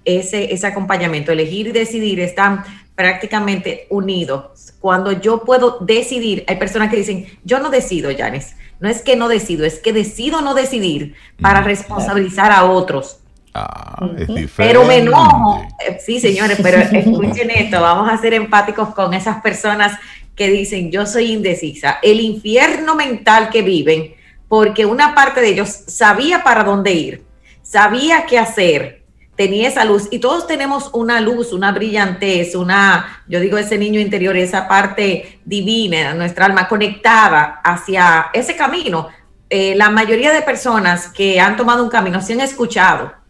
ese, 0.05 0.53
ese 0.53 0.67
acompañamiento. 0.67 1.31
Elegir 1.31 1.67
y 1.67 1.71
decidir 1.71 2.19
están 2.19 2.63
prácticamente 2.95 3.87
unidos. 3.89 4.73
Cuando 4.79 5.11
yo 5.11 5.43
puedo 5.43 5.79
decidir, 5.81 6.43
hay 6.47 6.57
personas 6.57 6.89
que 6.89 6.97
dicen, 6.97 7.27
yo 7.43 7.59
no 7.59 7.69
decido, 7.69 8.11
Janis. 8.15 8.55
No 8.79 8.89
es 8.89 9.01
que 9.01 9.15
no 9.15 9.29
decido, 9.29 9.65
es 9.65 9.79
que 9.79 9.93
decido 9.93 10.41
no 10.41 10.53
decidir 10.53 11.15
para 11.41 11.61
mm. 11.61 11.65
responsabilizar 11.65 12.51
a 12.51 12.65
otros. 12.65 13.19
Ah, 13.53 14.09
es 14.17 14.27
diferente. 14.27 14.53
Pero 14.57 14.85
me 14.85 14.97
enojo. 14.97 15.67
Eh, 15.87 15.99
sí, 16.03 16.19
señores, 16.19 16.57
pero 16.61 16.77
escuchen 16.91 17.51
esto, 17.51 17.81
vamos 17.81 18.11
a 18.11 18.17
ser 18.17 18.33
empáticos 18.33 18.93
con 18.93 19.13
esas 19.13 19.41
personas 19.41 19.97
que 20.35 20.49
dicen, 20.49 20.91
yo 20.91 21.05
soy 21.05 21.31
indecisa. 21.31 21.99
El 22.01 22.19
infierno 22.19 22.95
mental 22.95 23.49
que 23.49 23.61
viven, 23.61 24.15
porque 24.47 24.85
una 24.85 25.13
parte 25.13 25.41
de 25.41 25.49
ellos 25.49 25.69
sabía 25.69 26.43
para 26.43 26.63
dónde 26.63 26.93
ir, 26.93 27.23
sabía 27.61 28.25
qué 28.25 28.39
hacer, 28.39 29.03
tenía 29.35 29.67
esa 29.67 29.85
luz 29.85 30.07
y 30.09 30.19
todos 30.19 30.47
tenemos 30.47 30.89
una 30.93 31.21
luz, 31.21 31.53
una 31.53 31.71
brillantez, 31.71 32.55
una, 32.55 33.23
yo 33.27 33.39
digo 33.39 33.57
ese 33.57 33.77
niño 33.77 33.99
interior, 33.99 34.35
esa 34.35 34.67
parte 34.67 35.39
divina, 35.45 36.13
nuestra 36.15 36.45
alma 36.45 36.67
conectada 36.67 37.61
hacia 37.63 38.27
ese 38.33 38.55
camino. 38.55 39.09
Eh, 39.49 39.75
la 39.75 39.91
mayoría 39.91 40.33
de 40.33 40.41
personas 40.41 41.09
que 41.09 41.39
han 41.39 41.55
tomado 41.55 41.83
un 41.83 41.89
camino 41.89 42.21
se 42.21 42.33
han 42.33 42.41
escuchado 42.41 43.22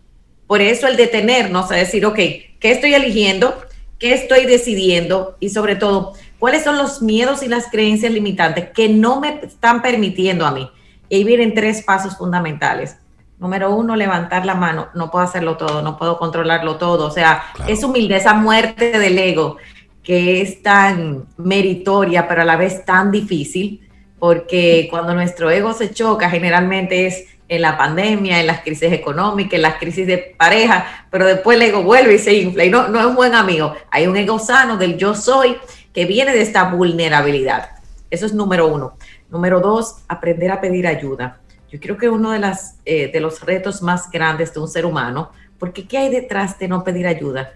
por 0.53 0.61
eso 0.61 0.85
el 0.85 0.97
detenernos 0.97 1.71
a 1.71 1.75
decir, 1.77 2.05
ok, 2.05 2.15
¿qué 2.15 2.57
¿qué 2.59 2.71
estoy 2.73 2.93
eligiendo? 2.93 3.55
¿Qué 3.97 4.13
estoy 4.13 4.45
decidiendo? 4.45 5.35
Y 5.39 5.49
sobre 5.49 5.75
todo, 5.75 6.13
¿cuáles 6.37 6.63
son 6.63 6.77
los 6.77 7.01
miedos 7.01 7.41
y 7.41 7.47
las 7.47 7.71
creencias 7.71 8.13
limitantes 8.13 8.69
que 8.69 8.87
no 8.87 9.19
me 9.19 9.39
están 9.41 9.81
permitiendo 9.81 10.45
a 10.45 10.51
mí? 10.51 10.69
Y 11.09 11.15
ahí 11.15 11.23
vienen 11.23 11.55
tres 11.55 11.81
pasos 11.81 12.19
fundamentales. 12.19 12.97
Número 13.39 13.75
uno, 13.75 13.95
levantar 13.95 14.45
la 14.45 14.53
mano. 14.53 14.89
No 14.93 15.09
puedo 15.09 15.25
hacerlo 15.25 15.57
todo, 15.57 15.81
no 15.81 15.97
puedo 15.97 16.19
controlarlo 16.19 16.75
todo. 16.75 17.07
O 17.07 17.11
sea, 17.11 17.45
es 17.67 17.83
humildad, 17.83 18.19
esa 18.19 18.35
muerte 18.35 18.99
del 18.99 19.17
ego 19.17 19.57
que 20.03 20.39
es 20.41 20.61
tan 20.61 21.25
meritoria, 21.37 22.27
pero 22.27 22.43
a 22.43 22.45
la 22.45 22.57
vez 22.57 22.85
tan 22.85 23.09
difícil, 23.09 23.89
porque 24.19 24.87
cuando 24.91 25.15
nuestro 25.15 25.49
ego 25.49 25.73
se 25.73 25.91
choca, 25.91 26.29
generalmente 26.29 27.07
es 27.07 27.25
en 27.55 27.61
la 27.61 27.77
pandemia, 27.77 28.39
en 28.39 28.47
las 28.47 28.61
crisis 28.61 28.91
económicas, 28.91 29.53
en 29.53 29.61
las 29.61 29.75
crisis 29.75 30.07
de 30.07 30.35
pareja, 30.37 31.05
pero 31.11 31.25
después 31.25 31.55
el 31.55 31.61
ego 31.61 31.83
vuelve 31.83 32.15
y 32.15 32.17
se 32.17 32.33
infla 32.33 32.65
y 32.65 32.69
no, 32.69 32.87
no 32.87 32.99
es 32.99 33.05
un 33.05 33.15
buen 33.15 33.35
amigo. 33.35 33.75
Hay 33.91 34.07
un 34.07 34.17
ego 34.17 34.39
sano 34.39 34.75
del 34.77 34.97
yo 34.97 35.13
soy 35.13 35.57
que 35.93 36.05
viene 36.05 36.33
de 36.33 36.41
esta 36.41 36.63
vulnerabilidad. 36.71 37.69
Eso 38.09 38.25
es 38.25 38.33
número 38.33 38.67
uno. 38.67 38.97
Número 39.29 39.59
dos, 39.59 39.97
aprender 40.07 40.49
a 40.49 40.61
pedir 40.61 40.87
ayuda. 40.87 41.39
Yo 41.71 41.79
creo 41.79 41.95
que 41.95 42.09
uno 42.09 42.31
de, 42.31 42.39
las, 42.39 42.77
eh, 42.85 43.11
los 43.19 43.41
retos 43.41 43.83
más 43.83 44.09
grandes 44.09 44.51
de 44.53 44.59
un 44.59 44.67
ser 44.67 44.85
humano, 44.85 45.31
porque 45.59 45.87
¿qué 45.87 45.99
hay 45.99 46.09
detrás 46.09 46.57
de 46.57 46.67
no 46.67 46.83
pedir 46.83 47.05
ayuda? 47.05 47.53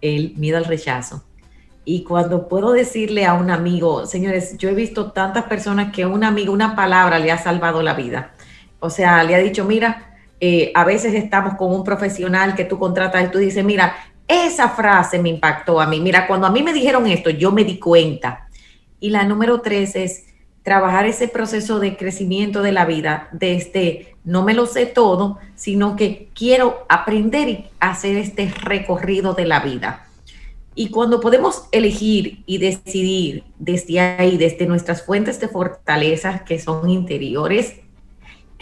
El 0.00 0.34
miedo 0.36 0.58
al 0.58 0.64
rechazo. 0.64 1.24
Y 1.84 2.04
cuando 2.04 2.48
puedo 2.48 2.72
decirle 2.72 3.26
a 3.26 3.34
un 3.34 3.50
amigo, 3.50 4.06
señores, 4.06 4.56
yo 4.58 4.68
he 4.68 4.74
visto 4.74 5.10
tantas 5.10 5.44
personas 5.44 5.92
que 5.92 6.06
un 6.06 6.22
amigo, 6.22 6.52
una 6.52 6.76
palabra 6.76 7.18
le 7.18 7.32
ha 7.32 7.38
salvado 7.38 7.82
la 7.82 7.94
vida. 7.94 8.32
O 8.84 8.90
sea, 8.90 9.24
le 9.24 9.34
ha 9.34 9.38
dicho, 9.38 9.64
mira, 9.64 10.14
eh, 10.38 10.70
a 10.74 10.84
veces 10.84 11.14
estamos 11.14 11.54
con 11.54 11.72
un 11.72 11.84
profesional 11.84 12.54
que 12.54 12.66
tú 12.66 12.78
contratas 12.78 13.24
y 13.24 13.30
tú 13.30 13.38
dices, 13.38 13.64
mira, 13.64 13.96
esa 14.28 14.68
frase 14.68 15.18
me 15.18 15.30
impactó 15.30 15.80
a 15.80 15.86
mí. 15.86 16.00
Mira, 16.00 16.26
cuando 16.26 16.46
a 16.46 16.50
mí 16.50 16.62
me 16.62 16.74
dijeron 16.74 17.06
esto, 17.06 17.30
yo 17.30 17.50
me 17.50 17.64
di 17.64 17.78
cuenta. 17.78 18.46
Y 19.00 19.08
la 19.08 19.24
número 19.24 19.62
tres 19.62 19.96
es 19.96 20.26
trabajar 20.62 21.06
ese 21.06 21.28
proceso 21.28 21.80
de 21.80 21.96
crecimiento 21.96 22.60
de 22.60 22.72
la 22.72 22.84
vida 22.84 23.28
desde 23.32 24.16
no 24.22 24.42
me 24.42 24.52
lo 24.52 24.66
sé 24.66 24.84
todo, 24.84 25.38
sino 25.54 25.96
que 25.96 26.28
quiero 26.34 26.84
aprender 26.90 27.48
y 27.48 27.64
hacer 27.80 28.18
este 28.18 28.52
recorrido 28.64 29.32
de 29.32 29.46
la 29.46 29.60
vida. 29.60 30.08
Y 30.74 30.90
cuando 30.90 31.20
podemos 31.20 31.68
elegir 31.72 32.42
y 32.44 32.58
decidir 32.58 33.44
desde 33.58 34.00
ahí, 34.00 34.36
desde 34.36 34.66
nuestras 34.66 35.06
fuentes 35.06 35.40
de 35.40 35.48
fortaleza 35.48 36.44
que 36.44 36.58
son 36.58 36.90
interiores, 36.90 37.76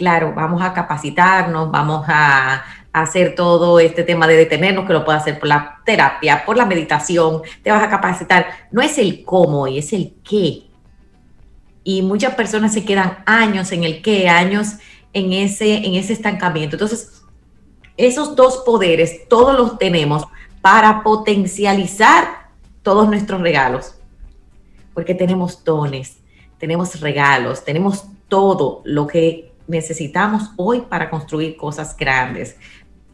claro, 0.02 0.32
vamos 0.34 0.60
a 0.60 0.72
capacitarnos, 0.72 1.70
vamos 1.70 2.04
a, 2.08 2.64
hacer 2.92 3.36
todo 3.36 3.78
este 3.78 4.02
tema 4.02 4.26
de 4.26 4.36
detenernos, 4.36 4.84
que 4.84 4.92
lo 4.92 5.04
puedes 5.04 5.22
hacer 5.22 5.38
por 5.38 5.48
la 5.48 5.80
terapia, 5.86 6.44
por 6.44 6.56
la 6.56 6.66
meditación, 6.66 7.40
te 7.62 7.70
vas 7.70 7.82
a 7.82 7.88
capacitar. 7.88 8.46
No 8.72 8.82
es 8.82 8.98
el 8.98 9.24
cómo, 9.24 9.68
es 9.68 9.92
el 9.92 10.12
qué 10.28 10.64
y 11.84 12.02
muchas 12.02 12.34
personas 12.34 12.74
se 12.74 12.84
quedan 12.84 13.22
años 13.24 13.70
en 13.70 13.84
el 13.84 14.02
qué, 14.02 14.28
años 14.28 14.74
en 15.12 15.32
ese, 15.32 15.86
en 15.86 15.94
ese 15.94 16.12
estancamiento. 16.12 16.74
Entonces, 16.74 17.22
esos 17.96 18.34
dos 18.34 18.58
poderes 18.66 19.28
todos 19.28 19.56
los 19.56 19.78
tenemos 19.78 20.24
para 20.60 21.02
potencializar 21.04 22.50
todos 22.82 23.08
nuestros 23.08 23.40
regalos, 23.40 23.94
porque 24.94 25.14
tenemos 25.14 25.62
dones, 25.62 26.18
tenemos 26.58 27.00
regalos, 27.00 27.64
tenemos 27.64 28.04
todo 28.28 28.82
lo 28.84 29.06
que 29.06 29.51
necesitamos 29.72 30.50
hoy 30.56 30.82
para 30.82 31.10
construir 31.10 31.56
cosas 31.56 31.96
grandes, 31.96 32.56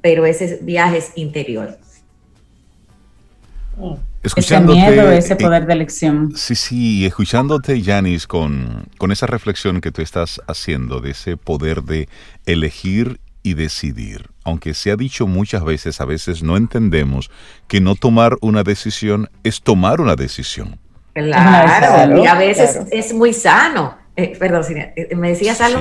pero 0.02 0.26
ese 0.26 0.58
viaje 0.62 0.98
es 0.98 1.12
interior. 1.14 1.78
Escuchándote, 4.22 4.80
ese 4.80 4.90
miedo, 4.90 5.12
ese 5.12 5.36
poder 5.36 5.66
de 5.66 5.72
elección. 5.72 6.32
Sí, 6.36 6.54
sí, 6.56 7.06
escuchándote, 7.06 7.80
Yanis, 7.80 8.26
con, 8.26 8.88
con 8.98 9.12
esa 9.12 9.26
reflexión 9.26 9.80
que 9.80 9.92
tú 9.92 10.02
estás 10.02 10.40
haciendo 10.48 11.00
de 11.00 11.12
ese 11.12 11.36
poder 11.36 11.84
de 11.84 12.08
elegir 12.44 13.20
y 13.44 13.54
decidir. 13.54 14.30
Aunque 14.42 14.74
se 14.74 14.90
ha 14.90 14.96
dicho 14.96 15.26
muchas 15.28 15.64
veces, 15.64 16.00
a 16.00 16.04
veces 16.04 16.42
no 16.42 16.56
entendemos 16.56 17.30
que 17.68 17.80
no 17.80 17.94
tomar 17.94 18.36
una 18.40 18.64
decisión 18.64 19.30
es 19.44 19.62
tomar 19.62 20.00
una 20.00 20.16
decisión. 20.16 20.78
Claro, 21.14 22.22
y 22.22 22.26
a 22.26 22.34
veces 22.34 22.80
es 22.90 23.12
muy 23.12 23.32
sano. 23.32 23.96
Eh, 24.16 24.36
perdón, 24.36 24.64
eh, 24.76 25.14
¿me 25.16 25.28
decías 25.30 25.60
algo? 25.60 25.80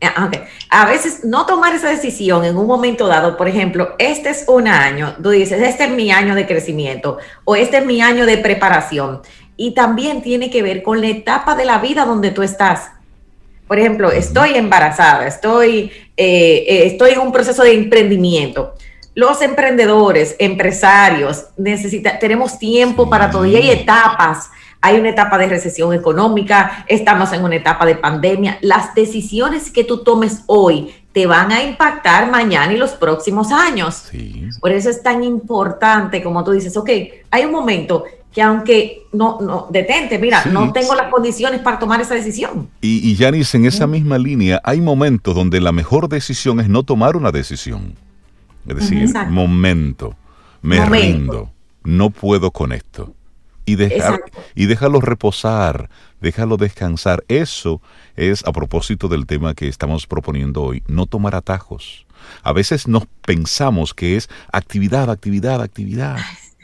Ah, 0.00 0.30
a 0.70 0.86
veces 0.86 1.24
no 1.24 1.44
tomar 1.44 1.74
esa 1.74 1.88
decisión 1.88 2.44
en 2.44 2.56
un 2.56 2.68
momento 2.68 3.08
dado, 3.08 3.36
por 3.36 3.48
ejemplo, 3.48 3.96
este 3.98 4.30
es 4.30 4.44
un 4.46 4.68
año, 4.68 5.16
tú 5.20 5.30
dices, 5.30 5.60
este 5.60 5.84
es 5.84 5.90
mi 5.90 6.12
año 6.12 6.36
de 6.36 6.46
crecimiento 6.46 7.18
o 7.44 7.56
este 7.56 7.78
es 7.78 7.86
mi 7.86 8.00
año 8.00 8.24
de 8.24 8.38
preparación. 8.38 9.22
Y 9.56 9.72
también 9.72 10.22
tiene 10.22 10.50
que 10.50 10.62
ver 10.62 10.84
con 10.84 11.00
la 11.00 11.08
etapa 11.08 11.56
de 11.56 11.64
la 11.64 11.78
vida 11.78 12.04
donde 12.04 12.30
tú 12.30 12.42
estás. 12.44 12.92
Por 13.66 13.80
ejemplo, 13.80 14.12
estoy 14.12 14.54
embarazada, 14.54 15.26
estoy, 15.26 15.90
eh, 16.16 16.64
eh, 16.68 16.86
estoy 16.86 17.12
en 17.12 17.18
un 17.18 17.32
proceso 17.32 17.64
de 17.64 17.74
emprendimiento. 17.74 18.74
Los 19.16 19.42
emprendedores, 19.42 20.36
empresarios, 20.38 21.46
necesita, 21.56 22.20
tenemos 22.20 22.56
tiempo 22.60 23.10
para 23.10 23.32
todo 23.32 23.44
y 23.46 23.56
hay 23.56 23.70
etapas 23.70 24.48
hay 24.80 24.98
una 24.98 25.10
etapa 25.10 25.38
de 25.38 25.48
recesión 25.48 25.92
económica, 25.92 26.84
estamos 26.86 27.32
en 27.32 27.42
una 27.44 27.56
etapa 27.56 27.84
de 27.84 27.96
pandemia. 27.96 28.58
Las 28.60 28.94
decisiones 28.94 29.70
que 29.70 29.84
tú 29.84 30.04
tomes 30.04 30.42
hoy 30.46 30.94
te 31.12 31.26
van 31.26 31.50
a 31.50 31.62
impactar 31.62 32.30
mañana 32.30 32.72
y 32.72 32.76
los 32.76 32.92
próximos 32.92 33.50
años. 33.50 34.04
Por 34.60 34.72
eso 34.72 34.88
es 34.90 35.02
tan 35.02 35.24
importante, 35.24 36.22
como 36.22 36.44
tú 36.44 36.52
dices, 36.52 36.76
ok, 36.76 36.90
hay 37.30 37.44
un 37.44 37.52
momento 37.52 38.04
que 38.32 38.42
aunque 38.42 39.06
no, 39.12 39.38
no, 39.40 39.66
detente, 39.70 40.18
mira, 40.18 40.44
no 40.44 40.72
tengo 40.72 40.94
las 40.94 41.10
condiciones 41.10 41.60
para 41.60 41.78
tomar 41.78 42.00
esa 42.00 42.14
decisión. 42.14 42.68
Y, 42.80 43.10
y 43.10 43.16
Yanis, 43.16 43.54
en 43.54 43.64
esa 43.64 43.86
misma 43.86 44.16
línea, 44.18 44.60
hay 44.62 44.80
momentos 44.80 45.34
donde 45.34 45.60
la 45.60 45.72
mejor 45.72 46.08
decisión 46.08 46.60
es 46.60 46.68
no 46.68 46.84
tomar 46.84 47.16
una 47.16 47.32
decisión. 47.32 47.94
Es 48.66 48.76
decir, 48.76 49.08
momento, 49.28 50.14
me 50.60 50.84
rindo, 50.84 51.50
no 51.84 52.10
puedo 52.10 52.50
con 52.50 52.72
esto 52.72 53.14
y, 53.68 53.76
dejar, 53.76 54.22
y 54.54 54.64
déjalo 54.64 55.00
reposar, 55.00 55.90
déjalo 56.22 56.56
descansar. 56.56 57.22
Eso 57.28 57.82
es 58.16 58.42
a 58.46 58.52
propósito 58.52 59.08
del 59.08 59.26
tema 59.26 59.54
que 59.54 59.68
estamos 59.68 60.06
proponiendo 60.06 60.62
hoy, 60.62 60.82
no 60.88 61.04
tomar 61.04 61.34
atajos. 61.34 62.06
A 62.42 62.52
veces 62.54 62.88
nos 62.88 63.04
pensamos 63.26 63.92
que 63.92 64.16
es 64.16 64.30
actividad, 64.52 65.10
actividad, 65.10 65.60
actividad, 65.60 66.16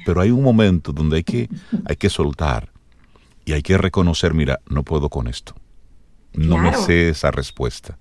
pero 0.06 0.22
hay 0.22 0.30
un 0.30 0.42
momento 0.42 0.92
donde 0.92 1.16
hay 1.16 1.24
que, 1.24 1.50
hay 1.84 1.96
que 1.96 2.08
soltar 2.08 2.70
y 3.44 3.52
hay 3.52 3.60
que 3.60 3.76
reconocer, 3.76 4.32
mira, 4.32 4.60
no 4.66 4.82
puedo 4.82 5.10
con 5.10 5.26
esto. 5.26 5.54
No 6.32 6.56
me 6.56 6.72
sé 6.74 7.10
esa 7.10 7.30
respuesta. 7.30 7.98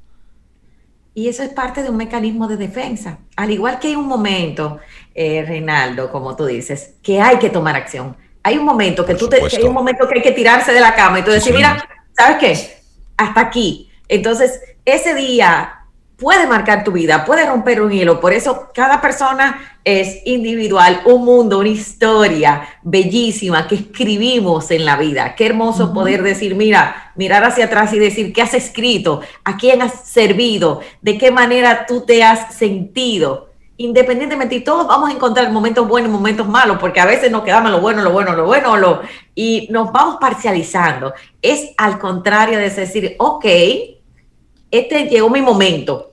Y 1.13 1.27
eso 1.27 1.43
es 1.43 1.49
parte 1.49 1.83
de 1.83 1.89
un 1.89 1.97
mecanismo 1.97 2.47
de 2.47 2.57
defensa. 2.57 3.19
Al 3.35 3.51
igual 3.51 3.79
que 3.79 3.89
hay 3.89 3.95
un 3.95 4.07
momento, 4.07 4.79
eh, 5.13 5.43
Reinaldo, 5.45 6.09
como 6.09 6.35
tú 6.35 6.45
dices, 6.45 6.95
que 7.03 7.21
hay 7.21 7.37
que 7.37 7.51
tomar 7.51 7.75
acción 7.75 8.15
hay 8.43 8.57
un 8.57 8.65
momento 8.65 9.05
que 9.05 9.15
tú 9.15 9.29
te, 9.29 9.37
hay 9.37 9.63
un 9.63 9.73
momento 9.73 10.07
que 10.07 10.15
hay 10.15 10.21
que 10.21 10.33
tirarse 10.33 10.73
de 10.73 10.81
la 10.81 10.93
cama 10.93 11.19
y 11.19 11.23
tú 11.23 11.31
decir, 11.31 11.53
mira, 11.53 11.87
¿sabes 12.11 12.37
qué? 12.37 12.77
Hasta 13.15 13.39
aquí. 13.39 13.89
Entonces, 14.09 14.59
ese 14.85 15.15
día 15.15 15.79
puede 16.17 16.45
marcar 16.45 16.83
tu 16.83 16.91
vida, 16.91 17.23
puede 17.25 17.45
romper 17.45 17.81
un 17.81 17.91
hilo. 17.91 18.19
Por 18.19 18.33
eso 18.33 18.69
cada 18.73 18.99
persona 18.99 19.79
es 19.85 20.21
individual, 20.25 21.01
un 21.05 21.23
mundo, 21.23 21.59
una 21.59 21.69
historia 21.69 22.67
bellísima 22.81 23.67
que 23.67 23.75
escribimos 23.75 24.71
en 24.71 24.85
la 24.85 24.97
vida. 24.97 25.35
Qué 25.35 25.45
hermoso 25.45 25.93
poder 25.93 26.21
decir, 26.21 26.55
mira, 26.55 27.13
mirar 27.15 27.45
hacia 27.45 27.65
atrás 27.65 27.93
y 27.93 27.99
decir 27.99 28.33
qué 28.33 28.41
has 28.41 28.53
escrito, 28.53 29.21
a 29.45 29.57
quién 29.57 29.81
has 29.81 30.05
servido, 30.05 30.81
de 31.01 31.17
qué 31.17 31.31
manera 31.31 31.85
tú 31.85 32.01
te 32.01 32.23
has 32.23 32.53
sentido 32.53 33.52
independientemente, 33.77 34.55
y 34.55 34.63
todos 34.63 34.87
vamos 34.87 35.09
a 35.09 35.13
encontrar 35.13 35.51
momentos 35.51 35.87
buenos 35.87 36.09
y 36.09 36.13
momentos 36.13 36.47
malos, 36.47 36.77
porque 36.79 36.99
a 36.99 37.05
veces 37.05 37.31
nos 37.31 37.43
quedamos 37.43 37.71
lo 37.71 37.81
bueno, 37.81 38.01
lo 38.03 38.11
bueno, 38.11 38.33
lo 38.33 38.45
bueno, 38.45 38.77
lo, 38.77 39.01
y 39.33 39.67
nos 39.71 39.91
vamos 39.91 40.17
parcializando. 40.21 41.13
Es 41.41 41.71
al 41.77 41.99
contrario 41.99 42.59
de 42.59 42.69
decir, 42.69 43.15
ok, 43.17 43.45
este 44.71 45.07
llegó 45.07 45.29
mi 45.29 45.41
momento, 45.41 46.12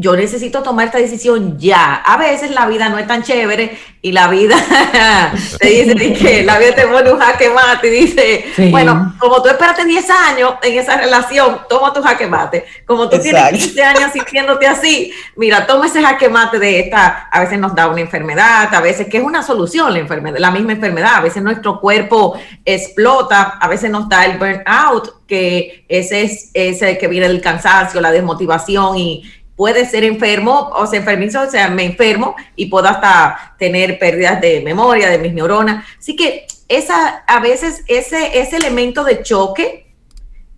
yo 0.00 0.14
necesito 0.14 0.62
tomar 0.62 0.86
esta 0.86 0.98
decisión 0.98 1.58
ya. 1.58 1.96
A 1.96 2.16
veces 2.16 2.52
la 2.52 2.66
vida 2.68 2.88
no 2.88 2.98
es 2.98 3.06
tan 3.08 3.24
chévere 3.24 3.76
y 4.00 4.12
la 4.12 4.28
vida 4.28 4.56
te 5.58 5.66
dice 5.66 6.12
que 6.12 6.44
la 6.44 6.56
vida 6.56 6.72
te 6.76 6.86
pone 6.86 7.10
un 7.10 7.18
jaque 7.18 7.50
mate 7.50 7.88
y 7.88 8.06
dice, 8.06 8.44
bueno, 8.70 9.16
como 9.18 9.42
tú 9.42 9.48
esperaste 9.48 9.84
10 9.84 10.10
años 10.10 10.54
en 10.62 10.78
esa 10.78 10.98
relación, 10.98 11.62
toma 11.68 11.92
tu 11.92 12.00
jaque 12.00 12.28
mate. 12.28 12.64
Como 12.86 13.08
tú 13.08 13.18
tienes 13.18 13.50
15 13.50 13.82
años 13.82 14.12
sintiéndote 14.12 14.68
así, 14.68 15.12
mira, 15.34 15.66
toma 15.66 15.86
ese 15.86 16.00
jaque 16.00 16.28
mate 16.28 16.60
de 16.60 16.78
esta, 16.78 17.28
a 17.28 17.40
veces 17.40 17.58
nos 17.58 17.74
da 17.74 17.88
una 17.88 18.00
enfermedad, 18.00 18.72
a 18.72 18.80
veces 18.80 19.08
que 19.08 19.16
es 19.16 19.24
una 19.24 19.42
solución 19.42 19.92
la 19.92 19.98
enfermedad, 19.98 20.38
la 20.38 20.52
misma 20.52 20.72
enfermedad, 20.72 21.16
a 21.16 21.20
veces 21.22 21.42
nuestro 21.42 21.80
cuerpo 21.80 22.38
explota, 22.64 23.58
a 23.60 23.66
veces 23.66 23.90
nos 23.90 24.08
da 24.08 24.26
el 24.26 24.38
burnout, 24.38 25.26
que 25.26 25.84
ese 25.88 26.22
es 26.22 26.50
ese 26.54 26.98
que 26.98 27.08
viene 27.08 27.28
del 27.28 27.40
cansancio, 27.40 28.00
la 28.00 28.12
desmotivación 28.12 28.96
y 28.96 29.24
puede 29.58 29.86
ser 29.86 30.04
enfermo, 30.04 30.70
o 30.72 30.86
sea, 30.86 31.00
enfermizo, 31.00 31.42
o 31.42 31.50
sea, 31.50 31.68
me 31.68 31.84
enfermo 31.84 32.36
y 32.54 32.66
puedo 32.66 32.86
hasta 32.86 33.56
tener 33.58 33.98
pérdidas 33.98 34.40
de 34.40 34.60
memoria, 34.60 35.10
de 35.10 35.18
mis 35.18 35.34
neuronas. 35.34 35.84
Así 35.98 36.14
que 36.14 36.46
esa, 36.68 37.24
a 37.26 37.40
veces 37.40 37.82
ese, 37.88 38.38
ese 38.38 38.56
elemento 38.56 39.02
de 39.02 39.20
choque 39.20 39.92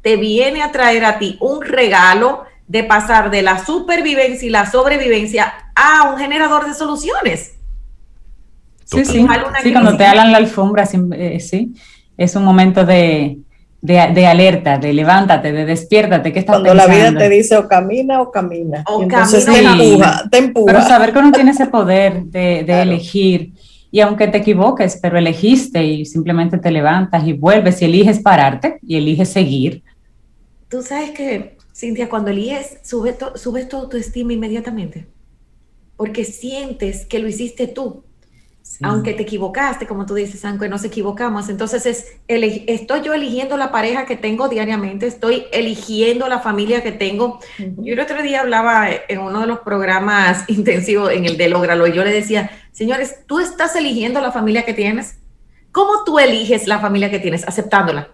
te 0.02 0.16
viene 0.16 0.62
a 0.62 0.70
traer 0.70 1.06
a 1.06 1.18
ti 1.18 1.38
un 1.40 1.62
regalo 1.62 2.44
de 2.68 2.84
pasar 2.84 3.30
de 3.30 3.40
la 3.40 3.64
supervivencia 3.64 4.46
y 4.46 4.50
la 4.50 4.70
sobrevivencia 4.70 5.50
a 5.74 6.10
un 6.10 6.18
generador 6.18 6.66
de 6.66 6.74
soluciones. 6.74 7.54
Sí, 8.84 9.02
sí, 9.06 9.26
sí 9.62 9.72
cuando 9.72 9.96
te 9.96 10.04
alan 10.04 10.30
la 10.30 10.36
alfombra, 10.36 10.86
eh, 11.16 11.40
sí, 11.40 11.72
es 12.18 12.36
un 12.36 12.44
momento 12.44 12.84
de, 12.84 13.38
de, 13.82 14.26
alerta, 14.26 14.78
de 14.78 14.92
levántate, 14.92 15.52
de 15.52 15.64
despiértate, 15.64 16.32
¿qué 16.32 16.40
estás 16.40 16.56
Cuando 16.56 16.74
la 16.74 16.86
vida 16.86 17.16
te 17.16 17.28
dice 17.28 17.56
o 17.56 17.66
camina 17.66 18.20
o 18.20 18.30
camina. 18.30 18.84
O 18.86 19.02
entonces 19.02 19.46
te 19.46 19.58
empuja, 19.58 20.28
te 20.30 20.38
empuja. 20.38 20.72
Pero 20.72 20.86
saber 20.86 21.12
que 21.12 21.18
uno 21.18 21.32
tiene 21.32 21.52
ese 21.52 21.66
poder 21.66 22.24
de, 22.24 22.60
elegir, 22.82 23.52
y 23.90 24.00
aunque 24.00 24.28
te 24.28 24.38
equivoques, 24.38 24.98
pero 25.00 25.18
elegiste 25.18 25.82
y 25.82 26.04
simplemente 26.04 26.58
te 26.58 26.70
levantas 26.70 27.26
y 27.26 27.32
vuelves 27.32 27.80
y 27.82 27.86
eliges 27.86 28.20
pararte 28.20 28.78
y 28.82 28.96
eliges 28.96 29.30
seguir. 29.30 29.82
Tú 30.68 30.82
sabes 30.82 31.10
que, 31.10 31.56
Cintia, 31.74 32.08
cuando 32.08 32.30
eliges, 32.30 32.78
subes 32.84 33.16
sube 33.34 33.64
tu 33.64 33.76
autoestima 33.76 34.32
inmediatamente, 34.32 35.06
porque 35.96 36.24
sientes 36.24 37.06
que 37.06 37.18
lo 37.18 37.28
hiciste 37.28 37.66
tú 37.66 38.04
aunque 38.82 39.14
te 39.14 39.22
equivocaste, 39.22 39.86
como 39.86 40.06
tú 40.06 40.14
dices, 40.14 40.44
aunque 40.44 40.68
nos 40.68 40.84
equivocamos. 40.84 41.48
Entonces, 41.48 41.86
es, 41.86 42.06
estoy 42.28 43.02
yo 43.02 43.12
eligiendo 43.12 43.56
la 43.56 43.72
pareja 43.72 44.06
que 44.06 44.16
tengo 44.16 44.48
diariamente, 44.48 45.06
estoy 45.06 45.46
eligiendo 45.52 46.28
la 46.28 46.38
familia 46.38 46.82
que 46.82 46.92
tengo. 46.92 47.40
Yo 47.58 47.94
el 47.94 48.00
otro 48.00 48.22
día 48.22 48.40
hablaba 48.40 48.88
en 49.08 49.18
uno 49.18 49.40
de 49.40 49.46
los 49.46 49.60
programas 49.60 50.44
intensivos, 50.48 51.12
en 51.12 51.24
el 51.24 51.36
de 51.36 51.48
Lógralo, 51.48 51.86
y 51.86 51.92
yo 51.92 52.04
le 52.04 52.12
decía, 52.12 52.50
señores, 52.72 53.26
tú 53.26 53.40
estás 53.40 53.74
eligiendo 53.76 54.20
la 54.20 54.32
familia 54.32 54.64
que 54.64 54.74
tienes. 54.74 55.18
¿Cómo 55.72 56.04
tú 56.04 56.18
eliges 56.18 56.66
la 56.66 56.78
familia 56.78 57.10
que 57.10 57.18
tienes? 57.18 57.46
Aceptándola. 57.46 58.08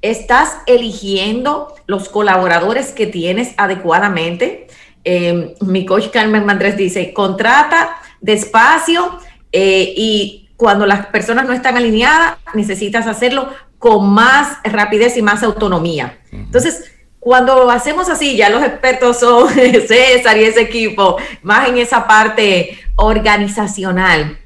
¿Estás 0.00 0.58
eligiendo 0.66 1.74
los 1.86 2.08
colaboradores 2.08 2.92
que 2.92 3.06
tienes 3.06 3.54
adecuadamente? 3.56 4.66
Eh, 5.04 5.54
mi 5.60 5.84
coach 5.84 6.08
Carmen 6.10 6.44
Mandrés 6.44 6.76
dice, 6.76 7.12
contrata 7.12 7.96
despacio 8.22 9.18
eh, 9.52 9.92
y 9.96 10.48
cuando 10.56 10.86
las 10.86 11.06
personas 11.06 11.46
no 11.46 11.52
están 11.52 11.76
alineadas, 11.76 12.38
necesitas 12.54 13.06
hacerlo 13.06 13.48
con 13.78 14.08
más 14.10 14.58
rapidez 14.64 15.16
y 15.16 15.22
más 15.22 15.42
autonomía. 15.42 16.20
Entonces, 16.30 16.92
cuando 17.18 17.70
hacemos 17.70 18.08
así, 18.08 18.36
ya 18.36 18.48
los 18.48 18.62
expertos 18.62 19.20
son 19.20 19.48
César 19.88 20.38
y 20.38 20.44
ese 20.44 20.62
equipo, 20.62 21.16
más 21.42 21.68
en 21.68 21.78
esa 21.78 22.06
parte 22.06 22.78
organizacional. 22.96 24.38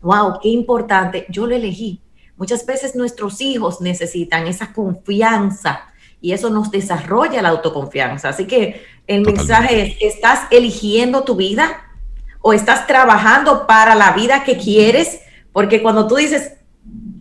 Wow, 0.00 0.38
qué 0.42 0.48
importante. 0.48 1.26
Yo 1.28 1.46
lo 1.46 1.54
elegí. 1.54 2.00
Muchas 2.36 2.66
veces 2.66 2.96
nuestros 2.96 3.40
hijos 3.40 3.80
necesitan 3.80 4.46
esa 4.48 4.72
confianza 4.72 5.86
y 6.20 6.32
eso 6.32 6.50
nos 6.50 6.70
desarrolla 6.70 7.42
la 7.42 7.50
autoconfianza. 7.50 8.30
Así 8.30 8.46
que 8.46 8.82
el 9.06 9.22
mensaje 9.22 9.82
es, 10.00 10.14
¿estás 10.14 10.48
eligiendo 10.50 11.22
tu 11.22 11.36
vida? 11.36 11.83
O 12.46 12.52
estás 12.52 12.86
trabajando 12.86 13.66
para 13.66 13.94
la 13.94 14.12
vida 14.12 14.44
que 14.44 14.58
quieres, 14.58 15.22
porque 15.50 15.80
cuando 15.82 16.06
tú 16.06 16.16
dices, 16.16 16.52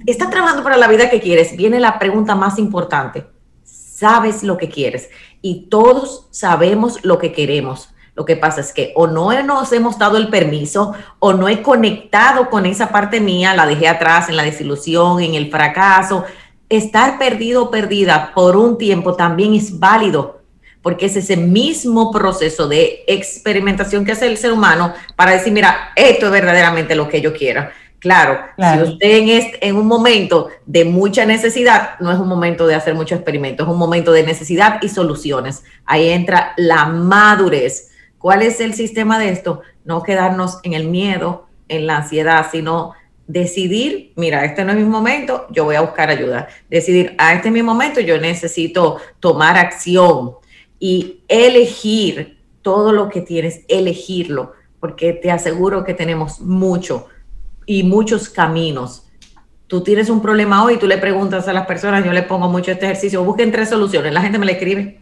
estás 0.05 0.29
trabajando 0.29 0.63
para 0.63 0.75
la 0.75 0.89
vida 0.89 1.09
que 1.09 1.21
quieres, 1.21 1.55
viene 1.55 1.79
la 1.79 1.97
pregunta 1.97 2.35
más 2.35 2.59
importante. 2.59 3.25
¿Sabes 3.63 4.43
lo 4.43 4.57
que 4.57 4.67
quieres? 4.67 5.09
Y 5.41 5.69
todos 5.69 6.27
sabemos 6.31 7.05
lo 7.05 7.19
que 7.19 7.31
queremos. 7.31 7.87
Lo 8.15 8.25
que 8.25 8.35
pasa 8.35 8.59
es 8.59 8.73
que 8.73 8.91
o 8.97 9.07
no 9.07 9.31
nos 9.43 9.71
hemos 9.71 9.97
dado 9.97 10.17
el 10.17 10.27
permiso 10.27 10.93
o 11.19 11.31
no 11.31 11.47
he 11.47 11.61
conectado 11.61 12.49
con 12.49 12.65
esa 12.65 12.89
parte 12.89 13.21
mía, 13.21 13.55
la 13.55 13.65
dejé 13.65 13.87
atrás 13.87 14.27
en 14.27 14.35
la 14.35 14.43
desilusión, 14.43 15.21
en 15.21 15.35
el 15.35 15.49
fracaso. 15.49 16.25
Estar 16.67 17.17
perdido 17.17 17.63
o 17.63 17.71
perdida 17.71 18.33
por 18.35 18.57
un 18.57 18.77
tiempo 18.77 19.15
también 19.15 19.53
es 19.53 19.79
válido 19.79 20.42
porque 20.83 21.07
es 21.07 21.15
ese 21.15 21.37
mismo 21.37 22.11
proceso 22.11 22.67
de 22.67 23.03
experimentación 23.07 24.05
que 24.05 24.11
hace 24.11 24.27
el 24.27 24.37
ser 24.37 24.51
humano 24.51 24.93
para 25.15 25.31
decir, 25.31 25.51
mira, 25.51 25.93
esto 25.95 26.27
es 26.27 26.31
verdaderamente 26.31 26.93
lo 26.93 27.07
que 27.07 27.21
yo 27.21 27.33
quiero. 27.33 27.67
Claro, 27.99 28.37
si 28.57 28.81
usted 28.81 29.17
en, 29.17 29.29
este, 29.29 29.65
en 29.65 29.77
un 29.77 29.87
momento 29.87 30.49
de 30.65 30.83
mucha 30.83 31.25
necesidad, 31.25 31.97
no 32.01 32.11
es 32.11 32.19
un 32.19 32.27
momento 32.27 32.67
de 32.67 32.75
hacer 32.75 32.95
mucho 32.95 33.15
experimento, 33.15 33.63
es 33.63 33.69
un 33.69 33.77
momento 33.77 34.11
de 34.11 34.23
necesidad 34.23 34.79
y 34.81 34.89
soluciones. 34.89 35.63
Ahí 35.85 36.09
entra 36.09 36.51
la 36.57 36.85
madurez. 36.85 37.91
¿Cuál 38.17 38.41
es 38.41 38.59
el 38.59 38.73
sistema 38.73 39.17
de 39.19 39.29
esto? 39.29 39.61
No 39.85 40.03
quedarnos 40.03 40.59
en 40.63 40.73
el 40.73 40.89
miedo, 40.89 41.47
en 41.69 41.87
la 41.87 41.97
ansiedad, 41.97 42.45
sino 42.51 42.91
decidir, 43.25 44.11
mira, 44.17 44.43
este 44.43 44.65
no 44.65 44.73
es 44.73 44.77
mi 44.77 44.83
momento, 44.83 45.47
yo 45.49 45.63
voy 45.63 45.75
a 45.75 45.81
buscar 45.81 46.09
ayuda. 46.09 46.49
Decidir, 46.69 47.15
a 47.17 47.33
este 47.33 47.47
es 47.47 47.53
mi 47.53 47.63
momento, 47.63 48.01
yo 48.01 48.19
necesito 48.19 48.97
tomar 49.21 49.57
acción 49.57 50.42
y 50.83 51.21
elegir 51.29 52.39
todo 52.61 52.91
lo 52.91 53.07
que 53.07 53.21
tienes, 53.21 53.61
elegirlo, 53.69 54.51
porque 54.81 55.13
te 55.13 55.31
aseguro 55.31 55.85
que 55.85 55.93
tenemos 55.93 56.41
mucho 56.41 57.07
y 57.65 57.83
muchos 57.83 58.27
caminos. 58.27 59.07
Tú 59.67 59.81
tienes 59.81 60.09
un 60.09 60.21
problema 60.21 60.61
hoy, 60.61 60.75
tú 60.75 60.85
le 60.85 60.97
preguntas 60.97 61.47
a 61.47 61.53
las 61.53 61.65
personas, 61.67 62.03
yo 62.03 62.11
le 62.11 62.23
pongo 62.23 62.49
mucho 62.49 62.69
este 62.69 62.83
ejercicio, 62.83 63.23
busquen 63.23 63.49
tres 63.49 63.69
soluciones, 63.69 64.11
la 64.11 64.19
gente 64.19 64.37
me 64.37 64.45
le 64.45 64.51
escribe. 64.51 64.99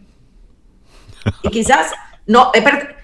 Y 1.42 1.50
quizás, 1.50 1.88
no, 2.28 2.52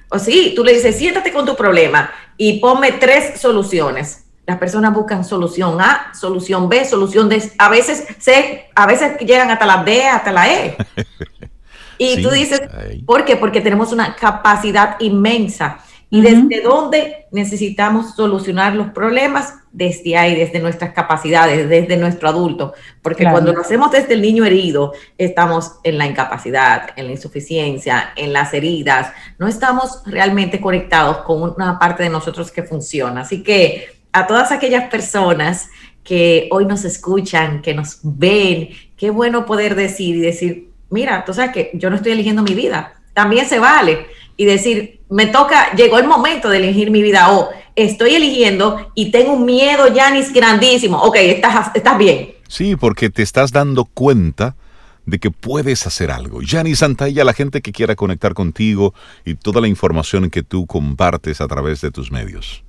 o 0.09 0.19
sí, 0.19 0.53
tú 0.55 0.63
le 0.63 0.73
dices, 0.75 0.97
siéntate 0.97 1.34
con 1.34 1.47
tu 1.47 1.55
problema 1.55 2.11
y 2.38 2.59
ponme 2.59 2.91
tres 2.91 3.41
soluciones. 3.41 4.25
Las 4.45 4.59
personas 4.59 4.93
buscan 4.93 5.25
solución 5.25 5.82
A, 5.82 6.13
solución 6.13 6.69
B, 6.69 6.86
solución 6.86 7.28
D. 7.28 7.41
A 7.57 7.69
veces, 7.69 8.05
C, 8.19 8.69
a 8.75 8.86
veces 8.86 9.17
llegan 9.21 9.49
hasta 9.49 9.65
la 9.65 9.84
D, 9.84 10.05
hasta 10.05 10.32
la 10.32 10.53
E. 10.53 10.78
Y 11.97 12.21
tú 12.21 12.29
dices, 12.29 12.61
¿por 13.05 13.25
qué? 13.25 13.35
Porque 13.35 13.61
tenemos 13.61 13.91
una 13.91 14.15
capacidad 14.15 14.95
inmensa. 14.99 15.79
¿Y 16.09 16.21
desde 16.21 16.61
dónde 16.61 17.25
necesitamos 17.31 18.15
solucionar 18.15 18.73
los 18.75 18.91
problemas? 18.91 19.55
Desde 19.73 20.15
ahí, 20.15 20.35
desde 20.35 20.59
nuestras 20.59 20.93
capacidades, 20.93 21.67
desde 21.67 21.97
nuestro 21.97 22.29
adulto. 22.29 22.73
Porque 23.01 23.29
cuando 23.29 23.51
lo 23.51 23.59
hacemos 23.59 23.91
desde 23.91 24.13
el 24.13 24.21
niño 24.21 24.45
herido, 24.45 24.93
estamos 25.17 25.73
en 25.83 25.97
la 25.97 26.07
incapacidad, 26.07 26.91
en 26.95 27.07
la 27.07 27.11
insuficiencia, 27.11 28.13
en 28.15 28.31
las 28.31 28.53
heridas. 28.53 29.11
No 29.37 29.47
estamos 29.47 30.01
realmente 30.05 30.61
conectados 30.61 31.17
con 31.19 31.53
una 31.55 31.77
parte 31.77 32.03
de 32.03 32.09
nosotros 32.09 32.51
que 32.51 32.63
funciona. 32.63 33.21
Así 33.21 33.43
que 33.43 33.87
a 34.13 34.25
todas 34.25 34.53
aquellas 34.53 34.89
personas 34.89 35.69
que 36.05 36.47
hoy 36.51 36.65
nos 36.65 36.85
escuchan, 36.85 37.61
que 37.61 37.73
nos 37.73 37.99
ven, 38.01 38.69
qué 38.95 39.09
bueno 39.09 39.45
poder 39.45 39.75
decir 39.75 40.15
y 40.15 40.21
decir, 40.21 40.66
mira, 40.89 41.23
tú 41.25 41.33
sabes 41.33 41.51
que 41.51 41.71
yo 41.73 41.89
no 41.89 41.95
estoy 41.95 42.13
eligiendo 42.13 42.43
mi 42.43 42.53
vida, 42.53 42.95
también 43.13 43.47
se 43.47 43.59
vale. 43.59 44.07
Y 44.35 44.45
decir, 44.45 45.01
me 45.09 45.25
toca, 45.25 45.73
llegó 45.75 45.97
el 45.97 46.07
momento 46.07 46.49
de 46.49 46.57
elegir 46.57 46.91
mi 46.91 47.01
vida 47.01 47.31
o 47.31 47.49
estoy 47.75 48.15
eligiendo 48.15 48.91
y 48.93 49.09
tengo 49.09 49.33
un 49.33 49.45
miedo, 49.45 49.85
Janis, 49.93 50.31
grandísimo. 50.31 51.01
Ok, 51.01 51.15
estás, 51.15 51.71
estás 51.73 51.97
bien. 51.97 52.35
Sí, 52.47 52.75
porque 52.75 53.09
te 53.09 53.23
estás 53.23 53.51
dando 53.51 53.85
cuenta 53.85 54.55
de 55.05 55.17
que 55.17 55.31
puedes 55.31 55.88
hacer 55.88 56.11
algo. 56.11 56.41
Yanis 56.41 56.79
Santalla, 56.79 57.23
la 57.23 57.33
gente 57.33 57.61
que 57.61 57.71
quiera 57.71 57.95
conectar 57.95 58.33
contigo 58.33 58.93
y 59.25 59.35
toda 59.35 59.61
la 59.61 59.67
información 59.67 60.29
que 60.29 60.43
tú 60.43 60.67
compartes 60.67 61.41
a 61.41 61.47
través 61.47 61.81
de 61.81 61.89
tus 61.91 62.11
medios 62.11 62.63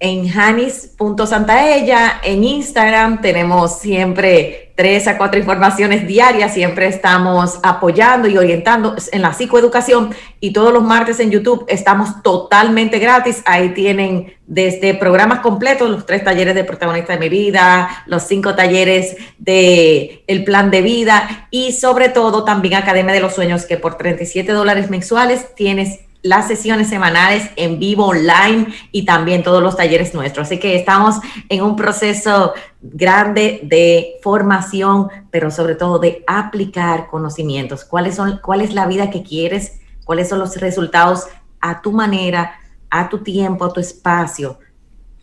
en 0.00 0.28
janis.santaella, 0.28 2.20
en 2.22 2.44
Instagram 2.44 3.20
tenemos 3.20 3.80
siempre 3.80 4.72
tres 4.76 5.08
a 5.08 5.18
cuatro 5.18 5.40
informaciones 5.40 6.06
diarias, 6.06 6.54
siempre 6.54 6.86
estamos 6.86 7.58
apoyando 7.64 8.28
y 8.28 8.38
orientando 8.38 8.94
en 9.10 9.22
la 9.22 9.32
psicoeducación 9.32 10.14
y 10.38 10.52
todos 10.52 10.72
los 10.72 10.84
martes 10.84 11.18
en 11.18 11.32
YouTube 11.32 11.64
estamos 11.66 12.22
totalmente 12.22 13.00
gratis, 13.00 13.42
ahí 13.44 13.70
tienen 13.70 14.34
desde 14.46 14.94
programas 14.94 15.40
completos, 15.40 15.90
los 15.90 16.06
tres 16.06 16.22
talleres 16.22 16.54
de 16.54 16.62
protagonista 16.62 17.14
de 17.14 17.18
mi 17.18 17.28
vida, 17.28 18.04
los 18.06 18.22
cinco 18.22 18.54
talleres 18.54 19.16
de 19.38 20.22
el 20.28 20.44
plan 20.44 20.70
de 20.70 20.82
vida 20.82 21.48
y 21.50 21.72
sobre 21.72 22.08
todo 22.08 22.44
también 22.44 22.74
Academia 22.74 23.12
de 23.12 23.20
los 23.20 23.34
Sueños 23.34 23.66
que 23.66 23.78
por 23.78 23.96
37 23.96 24.52
dólares 24.52 24.90
mensuales 24.90 25.56
tienes 25.56 25.98
las 26.22 26.48
sesiones 26.48 26.88
semanales 26.88 27.50
en 27.56 27.78
vivo 27.78 28.06
online 28.06 28.66
y 28.90 29.04
también 29.04 29.42
todos 29.42 29.62
los 29.62 29.76
talleres 29.76 30.14
nuestros. 30.14 30.46
Así 30.46 30.58
que 30.58 30.76
estamos 30.76 31.16
en 31.48 31.62
un 31.62 31.76
proceso 31.76 32.54
grande 32.82 33.60
de 33.62 34.16
formación, 34.22 35.08
pero 35.30 35.50
sobre 35.50 35.74
todo 35.74 35.98
de 35.98 36.24
aplicar 36.26 37.06
conocimientos. 37.08 37.84
¿Cuáles 37.84 38.16
son, 38.16 38.40
¿Cuál 38.42 38.62
es 38.62 38.74
la 38.74 38.86
vida 38.86 39.10
que 39.10 39.22
quieres? 39.22 39.80
¿Cuáles 40.04 40.28
son 40.28 40.40
los 40.40 40.56
resultados 40.56 41.26
a 41.60 41.80
tu 41.80 41.92
manera, 41.92 42.58
a 42.90 43.08
tu 43.08 43.18
tiempo, 43.18 43.64
a 43.64 43.72
tu 43.72 43.80
espacio? 43.80 44.58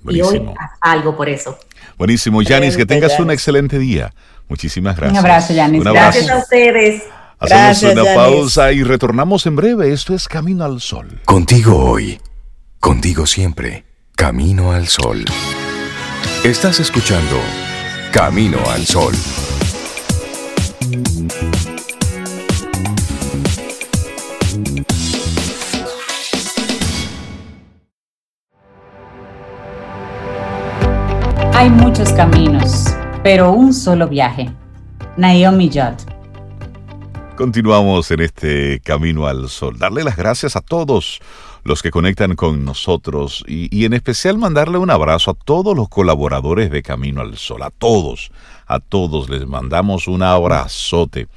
Y 0.07 0.21
hoy 0.21 0.47
haz 0.59 0.71
algo 0.81 1.17
por 1.17 1.27
eso. 1.29 1.57
Buenísimo. 1.97 2.41
Yanis, 2.41 2.77
que 2.77 2.85
tengas 2.85 3.19
un 3.19 3.31
excelente 3.31 3.79
día. 3.79 4.13
Muchísimas 4.47 4.95
gracias. 4.95 5.19
Un 5.19 5.25
abrazo, 5.25 5.53
Yanis. 5.53 5.83
Gracias 5.83 6.29
a 6.29 6.37
ustedes. 6.37 7.03
Hacemos 7.39 7.83
una 7.83 8.15
pausa 8.15 8.71
y 8.71 8.83
retornamos 8.83 9.45
en 9.45 9.55
breve. 9.55 9.91
Esto 9.91 10.13
es 10.13 10.27
Camino 10.27 10.63
al 10.63 10.79
Sol. 10.79 11.21
Contigo 11.25 11.77
hoy, 11.77 12.19
contigo 12.79 13.25
siempre. 13.25 13.85
Camino 14.15 14.71
al 14.71 14.87
Sol. 14.87 15.25
Estás 16.43 16.79
escuchando 16.79 17.37
Camino 18.11 18.59
al 18.69 18.85
Sol. 18.85 19.13
Hay 31.53 31.69
muchos 31.69 32.13
caminos, 32.13 32.93
pero 33.23 33.51
un 33.51 33.73
solo 33.73 34.07
viaje. 34.07 34.49
Naomi 35.17 35.69
Judd. 35.69 36.14
Continuamos 37.35 38.11
en 38.11 38.21
este 38.21 38.79
camino 38.79 39.27
al 39.27 39.49
sol. 39.49 39.77
Darle 39.77 40.05
las 40.05 40.15
gracias 40.15 40.55
a 40.55 40.61
todos 40.61 41.19
los 41.65 41.83
que 41.83 41.91
conectan 41.91 42.37
con 42.37 42.63
nosotros 42.63 43.43
y, 43.45 43.83
en 43.83 43.91
especial 43.91 44.37
mandarle 44.37 44.77
un 44.77 44.89
abrazo 44.89 45.31
a 45.31 45.33
todos 45.33 45.75
los 45.75 45.89
colaboradores 45.89 46.71
de 46.71 46.81
Camino 46.81 47.19
al 47.19 47.37
Sol, 47.37 47.63
a 47.63 47.71
todos, 47.71 48.31
a 48.67 48.79
todos 48.79 49.29
les 49.29 49.45
mandamos 49.47 50.07
un 50.07 50.23
abrazote 50.23 51.27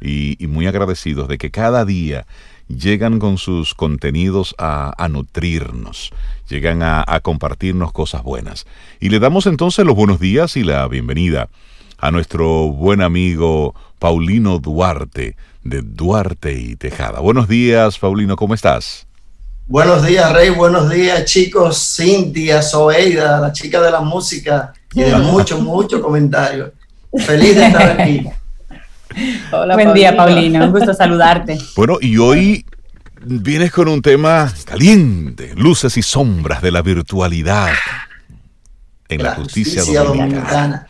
y, 0.00 0.38
muy 0.46 0.66
agradecidos 0.66 1.28
de 1.28 1.36
que 1.36 1.50
cada 1.50 1.84
día 1.84 2.26
llegan 2.68 3.18
con 3.18 3.36
sus 3.36 3.74
contenidos 3.74 4.54
a, 4.56 5.06
nutrirnos, 5.10 6.12
llegan 6.48 6.82
a, 6.82 7.04
a 7.06 7.20
compartirnos 7.20 7.92
cosas 7.92 8.22
buenas. 8.22 8.66
Y 9.00 9.10
le 9.10 9.18
damos 9.18 9.46
entonces 9.46 9.84
los 9.84 9.96
buenos 9.96 10.18
días 10.18 10.56
y 10.56 10.64
la 10.64 10.88
bienvenida 10.88 11.50
a 11.98 12.10
nuestro 12.10 12.68
buen 12.72 13.00
amigo 13.00 13.74
Paulino 14.02 14.58
Duarte, 14.58 15.36
de 15.62 15.80
Duarte 15.80 16.54
y 16.54 16.74
Tejada. 16.74 17.20
Buenos 17.20 17.46
días, 17.46 18.00
Paulino, 18.00 18.34
¿cómo 18.34 18.52
estás? 18.52 19.06
Buenos 19.68 20.04
días, 20.04 20.32
Rey. 20.32 20.50
Buenos 20.50 20.90
días, 20.90 21.24
chicos. 21.24 21.94
Cintia, 21.96 22.62
Soeida, 22.62 23.38
la 23.38 23.52
chica 23.52 23.80
de 23.80 23.92
la 23.92 24.00
música 24.00 24.72
y 24.92 25.02
de 25.02 25.14
mucho, 25.18 25.60
mucho 25.60 26.02
comentario. 26.02 26.72
Feliz 27.16 27.54
de 27.54 27.66
estar 27.68 28.00
aquí. 28.00 28.26
Hola, 29.52 29.74
Buen 29.74 29.94
día, 29.94 30.16
Paulino. 30.16 30.64
Un 30.64 30.72
gusto 30.72 30.92
saludarte. 30.92 31.56
Bueno, 31.76 31.98
y 32.00 32.18
hoy 32.18 32.66
vienes 33.24 33.70
con 33.70 33.86
un 33.86 34.02
tema 34.02 34.52
caliente, 34.64 35.52
luces 35.54 35.96
y 35.96 36.02
sombras 36.02 36.60
de 36.60 36.72
la 36.72 36.82
virtualidad 36.82 37.70
en 39.08 39.22
la, 39.22 39.36
justicia, 39.36 39.84
dominicana. 39.84 40.88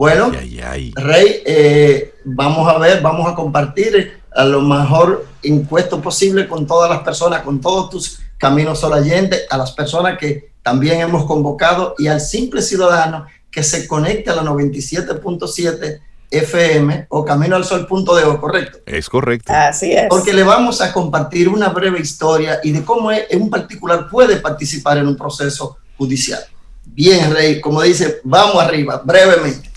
Bueno, 0.00 0.32
Rey, 0.32 1.42
eh, 1.44 2.14
vamos 2.24 2.66
a 2.66 2.78
ver, 2.78 3.02
vamos 3.02 3.30
a 3.30 3.34
compartir 3.34 4.18
a 4.34 4.46
lo 4.46 4.62
mejor 4.62 5.26
impuesto 5.42 6.00
posible 6.00 6.48
con 6.48 6.66
todas 6.66 6.88
las 6.88 7.00
personas, 7.00 7.42
con 7.42 7.60
todos 7.60 7.90
tus 7.90 8.18
caminos 8.38 8.80
solayentes, 8.80 9.42
a 9.50 9.58
las 9.58 9.72
personas 9.72 10.16
que 10.16 10.52
también 10.62 11.02
hemos 11.02 11.26
convocado 11.26 11.94
y 11.98 12.06
al 12.06 12.22
simple 12.22 12.62
ciudadano 12.62 13.26
que 13.50 13.62
se 13.62 13.86
conecte 13.86 14.30
a 14.30 14.36
la 14.36 14.42
97.7 14.42 16.00
FM 16.30 17.06
o 17.10 17.22
camino 17.22 17.56
al 17.56 17.66
sol.de, 17.66 18.38
¿correcto? 18.40 18.78
Es 18.86 19.06
correcto. 19.06 19.52
Así 19.54 19.92
es. 19.92 20.06
Porque 20.08 20.32
le 20.32 20.44
vamos 20.44 20.80
a 20.80 20.94
compartir 20.94 21.46
una 21.46 21.68
breve 21.68 22.00
historia 22.00 22.60
y 22.64 22.72
de 22.72 22.82
cómo 22.86 23.12
en 23.12 23.42
un 23.42 23.50
particular 23.50 24.08
puede 24.08 24.36
participar 24.36 24.96
en 24.96 25.08
un 25.08 25.16
proceso 25.16 25.76
judicial. 25.98 26.40
Bien, 26.86 27.30
Rey, 27.34 27.60
como 27.60 27.82
dice, 27.82 28.20
vamos 28.24 28.62
arriba, 28.62 29.02
brevemente. 29.04 29.69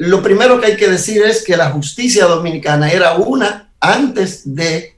Lo 0.00 0.22
primero 0.22 0.58
que 0.58 0.66
hay 0.68 0.76
que 0.78 0.88
decir 0.88 1.22
es 1.22 1.44
que 1.44 1.58
la 1.58 1.72
justicia 1.72 2.24
dominicana 2.24 2.90
era 2.90 3.16
una 3.16 3.70
antes 3.80 4.54
de 4.54 4.96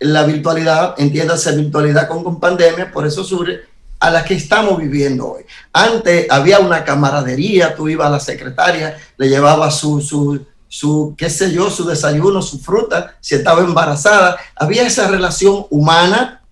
la 0.00 0.24
virtualidad, 0.24 0.96
entiéndase 0.98 1.54
virtualidad 1.54 2.08
con, 2.08 2.40
pandemia, 2.40 2.90
por 2.90 3.06
eso 3.06 3.22
surge 3.22 3.60
a 4.00 4.10
la 4.10 4.24
que 4.24 4.34
estamos 4.34 4.76
viviendo 4.78 5.34
hoy. 5.34 5.44
Antes 5.72 6.26
había 6.28 6.58
una 6.58 6.82
camaradería, 6.82 7.76
tú 7.76 7.88
ibas 7.88 8.08
a 8.08 8.10
la 8.10 8.18
secretaria, 8.18 8.96
le 9.18 9.28
llevabas 9.28 9.78
su, 9.78 10.00
su, 10.00 10.44
su, 10.66 11.14
qué 11.16 11.30
sé 11.30 11.52
yo, 11.52 11.70
su 11.70 11.84
desayuno, 11.84 12.42
su 12.42 12.58
fruta, 12.58 13.18
si 13.20 13.36
estaba 13.36 13.60
embarazada, 13.60 14.36
había 14.56 14.84
esa 14.84 15.06
relación 15.06 15.64
humana, 15.70 16.42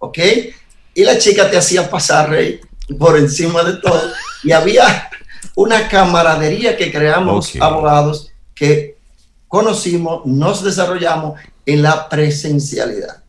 ¿ok? 0.00 0.18
Y 0.92 1.04
la 1.04 1.18
chica 1.18 1.48
te 1.48 1.56
hacía 1.56 1.88
pasar, 1.88 2.30
rey, 2.30 2.60
por 2.98 3.16
encima 3.16 3.62
de 3.62 3.74
todo, 3.74 4.10
y 4.42 4.50
había 4.50 5.08
una 5.54 5.88
camaradería 5.88 6.76
que 6.76 6.90
creamos 6.92 7.52
abogados 7.60 8.32
que 8.54 8.96
conocimos, 9.48 10.26
nos 10.26 10.64
desarrollamos 10.64 11.40
en 11.66 11.82
la 11.82 12.08
presencialidad. 12.08 13.22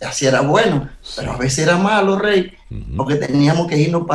Así 0.00 0.26
era 0.26 0.42
bueno, 0.42 0.88
pero 1.16 1.32
a 1.32 1.36
veces 1.36 1.58
era 1.58 1.76
malo, 1.76 2.18
Rey, 2.18 2.52
porque 2.96 3.16
teníamos 3.16 3.66
que 3.66 3.76
irnos 3.76 4.06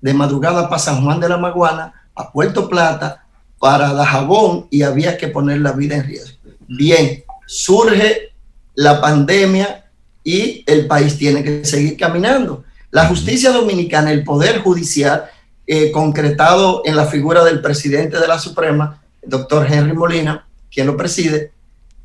de 0.00 0.14
madrugada 0.14 0.68
para 0.68 0.78
San 0.78 1.04
Juan 1.04 1.20
de 1.20 1.28
la 1.28 1.36
Maguana, 1.36 1.92
a 2.14 2.30
Puerto 2.30 2.68
Plata, 2.68 3.24
para 3.58 3.92
Dajabón 3.92 4.66
y 4.70 4.82
había 4.82 5.16
que 5.16 5.28
poner 5.28 5.60
la 5.60 5.72
vida 5.72 5.96
en 5.96 6.04
riesgo. 6.04 6.36
Bien, 6.66 7.22
surge 7.46 8.32
la 8.74 9.00
pandemia 9.00 9.90
y 10.24 10.64
el 10.66 10.86
país 10.86 11.18
tiene 11.18 11.42
que 11.42 11.64
seguir 11.64 11.96
caminando. 11.96 12.64
La 12.90 13.06
justicia 13.06 13.50
dominicana, 13.50 14.12
el 14.12 14.24
poder 14.24 14.60
judicial, 14.60 15.30
eh, 15.66 15.92
concretado 15.92 16.82
en 16.84 16.96
la 16.96 17.06
figura 17.06 17.44
del 17.44 17.60
presidente 17.60 18.18
de 18.18 18.26
la 18.26 18.38
Suprema, 18.38 19.00
el 19.22 19.30
doctor 19.30 19.66
Henry 19.70 19.92
Molina, 19.92 20.46
quien 20.72 20.86
lo 20.86 20.96
preside, 20.96 21.52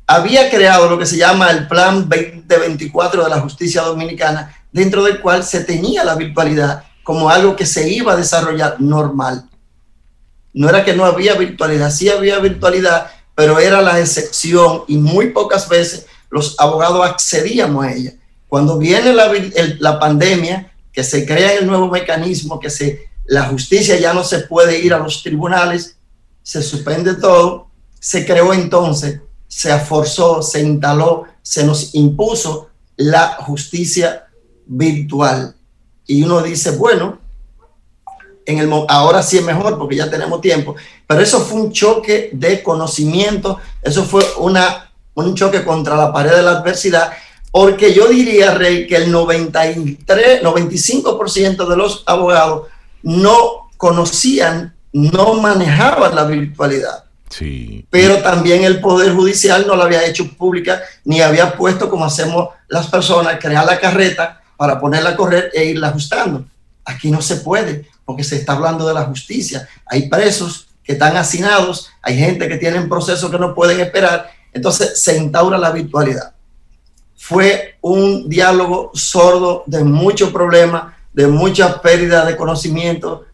había 0.06 0.48
creado 0.48 0.88
lo 0.88 0.98
que 0.98 1.06
se 1.06 1.16
llama 1.16 1.50
el 1.50 1.68
Plan 1.68 2.08
2024 2.08 3.24
de 3.24 3.30
la 3.30 3.40
Justicia 3.40 3.82
Dominicana, 3.82 4.56
dentro 4.72 5.04
del 5.04 5.20
cual 5.20 5.44
se 5.44 5.64
tenía 5.64 6.04
la 6.04 6.14
virtualidad 6.14 6.84
como 7.02 7.30
algo 7.30 7.56
que 7.56 7.66
se 7.66 7.88
iba 7.88 8.12
a 8.12 8.16
desarrollar 8.16 8.80
normal. 8.80 9.48
No 10.52 10.68
era 10.68 10.84
que 10.84 10.94
no 10.94 11.04
había 11.04 11.34
virtualidad, 11.34 11.90
sí 11.90 12.08
había 12.08 12.38
virtualidad, 12.38 13.10
pero 13.34 13.58
era 13.58 13.82
la 13.82 13.98
excepción 13.98 14.82
y 14.88 14.96
muy 14.96 15.30
pocas 15.30 15.68
veces 15.68 16.06
los 16.30 16.58
abogados 16.58 17.06
accedíamos 17.06 17.84
a 17.84 17.92
ella. 17.92 18.12
Cuando 18.48 18.78
viene 18.78 19.12
la, 19.12 19.30
la 19.78 19.98
pandemia, 19.98 20.72
que 20.92 21.04
se 21.04 21.26
crea 21.26 21.54
el 21.54 21.66
nuevo 21.66 21.88
mecanismo, 21.88 22.58
que 22.58 22.70
se 22.70 23.07
la 23.28 23.44
justicia 23.44 23.98
ya 24.00 24.14
no 24.14 24.24
se 24.24 24.40
puede 24.40 24.80
ir 24.80 24.94
a 24.94 24.98
los 24.98 25.22
tribunales, 25.22 25.96
se 26.42 26.62
suspende 26.62 27.14
todo, 27.14 27.68
se 28.00 28.24
creó 28.26 28.54
entonces, 28.54 29.20
se 29.46 29.78
forzó, 29.80 30.42
se 30.42 30.62
instaló, 30.62 31.24
se 31.42 31.64
nos 31.64 31.94
impuso 31.94 32.70
la 32.96 33.36
justicia 33.40 34.28
virtual. 34.66 35.54
Y 36.06 36.22
uno 36.22 36.40
dice, 36.42 36.70
bueno, 36.70 37.18
en 38.46 38.58
el, 38.60 38.70
ahora 38.88 39.22
sí 39.22 39.36
es 39.36 39.44
mejor 39.44 39.78
porque 39.78 39.96
ya 39.96 40.08
tenemos 40.08 40.40
tiempo, 40.40 40.74
pero 41.06 41.20
eso 41.20 41.40
fue 41.40 41.60
un 41.60 41.70
choque 41.70 42.30
de 42.32 42.62
conocimiento, 42.62 43.58
eso 43.82 44.04
fue 44.04 44.24
una, 44.38 44.90
un 45.12 45.34
choque 45.34 45.64
contra 45.64 45.96
la 45.96 46.14
pared 46.14 46.34
de 46.34 46.42
la 46.42 46.52
adversidad, 46.52 47.12
porque 47.52 47.92
yo 47.92 48.08
diría, 48.08 48.54
Rey, 48.54 48.86
que 48.86 48.96
el 48.96 49.12
93, 49.12 50.42
95% 50.42 51.68
de 51.68 51.76
los 51.76 52.04
abogados 52.06 52.68
no 53.02 53.70
conocían, 53.76 54.74
no 54.92 55.34
manejaban 55.34 56.14
la 56.14 56.24
virtualidad. 56.24 57.04
Sí. 57.30 57.86
Pero 57.90 58.18
también 58.22 58.64
el 58.64 58.80
Poder 58.80 59.12
Judicial 59.12 59.66
no 59.66 59.76
la 59.76 59.84
había 59.84 60.06
hecho 60.06 60.30
pública 60.36 60.80
ni 61.04 61.20
había 61.20 61.56
puesto 61.56 61.90
como 61.90 62.04
hacemos 62.04 62.48
las 62.68 62.86
personas, 62.88 63.38
crear 63.38 63.66
la 63.66 63.78
carreta 63.78 64.40
para 64.56 64.80
ponerla 64.80 65.10
a 65.10 65.16
correr 65.16 65.50
e 65.54 65.66
irla 65.66 65.88
ajustando. 65.88 66.44
Aquí 66.84 67.10
no 67.10 67.20
se 67.20 67.36
puede 67.36 67.86
porque 68.04 68.24
se 68.24 68.36
está 68.36 68.54
hablando 68.54 68.88
de 68.88 68.94
la 68.94 69.04
justicia. 69.04 69.68
Hay 69.84 70.08
presos 70.08 70.68
que 70.82 70.92
están 70.92 71.16
hacinados, 71.18 71.90
hay 72.00 72.16
gente 72.16 72.48
que 72.48 72.56
tiene 72.56 72.80
procesos 72.82 73.30
que 73.30 73.38
no 73.38 73.54
pueden 73.54 73.78
esperar, 73.80 74.30
entonces 74.54 74.98
se 74.98 75.18
instaura 75.18 75.58
la 75.58 75.70
virtualidad. 75.70 76.32
Fue 77.14 77.76
un 77.82 78.28
diálogo 78.28 78.90
sordo 78.94 79.64
de 79.66 79.84
muchos 79.84 80.30
problemas, 80.30 80.94
de 81.18 81.26
mucha 81.26 81.82
pérdida 81.82 82.24
de 82.24 82.36
conocimiento, 82.36 83.24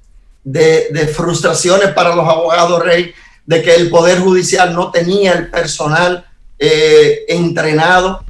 de, 0.42 1.06
frustraciones 1.14 1.90
para 1.90 2.16
los 2.16 2.26
abogados 2.26 2.82
rey, 2.82 3.12
de 3.44 3.60
que 3.60 3.74
el 3.74 3.90
Poder 3.90 4.20
Judicial 4.20 4.72
no 4.72 4.90
tenía 4.90 5.32
el 5.32 5.50
personal 5.50 6.24
eh, 6.58 7.26
entrenado. 7.28 8.24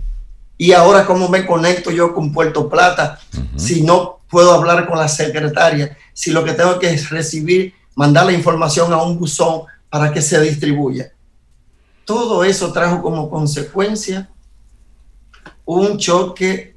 Y 0.59 0.73
ahora, 0.73 1.07
¿cómo 1.07 1.29
me 1.29 1.47
conecto 1.47 1.93
yo 1.93 2.13
con 2.13 2.33
Puerto 2.33 2.69
Plata 2.69 3.21
si 3.55 3.83
no 3.83 4.19
puedo 4.29 4.53
hablar 4.53 4.89
con 4.89 4.99
la 4.99 5.07
secretaria? 5.07 5.97
Si 6.13 6.33
lo 6.33 6.43
que 6.43 6.55
tengo 6.55 6.81
que 6.81 6.91
es 6.91 7.11
recibir, 7.11 7.75
mandar 7.95 8.27
la 8.27 8.33
información 8.33 8.93
a 8.93 9.01
un 9.05 9.17
buzón 9.17 9.63
para 9.89 10.13
que 10.13 10.21
se 10.21 10.41
distribuya. 10.41 11.13
Todo 12.05 12.43
eso 12.43 12.73
trajo 12.73 13.01
como 13.01 13.31
consecuencia 13.31 14.29
un 15.65 15.97
choque 15.97 16.75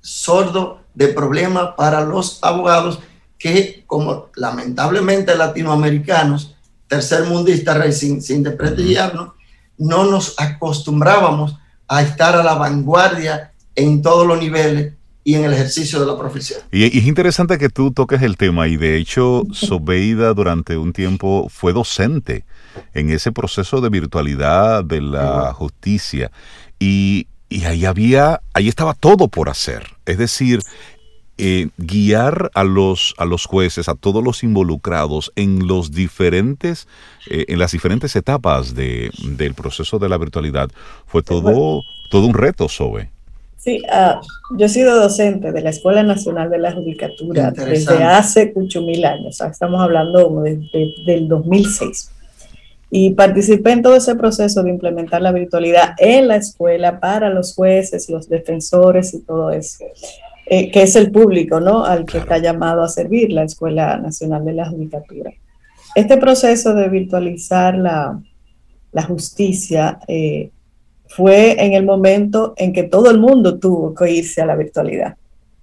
sordo 0.00 0.81
de 0.94 1.08
problemas 1.08 1.70
para 1.76 2.02
los 2.02 2.38
abogados 2.42 3.00
que, 3.38 3.84
como 3.86 4.28
lamentablemente 4.36 5.34
latinoamericanos, 5.34 6.54
tercer 6.86 7.24
mundista 7.24 7.90
sin, 7.92 8.22
sin 8.22 8.42
desprestigiarnos, 8.42 9.30
no 9.78 10.04
nos 10.04 10.34
acostumbrábamos 10.38 11.56
a 11.88 12.02
estar 12.02 12.36
a 12.36 12.42
la 12.42 12.54
vanguardia 12.54 13.52
en 13.74 14.02
todos 14.02 14.26
los 14.26 14.38
niveles 14.38 14.94
y 15.24 15.34
en 15.34 15.44
el 15.44 15.52
ejercicio 15.52 16.00
de 16.00 16.06
la 16.06 16.18
profesión. 16.18 16.60
Y, 16.70 16.84
es 16.84 17.06
interesante 17.06 17.58
que 17.58 17.68
tú 17.68 17.92
toques 17.92 18.22
el 18.22 18.36
tema 18.36 18.68
y 18.68 18.76
de 18.76 18.96
hecho 18.96 19.44
Sobeida 19.52 20.34
durante 20.34 20.76
un 20.76 20.92
tiempo 20.92 21.48
fue 21.48 21.72
docente 21.72 22.44
en 22.94 23.10
ese 23.10 23.32
proceso 23.32 23.80
de 23.80 23.88
virtualidad 23.88 24.84
de 24.84 25.00
la 25.00 25.52
justicia 25.52 26.30
y, 26.78 27.26
y 27.52 27.64
ahí 27.64 27.84
había, 27.84 28.40
ahí 28.54 28.68
estaba 28.68 28.94
todo 28.94 29.28
por 29.28 29.48
hacer. 29.48 29.84
Es 30.06 30.18
decir, 30.18 30.60
eh, 31.38 31.68
guiar 31.76 32.50
a 32.54 32.64
los, 32.64 33.14
a 33.18 33.24
los 33.24 33.46
jueces, 33.46 33.88
a 33.88 33.94
todos 33.94 34.22
los 34.22 34.42
involucrados 34.42 35.32
en 35.36 35.66
los 35.66 35.92
diferentes, 35.92 36.88
eh, 37.30 37.44
en 37.48 37.58
las 37.58 37.72
diferentes 37.72 38.14
etapas 38.16 38.74
de, 38.74 39.10
del 39.22 39.54
proceso 39.54 39.98
de 39.98 40.08
la 40.08 40.18
virtualidad, 40.18 40.70
fue 41.06 41.22
todo, 41.22 41.82
todo 42.10 42.26
un 42.26 42.34
reto, 42.34 42.68
Sobe. 42.68 43.10
Sí, 43.58 43.80
uh, 43.84 44.56
yo 44.58 44.66
he 44.66 44.68
sido 44.68 44.96
docente 44.96 45.52
de 45.52 45.60
la 45.60 45.70
Escuela 45.70 46.02
Nacional 46.02 46.50
de 46.50 46.58
la 46.58 46.72
Judicatura 46.72 47.52
desde 47.52 48.02
hace 48.02 48.52
muchos 48.56 48.82
mil 48.82 49.04
años, 49.04 49.40
estamos 49.40 49.80
hablando 49.80 50.42
del 50.42 51.28
2006. 51.28 52.10
Y 52.94 53.14
participé 53.14 53.72
en 53.72 53.80
todo 53.80 53.96
ese 53.96 54.14
proceso 54.16 54.62
de 54.62 54.68
implementar 54.68 55.22
la 55.22 55.32
virtualidad 55.32 55.94
en 55.96 56.28
la 56.28 56.36
escuela 56.36 57.00
para 57.00 57.30
los 57.30 57.54
jueces, 57.54 58.10
los 58.10 58.28
defensores 58.28 59.14
y 59.14 59.20
todo 59.20 59.50
eso, 59.50 59.86
eh, 60.44 60.70
que 60.70 60.82
es 60.82 60.94
el 60.94 61.10
público, 61.10 61.58
¿no? 61.58 61.86
Al 61.86 62.04
que 62.04 62.18
está 62.18 62.36
llamado 62.36 62.82
a 62.82 62.90
servir 62.90 63.32
la 63.32 63.44
Escuela 63.44 63.96
Nacional 63.96 64.44
de 64.44 64.52
la 64.52 64.68
Judicatura. 64.68 65.32
Este 65.94 66.18
proceso 66.18 66.74
de 66.74 66.90
virtualizar 66.90 67.78
la, 67.78 68.20
la 68.92 69.02
justicia 69.04 69.98
eh, 70.06 70.50
fue 71.06 71.64
en 71.64 71.72
el 71.72 71.86
momento 71.86 72.52
en 72.58 72.74
que 72.74 72.82
todo 72.82 73.10
el 73.10 73.18
mundo 73.18 73.58
tuvo 73.58 73.94
que 73.94 74.10
irse 74.10 74.42
a 74.42 74.46
la 74.46 74.54
virtualidad, 74.54 75.16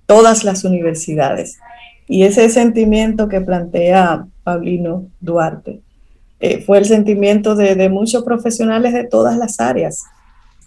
todas 0.08 0.44
las 0.44 0.64
universidades. 0.64 1.60
Y 2.08 2.24
ese 2.24 2.50
sentimiento 2.50 3.28
que 3.30 3.40
plantea 3.40 4.26
Paulino 4.44 5.06
Duarte 5.20 5.82
eh, 6.40 6.62
fue 6.62 6.78
el 6.78 6.86
sentimiento 6.86 7.56
de, 7.56 7.90
muchos 7.90 8.24
profesionales 8.24 8.94
de 8.94 9.06
todas 9.06 9.38
las 9.38 9.60
áreas, 9.60 10.04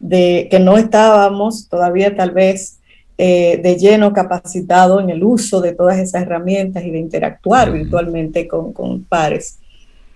de 0.01 0.49
que 0.51 0.59
no 0.59 0.77
estábamos 0.77 1.69
todavía 1.69 2.17
tal 2.17 2.33
vez 2.33 2.79
eh, 3.19 3.61
de 3.63 3.77
lleno 3.77 4.13
capacitado 4.13 5.01
en 5.01 5.11
el 5.11 5.23
uso 5.23 5.61
de 5.61 5.75
todas 5.75 5.99
esas 5.99 6.23
herramientas 6.23 6.85
y 6.85 6.91
de 6.91 6.99
interactuar 6.99 7.73
virtualmente 7.73 8.49
con, 8.49 8.73
con 8.73 9.05
pares. 9.05 9.59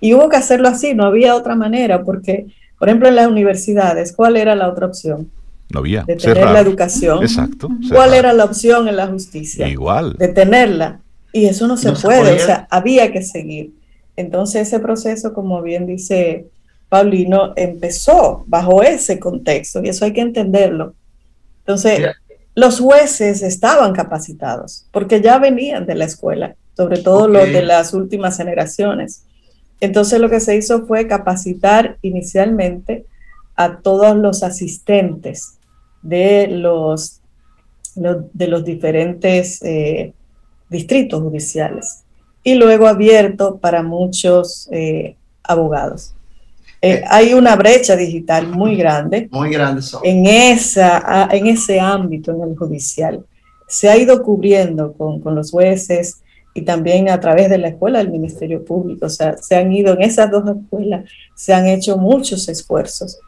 Y 0.00 0.14
hubo 0.14 0.28
que 0.28 0.36
hacerlo 0.36 0.68
así, 0.68 0.94
no 0.94 1.04
había 1.06 1.36
otra 1.36 1.54
manera, 1.54 2.02
porque 2.02 2.46
por 2.78 2.88
ejemplo, 2.88 3.08
en 3.08 3.16
las 3.16 3.28
universidades, 3.28 4.12
¿cuál 4.12 4.36
era 4.36 4.54
la 4.54 4.68
otra 4.68 4.86
opción? 4.86 5.30
No 5.70 5.80
había. 5.80 6.04
De 6.04 6.16
tener 6.16 6.44
la 6.44 6.60
educación. 6.60 7.22
Exacto. 7.22 7.68
¿Cuál 7.90 8.14
era 8.14 8.32
la 8.32 8.44
opción 8.44 8.86
en 8.88 8.96
la 8.96 9.06
justicia? 9.06 9.66
Igual. 9.68 10.14
De 10.18 10.28
tenerla. 10.28 11.00
Y 11.32 11.46
eso 11.46 11.66
no 11.66 11.76
se 11.76 11.92
puede, 11.92 12.34
o 12.34 12.38
sea, 12.38 12.66
había 12.70 13.12
que 13.12 13.22
seguir. 13.22 13.72
Entonces 14.16 14.68
ese 14.68 14.80
proceso, 14.80 15.34
como 15.34 15.62
bien 15.62 15.86
dice 15.86 16.46
Paulino, 16.88 17.52
empezó 17.56 18.44
bajo 18.46 18.82
ese 18.82 19.18
contexto 19.18 19.82
y 19.82 19.90
eso 19.90 20.04
hay 20.04 20.12
que 20.12 20.22
entenderlo. 20.22 20.94
Entonces, 21.60 22.00
los 22.54 22.80
jueces 22.80 23.42
estaban 23.42 23.92
capacitados 23.92 24.86
porque 24.90 25.20
ya 25.20 25.38
venían 25.38 25.84
de 25.84 25.94
la 25.94 26.06
escuela, 26.06 26.56
sobre 26.76 27.02
todo 27.02 27.28
los 27.28 27.44
de 27.44 27.62
las 27.62 27.92
últimas 27.92 28.38
generaciones. 28.38 29.24
Entonces 29.80 30.20
lo 30.20 30.30
que 30.30 30.40
se 30.40 30.56
hizo 30.56 30.86
fue 30.86 31.06
capacitar 31.06 31.98
inicialmente 32.00 33.04
a 33.56 33.78
todos 33.78 34.16
los 34.16 34.42
asistentes 34.42 35.58
de 36.00 36.46
los, 36.46 37.20
de 37.94 38.48
los 38.48 38.64
diferentes 38.64 39.62
eh, 39.62 40.14
distritos 40.70 41.22
judiciales 41.22 42.05
y 42.46 42.54
luego 42.54 42.86
abierto 42.86 43.56
para 43.56 43.82
muchos 43.82 44.68
eh, 44.70 45.16
abogados. 45.42 46.12
Eh, 46.80 47.02
hay 47.08 47.34
una 47.34 47.56
brecha 47.56 47.96
digital 47.96 48.46
muy 48.46 48.76
grande. 48.76 49.28
Muy 49.32 49.50
grande. 49.50 49.82
En, 50.04 50.26
esa, 50.26 51.28
en 51.32 51.48
ese 51.48 51.80
ámbito, 51.80 52.30
en 52.30 52.48
el 52.48 52.56
judicial. 52.56 53.24
Se 53.66 53.88
ha 53.88 53.96
ido 53.96 54.22
cubriendo 54.22 54.92
con, 54.92 55.20
con 55.20 55.34
los 55.34 55.50
jueces, 55.50 56.18
y 56.54 56.62
también 56.62 57.10
a 57.10 57.18
través 57.18 57.50
de 57.50 57.58
la 57.58 57.68
escuela 57.68 57.98
del 57.98 58.10
Ministerio 58.10 58.64
Público. 58.64 59.06
O 59.06 59.10
sea, 59.10 59.36
se 59.38 59.56
han 59.56 59.72
ido 59.72 59.94
en 59.94 60.02
esas 60.02 60.30
dos 60.30 60.44
escuelas, 60.48 61.04
se 61.34 61.52
han 61.52 61.66
hecho 61.66 61.96
muchos 61.96 62.48
esfuerzos 62.48 63.18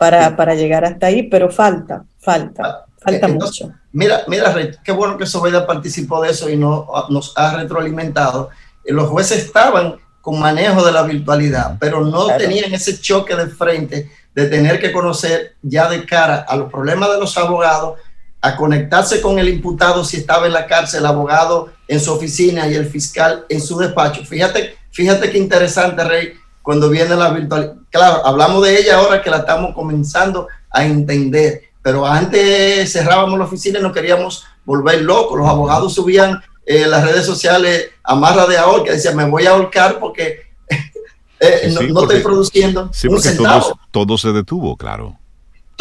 para, 0.00 0.34
para 0.34 0.54
llegar 0.54 0.86
hasta 0.86 1.08
ahí, 1.08 1.24
pero 1.24 1.50
falta, 1.50 2.06
falta, 2.20 2.62
ah, 2.64 2.84
falta 2.98 3.28
mucho. 3.28 3.70
Mira, 3.92 4.22
mira, 4.26 4.54
qué 4.82 4.90
bueno 4.90 5.18
que 5.18 5.26
Sobeda 5.26 5.66
participó 5.66 6.22
de 6.22 6.30
eso 6.30 6.48
y 6.48 6.56
no, 6.56 6.88
nos 7.10 7.34
ha 7.36 7.54
retroalimentado. 7.54 8.48
Los 8.84 9.08
jueces 9.08 9.44
estaban 9.44 9.96
con 10.20 10.38
manejo 10.38 10.84
de 10.84 10.92
la 10.92 11.02
virtualidad, 11.02 11.76
pero 11.80 12.04
no 12.04 12.28
tenían 12.36 12.72
ese 12.72 13.00
choque 13.00 13.34
de 13.34 13.48
frente 13.48 14.10
de 14.34 14.46
tener 14.46 14.80
que 14.80 14.92
conocer 14.92 15.56
ya 15.62 15.88
de 15.88 16.06
cara 16.06 16.46
a 16.48 16.56
los 16.56 16.70
problemas 16.70 17.10
de 17.10 17.18
los 17.18 17.36
abogados 17.36 17.98
a 18.40 18.56
conectarse 18.56 19.20
con 19.20 19.38
el 19.38 19.48
imputado 19.48 20.04
si 20.04 20.16
estaba 20.16 20.46
en 20.46 20.52
la 20.52 20.66
cárcel, 20.66 21.00
el 21.00 21.06
abogado 21.06 21.72
en 21.86 22.00
su 22.00 22.12
oficina 22.12 22.66
y 22.68 22.74
el 22.74 22.86
fiscal 22.86 23.44
en 23.48 23.60
su 23.60 23.78
despacho. 23.78 24.24
Fíjate, 24.24 24.76
fíjate 24.90 25.30
qué 25.30 25.38
interesante, 25.38 26.02
Rey, 26.02 26.34
cuando 26.60 26.88
viene 26.88 27.14
la 27.14 27.30
virtualidad. 27.30 27.74
Claro, 27.90 28.26
hablamos 28.26 28.64
de 28.64 28.78
ella 28.78 28.98
ahora 28.98 29.22
que 29.22 29.30
la 29.30 29.38
estamos 29.38 29.74
comenzando 29.74 30.48
a 30.70 30.84
entender, 30.84 31.62
pero 31.82 32.04
antes 32.04 32.92
cerrábamos 32.92 33.38
la 33.38 33.44
oficina 33.44 33.78
y 33.78 33.82
nos 33.82 33.92
queríamos 33.92 34.44
volver 34.64 35.02
locos. 35.02 35.38
Los 35.38 35.48
abogados 35.48 35.94
subían 35.94 36.42
en 36.66 36.90
las 36.90 37.04
redes 37.04 37.26
sociales 37.26 37.90
a 38.02 38.14
marra 38.14 38.46
de 38.46 38.58
ahorca, 38.58 38.92
decían, 38.92 39.16
me 39.16 39.28
voy 39.28 39.46
a 39.46 39.50
ahorcar 39.50 39.98
porque 39.98 40.42
eh, 41.40 41.72
no, 41.72 42.02
estoy 42.02 42.20
produciendo 42.20 42.90
un 43.08 43.20
centavo. 43.20 43.78
todo 43.90 44.16
se 44.16 44.32
detuvo, 44.32 44.76
claro 44.76 45.18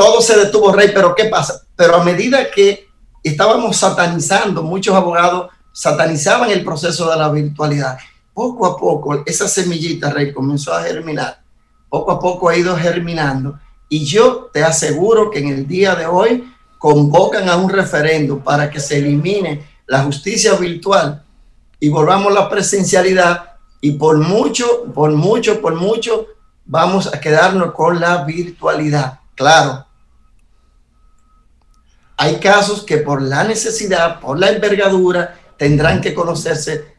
todo 0.01 0.19
se 0.19 0.35
detuvo, 0.35 0.71
Rey, 0.71 0.89
pero 0.93 1.13
¿qué 1.13 1.25
pasa? 1.25 1.61
Pero 1.75 1.95
a 1.95 2.03
medida 2.03 2.49
que 2.49 2.87
estábamos 3.23 3.77
satanizando, 3.77 4.63
muchos 4.63 4.95
abogados 4.95 5.51
satanizaban 5.73 6.49
el 6.49 6.63
proceso 6.63 7.07
de 7.09 7.17
la 7.17 7.29
virtualidad. 7.29 7.99
Poco 8.33 8.65
a 8.65 8.77
poco, 8.77 9.23
esa 9.27 9.47
semillita, 9.47 10.09
Rey, 10.09 10.33
comenzó 10.33 10.73
a 10.73 10.81
germinar. 10.81 11.43
Poco 11.87 12.11
a 12.11 12.19
poco 12.19 12.49
ha 12.49 12.57
ido 12.57 12.75
germinando. 12.75 13.59
Y 13.89 14.03
yo 14.05 14.49
te 14.51 14.63
aseguro 14.63 15.29
que 15.29 15.37
en 15.37 15.49
el 15.49 15.67
día 15.67 15.93
de 15.93 16.07
hoy 16.07 16.51
convocan 16.79 17.47
a 17.47 17.57
un 17.57 17.69
referendo 17.69 18.39
para 18.39 18.71
que 18.71 18.79
se 18.79 18.97
elimine 18.97 19.63
la 19.91 20.03
justicia 20.03 20.53
virtual 20.53 21.21
y 21.77 21.89
volvamos 21.89 22.31
a 22.31 22.35
la 22.35 22.49
presencialidad. 22.49 23.55
Y 23.81 23.91
por 23.91 24.17
mucho, 24.19 24.85
por 24.93 25.11
mucho, 25.11 25.59
por 25.59 25.75
mucho, 25.75 26.27
vamos 26.65 27.13
a 27.13 27.19
quedarnos 27.19 27.73
con 27.73 27.99
la 27.99 28.23
virtualidad. 28.23 29.19
Claro, 29.35 29.85
hay 32.15 32.39
casos 32.39 32.83
que 32.83 32.99
por 32.99 33.21
la 33.21 33.43
necesidad, 33.43 34.21
por 34.21 34.39
la 34.39 34.51
envergadura, 34.51 35.37
tendrán 35.57 35.99
que 35.99 36.13
conocerse 36.13 36.95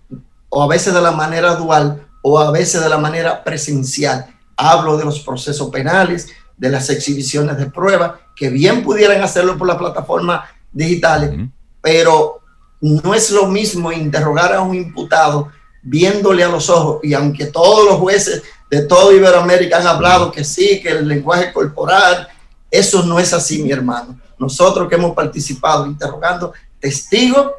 o 0.51 0.63
a 0.63 0.67
veces 0.67 0.93
de 0.93 1.01
la 1.01 1.13
manera 1.13 1.55
dual 1.55 2.07
o 2.21 2.39
a 2.39 2.51
veces 2.51 2.83
de 2.83 2.91
la 2.91 2.99
manera 2.99 3.43
presencial. 3.43 4.27
Hablo 4.55 4.99
de 4.99 5.07
los 5.07 5.21
procesos 5.21 5.71
penales, 5.71 6.29
de 6.59 6.69
las 6.69 6.91
exhibiciones 6.91 7.57
de 7.57 7.71
prueba, 7.71 8.21
que 8.37 8.51
bien 8.51 8.83
pudieran 8.83 9.23
hacerlo 9.23 9.57
por 9.57 9.67
las 9.67 9.79
plataformas 9.79 10.45
digitales, 10.71 11.49
pero 11.81 12.42
no 12.83 13.15
es 13.15 13.31
lo 13.31 13.47
mismo 13.47 13.93
interrogar 13.93 14.53
a 14.53 14.61
un 14.61 14.75
imputado 14.75 15.49
viéndole 15.83 16.45
a 16.45 16.49
los 16.49 16.69
ojos 16.69 17.01
y 17.03 17.15
aunque 17.15 17.47
todos 17.47 17.85
los 17.85 17.95
jueces 17.97 18.43
de 18.71 18.83
todo 18.83 19.13
Iberoamérica 19.13 19.79
han 19.79 19.87
hablado 19.87 20.33
que 20.33 20.45
sí, 20.45 20.81
que 20.83 20.91
el 20.91 21.07
lenguaje 21.07 21.53
corporal, 21.53 22.29
eso 22.71 23.03
no 23.05 23.21
es 23.21 23.33
así, 23.33 23.63
mi 23.63 23.71
hermano. 23.71 24.19
Nosotros 24.39 24.89
que 24.89 24.97
hemos 24.97 25.15
participado 25.15 25.87
interrogando 25.87 26.53
testigos, 26.81 27.53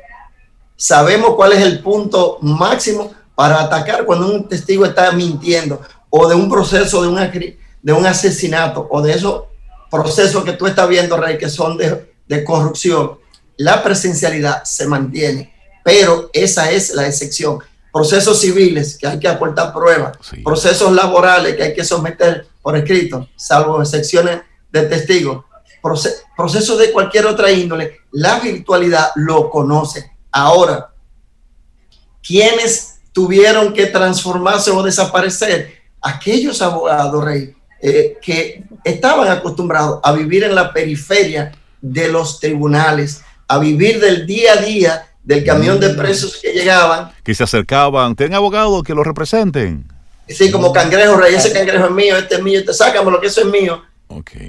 sabemos 0.75 1.35
cuál 1.35 1.53
es 1.53 1.61
el 1.61 1.81
punto 1.81 2.39
máximo 2.41 3.13
para 3.35 3.61
atacar 3.61 4.05
cuando 4.05 4.27
un 4.27 4.47
testigo 4.47 4.85
está 4.85 5.11
mintiendo 5.11 5.81
o 6.09 6.27
de 6.27 6.35
un 6.35 6.49
proceso 6.49 7.01
de, 7.01 7.07
una, 7.07 7.31
de 7.81 7.93
un 7.93 8.05
asesinato 8.05 8.87
o 8.89 9.01
de 9.01 9.13
esos 9.13 9.43
procesos 9.89 10.43
que 10.43 10.53
tú 10.53 10.67
estás 10.67 10.89
viendo, 10.89 11.15
Rey, 11.15 11.37
que 11.37 11.49
son 11.49 11.77
de, 11.77 12.13
de 12.27 12.43
corrupción. 12.43 13.22
La 13.57 13.83
presencialidad 13.83 14.63
se 14.63 14.87
mantiene, 14.87 15.53
pero 15.83 16.29
esa 16.33 16.71
es 16.71 16.93
la 16.93 17.07
excepción 17.07 17.59
procesos 17.93 18.41
civiles 18.41 18.97
que 18.97 19.05
hay 19.05 19.19
que 19.19 19.27
aportar 19.27 19.71
pruebas, 19.71 20.17
procesos 20.43 20.91
laborales 20.91 21.55
que 21.55 21.63
hay 21.63 21.73
que 21.75 21.85
someter 21.85 22.47
por 22.59 22.75
escrito, 22.75 23.29
salvo 23.35 23.79
excepciones 23.79 24.41
de 24.71 24.81
testigos, 24.87 25.45
procesos 26.35 26.79
de 26.79 26.91
cualquier 26.91 27.27
otra 27.27 27.51
índole, 27.51 27.99
la 28.11 28.39
virtualidad 28.39 29.11
lo 29.15 29.47
conoce. 29.51 30.11
Ahora, 30.31 30.91
¿quiénes 32.25 33.01
tuvieron 33.11 33.73
que 33.73 33.85
transformarse 33.85 34.71
o 34.71 34.81
desaparecer? 34.81 35.73
Aquellos 36.01 36.63
abogados, 36.63 37.23
Rey, 37.23 37.55
eh, 37.79 38.17
que 38.19 38.63
estaban 38.83 39.29
acostumbrados 39.29 39.99
a 40.01 40.13
vivir 40.13 40.43
en 40.43 40.55
la 40.55 40.73
periferia 40.73 41.51
de 41.79 42.07
los 42.07 42.39
tribunales, 42.39 43.21
a 43.53 43.59
vivir 43.59 43.99
del 43.99 44.25
día 44.25 44.53
a 44.53 44.57
día 44.57 45.07
del 45.23 45.43
camión 45.43 45.79
de 45.79 45.93
mm. 45.93 45.97
presos 45.97 46.39
que 46.41 46.51
llegaban. 46.51 47.11
Que 47.23 47.33
se 47.33 47.43
acercaban, 47.43 48.15
tienen 48.15 48.35
abogados 48.35 48.83
que 48.83 48.93
lo 48.93 49.03
representen. 49.03 49.87
Sí, 50.27 50.51
como 50.51 50.71
cangrejo, 50.71 51.17
rey, 51.17 51.35
ese 51.35 51.51
cangrejo 51.51 51.85
es 51.85 51.91
mío, 51.91 52.17
este 52.17 52.35
es 52.35 52.43
mío, 52.43 52.59
este 52.59 52.73
sácame 52.73 53.11
lo 53.11 53.19
que 53.19 53.27
eso 53.27 53.41
es 53.41 53.47
mío. 53.47 53.81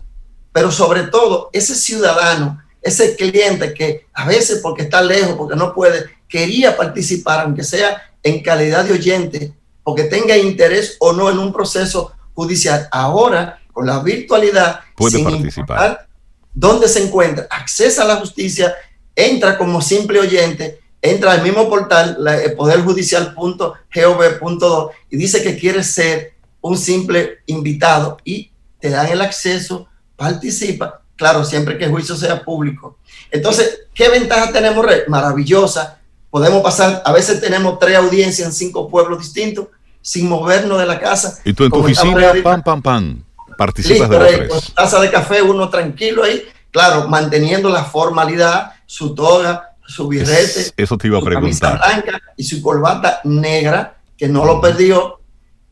pero 0.52 0.72
sobre 0.72 1.08
todo 1.08 1.50
ese 1.54 1.74
ciudadano, 1.74 2.62
ese 2.84 3.16
cliente 3.16 3.74
que 3.74 4.06
a 4.14 4.28
veces 4.28 4.60
porque 4.62 4.84
está 4.84 5.02
lejos, 5.02 5.34
porque 5.38 5.56
no 5.56 5.74
puede, 5.74 6.06
quería 6.30 6.78
participar, 6.78 7.40
aunque 7.40 7.64
sea 7.64 8.00
en 8.22 8.44
calidad 8.44 8.86
de 8.86 8.94
oyente, 8.94 9.54
porque 9.84 10.04
tenga 10.04 10.38
interés 10.38 10.98
o 11.00 11.14
no 11.14 11.32
en 11.32 11.40
un 11.40 11.52
proceso 11.52 12.12
judicial. 12.38 12.88
Ahora, 12.92 13.60
con 13.74 13.88
la 13.88 14.00
virtualidad, 14.00 14.80
puede 14.96 15.22
participar. 15.24 16.08
¿Dónde 16.54 16.88
se 16.88 17.04
encuentra? 17.04 17.48
Accesa 17.50 18.04
a 18.04 18.06
la 18.06 18.18
justicia, 18.18 18.76
entra 19.16 19.58
como 19.58 19.82
simple 19.82 20.20
oyente, 20.20 20.80
entra 21.02 21.32
al 21.32 21.42
mismo 21.42 21.68
portal, 21.68 22.20
poderjudicial.gov.do, 22.56 24.92
y 25.10 25.18
dice 25.18 25.42
que 25.42 25.58
quiere 25.58 25.84
ser 25.84 26.36
un 26.62 26.78
simple 26.78 27.40
invitado 27.48 28.20
y 28.24 28.52
te 28.80 28.92
dan 28.92 29.08
el 29.08 29.22
acceso, 29.22 29.88
participa, 30.16 31.02
claro, 31.16 31.44
siempre 31.44 31.76
que 31.78 31.86
el 31.86 31.92
juicio 31.92 32.16
sea 32.16 32.44
público. 32.44 33.00
Entonces, 33.32 33.86
¿qué 33.96 34.10
ventaja 34.10 34.52
tenemos, 34.52 34.86
Maravillosa. 35.08 36.00
Podemos 36.30 36.62
pasar, 36.62 37.02
a 37.04 37.12
veces 37.14 37.42
tenemos 37.42 37.80
tres 37.80 37.98
audiencias 37.98 38.48
en 38.48 38.54
cinco 38.54 38.88
pueblos 38.88 39.18
distintos 39.20 39.70
sin 40.02 40.28
movernos 40.30 40.80
de 40.80 40.86
la 40.86 41.00
casa. 41.00 41.40
Y 41.44 41.54
tú 41.54 41.66
en 41.66 41.72
tu 41.72 41.80
oficina, 41.80 42.34
pam, 42.44 42.64
pam, 42.64 42.82
pam, 42.82 43.24
participas 43.58 44.10
de 44.10 44.20
los 44.20 44.28
tres. 44.28 44.74
taza 44.74 45.00
de 45.02 45.12
café, 45.12 45.42
uno 45.42 45.70
tranquilo 45.70 46.24
ahí, 46.24 46.44
claro, 46.72 47.08
manteniendo 47.08 47.70
la 47.70 47.84
formalidad, 47.84 48.74
su 48.86 49.14
toga, 49.14 49.76
su 49.86 50.08
birrete, 50.08 50.74
eso 50.76 50.98
te 50.98 51.08
iba 51.08 51.20
a 51.20 51.22
preguntar. 51.22 51.80
blanca 51.80 52.22
y 52.36 52.44
su 52.44 52.62
corbata 52.62 53.22
negra, 53.24 53.98
que 54.18 54.28
no 54.28 54.46
lo 54.46 54.60
perdió. 54.60 55.22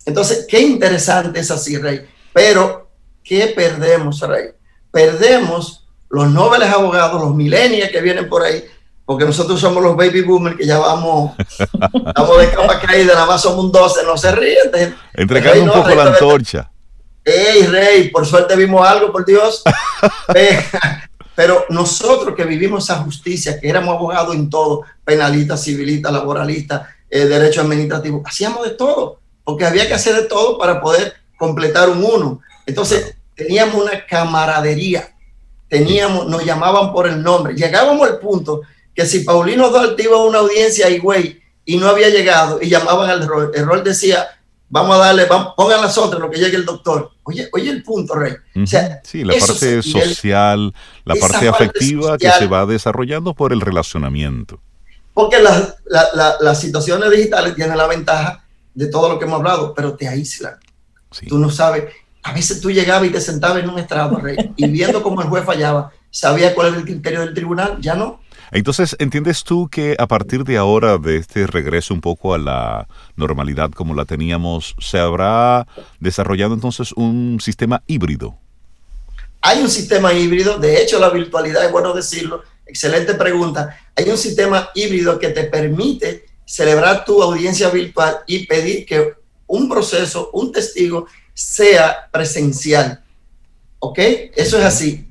Entonces, 0.06 0.46
qué 0.48 0.62
interesante 0.62 1.40
es 1.40 1.52
así, 1.52 1.78
Rey. 1.78 2.06
Pero, 2.32 2.90
¿qué 3.24 3.48
perdemos, 3.56 4.20
Rey? 4.22 4.50
Perdemos 4.92 5.88
los 6.10 6.30
nobles 6.32 6.70
abogados, 6.70 7.22
los 7.22 7.36
millennials 7.36 7.92
que 7.92 8.02
vienen 8.02 8.30
por 8.30 8.44
ahí, 8.44 8.64
porque 9.06 9.26
nosotros 9.26 9.60
somos 9.60 9.84
los 9.84 9.96
baby 9.96 10.22
boomers 10.22 10.58
que 10.58 10.66
ya 10.66 10.80
vamos, 10.80 11.34
vamos 12.16 12.40
de 12.40 12.50
capa 12.50 12.80
caída, 12.80 13.14
nada 13.14 13.28
más 13.28 13.42
somos 13.42 13.66
un 13.66 13.72
12, 13.72 14.04
no 14.04 14.18
se 14.18 14.32
ríen. 14.32 14.96
Entregando 15.14 15.64
un 15.64 15.72
poco 15.72 15.90
la 15.90 16.08
antorcha. 16.08 16.72
Ey, 17.24 17.64
Rey, 17.68 18.10
por 18.10 18.26
suerte 18.26 18.56
vimos 18.56 18.88
algo, 18.88 19.12
por 19.12 19.26
Dios. 19.26 19.64
Pero 21.36 21.66
nosotros 21.70 22.34
que 22.36 22.46
vivimos 22.46 22.86
esa 22.86 22.98
justicia, 22.98 23.60
que 23.60 23.70
éramos 23.70 23.96
abogados 23.96 24.36
en 24.36 24.50
todo, 24.50 24.84
penalista, 25.04 25.58
civilista, 25.58 26.12
laboralista, 26.12 26.96
eh, 27.10 27.26
derecho 27.26 27.62
administrativo, 27.62 28.24
hacíamos 28.26 28.64
de 28.64 28.72
todo, 28.72 29.20
porque 29.44 29.66
había 29.66 29.88
que 29.88 29.94
hacer 29.94 30.16
de 30.16 30.24
todo 30.24 30.58
para 30.58 30.82
poder 30.82 31.14
completar 31.38 31.90
un 31.90 32.04
uno. 32.04 32.40
Entonces, 32.66 33.16
teníamos 33.36 33.76
una 33.76 34.06
camaradería, 34.06 35.14
teníamos, 35.68 36.28
nos 36.28 36.44
llamaban 36.46 36.94
por 36.94 37.08
el 37.08 37.22
nombre. 37.22 37.54
Llegábamos 37.54 38.08
al 38.10 38.20
punto 38.20 38.62
que 38.96 39.06
si 39.06 39.20
Paulino 39.20 39.70
Duarte 39.70 40.04
iba 40.04 40.16
a 40.16 40.24
una 40.24 40.40
audiencia 40.40 40.90
y 40.90 41.00
güey 41.00 41.42
y 41.66 41.78
no 41.78 41.88
había 41.88 42.10
llegado 42.10 42.60
y 42.62 42.70
llamaban 42.70 43.10
al 43.10 43.28
rol, 43.28 43.52
el 43.54 43.66
rol 43.66 43.84
decía, 43.84 44.28
vamos 44.70 44.96
a 44.96 45.00
darle, 45.00 45.26
vamos, 45.26 45.54
pongan 45.56 45.82
las 45.82 45.98
otras, 45.98 46.22
lo 46.22 46.30
que 46.32 46.40
llegue 46.40 46.56
el 46.56 46.66
doctor. 46.66 47.12
Oye, 47.24 47.50
oye 47.54 47.70
el 47.70 47.84
punto, 47.84 48.16
Rey. 48.16 48.34
sí, 49.04 49.24
la 49.24 49.34
parte 49.34 49.82
social, 49.84 50.74
la 51.04 51.16
parte 51.16 51.48
afectiva 51.48 52.18
que 52.18 52.32
se 52.32 52.48
va 52.48 52.66
desarrollando 52.66 53.34
por 53.34 53.52
el 53.52 53.62
relacionamiento. 53.62 54.60
Porque 55.14 55.38
las 55.40 56.60
situaciones 56.60 57.10
digitales 57.10 57.56
tienen 57.56 57.78
la 57.78 57.88
ventaja 57.88 58.44
de 58.74 58.88
todo 58.88 59.10
lo 59.10 59.20
que 59.20 59.26
hemos 59.26 59.40
hablado, 59.40 59.74
pero 59.74 59.96
te 59.96 60.08
aíslan. 60.08 60.56
Tú 61.28 61.38
no 61.38 61.50
sabes. 61.50 61.86
A 62.24 62.34
veces 62.34 62.60
tú 62.60 62.72
llegabas 62.72 63.08
y 63.08 63.12
te 63.12 63.22
sentabas 63.22 63.64
en 63.64 63.70
un 63.70 63.80
estrado, 63.80 64.18
Rey, 64.18 64.36
y 64.56 64.68
viendo 64.68 65.04
cómo 65.04 65.22
el 65.22 65.28
juez 65.28 65.46
fallaba, 65.46 65.92
sabía 66.10 66.56
cuál 66.56 66.68
era 66.68 66.78
el 66.78 66.84
criterio 66.84 67.20
del 67.22 67.34
tribunal, 67.34 67.78
ya 67.80 67.94
no. 67.94 68.20
Entonces, 68.52 68.96
¿entiendes 69.00 69.44
tú 69.44 69.70
que 69.70 69.96
a 70.00 70.08
partir 70.08 70.44
de 70.44 70.58
ahora, 70.58 70.98
de 70.98 71.18
este 71.18 71.48
regreso 71.48 71.94
un 71.94 72.02
poco 72.02 72.34
a 72.34 72.38
la 72.38 72.88
normalidad 73.16 73.72
como 73.72 73.94
la 73.94 74.06
teníamos, 74.06 74.76
se 74.80 75.00
habrá 75.00 75.68
desarrollado 76.00 76.54
entonces 76.54 76.92
un 76.94 77.40
sistema 77.42 77.84
híbrido? 77.88 78.38
Hay 79.42 79.62
un 79.62 79.70
sistema 79.70 80.14
híbrido, 80.14 80.58
de 80.58 80.82
hecho 80.82 81.00
la 81.00 81.10
virtualidad 81.10 81.66
es 81.66 81.72
bueno 81.72 81.94
decirlo, 81.94 82.44
excelente 82.66 83.14
pregunta. 83.14 83.78
Hay 83.96 84.10
un 84.10 84.18
sistema 84.18 84.70
híbrido 84.74 85.20
que 85.20 85.30
te 85.30 85.44
permite 85.44 86.26
celebrar 86.46 87.06
tu 87.06 87.22
audiencia 87.22 87.70
virtual 87.70 88.18
y 88.28 88.46
pedir 88.46 88.86
que 88.86 89.14
un 89.48 89.70
proceso, 89.70 90.30
un 90.34 90.52
testigo, 90.52 91.08
sea 91.34 92.10
presencial. 92.12 93.04
¿Ok? 93.80 94.00
Eso 94.36 94.58
es 94.58 94.66
así. 94.66 95.08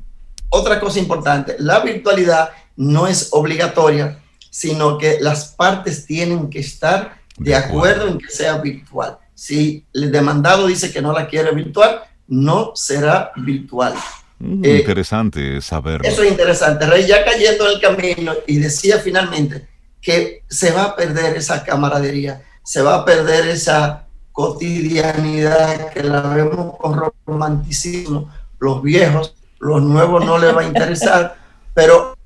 Otra 0.48 0.78
cosa 0.81 0.98
importante, 0.98 1.56
la 1.59 1.81
virtualidad 1.81 2.51
no 2.76 3.06
es 3.06 3.28
obligatoria, 3.32 4.18
sino 4.51 4.98
que 4.98 5.18
las 5.20 5.46
partes 5.46 6.06
tienen 6.06 6.48
que 6.51 6.60
estar 6.60 7.18
de 7.36 7.55
acuerdo 7.55 8.09
en 8.09 8.18
que 8.18 8.28
sea 8.28 8.59
virtual. 8.59 9.18
Si 9.34 9.84
el 9.92 10.12
demandado 10.12 10.66
dice 10.66 10.92
que 10.92 11.02
no 11.02 11.12
la 11.12 11.26
quiere 11.26 11.52
virtual, 11.52 12.02
no 12.28 12.72
será 12.74 13.32
virtual. 13.36 13.94
Mm, 14.38 14.64
eh, 14.64 14.78
interesante 14.78 15.60
saberlo. 15.60 16.09
Eso 16.09 16.22
es 16.22 16.30
interesante. 16.30 16.86
Rey 16.86 17.06
ya 17.06 17.24
cayendo 17.24 17.66
en 17.66 17.72
el 17.72 17.80
camino 17.80 18.32
y 18.46 18.59
decía 18.59 18.98
finalmente 18.98 19.68
que 20.01 20.42
se 20.48 20.70
va 20.70 20.84
a 20.84 20.96
perder 20.96 21.36
esa 21.36 21.64
camaradería, 21.64 22.42
se 22.62 22.82
va 22.82 22.96
a 22.96 23.05
perder 23.05 23.48
esa 23.48 24.06
cotidianidad 24.32 25.90
que 25.92 26.02
la 26.02 26.20
vemos 26.20 26.76
con 26.78 27.01
romanticismo. 27.26 28.30
Los 28.59 28.82
viejos, 28.82 29.34
los 29.59 29.82
nuevos 29.82 30.24
no 30.24 30.38
les 30.38 30.55
va 30.55 30.62
a 30.62 30.66
interesar, 30.66 31.36
pero 31.74 32.16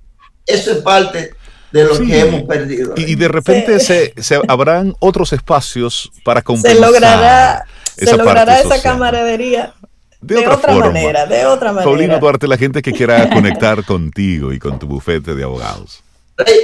eso 0.49 0.73
es 0.73 0.79
parte 0.79 1.33
de 1.71 1.85
lo 1.85 1.99
que 1.99 2.21
hemos 2.21 2.43
perdido. 2.43 2.95
Y, 2.97 3.15
de 3.15 3.29
repente 3.29 3.79
se, 3.81 4.15
habrán 4.49 4.95
otros 5.01 5.33
espacios 5.33 6.11
para 6.25 6.43
compensar. 6.43 6.77
Se 6.77 6.81
logrará, 6.81 7.65
se 7.97 8.17
logrará 8.17 8.61
esa 8.61 8.83
camaradería. 8.83 9.75
de, 10.21 10.47
otra, 10.47 10.75
manera, 10.75 11.27
de 11.27 11.47
otra 11.47 11.73
manera. 11.73 11.85
Paulino 11.85 12.19
Duarte, 12.19 12.49
la 12.49 12.57
gente 12.57 12.83
que 12.83 12.93
quiera 12.93 13.29
conectar 13.31 13.85
contigo 13.85 14.53
y 14.53 14.59
con 14.59 14.79
tu 14.79 14.87
bufete 14.87 15.35
de 15.35 15.45
abogados. 15.45 16.03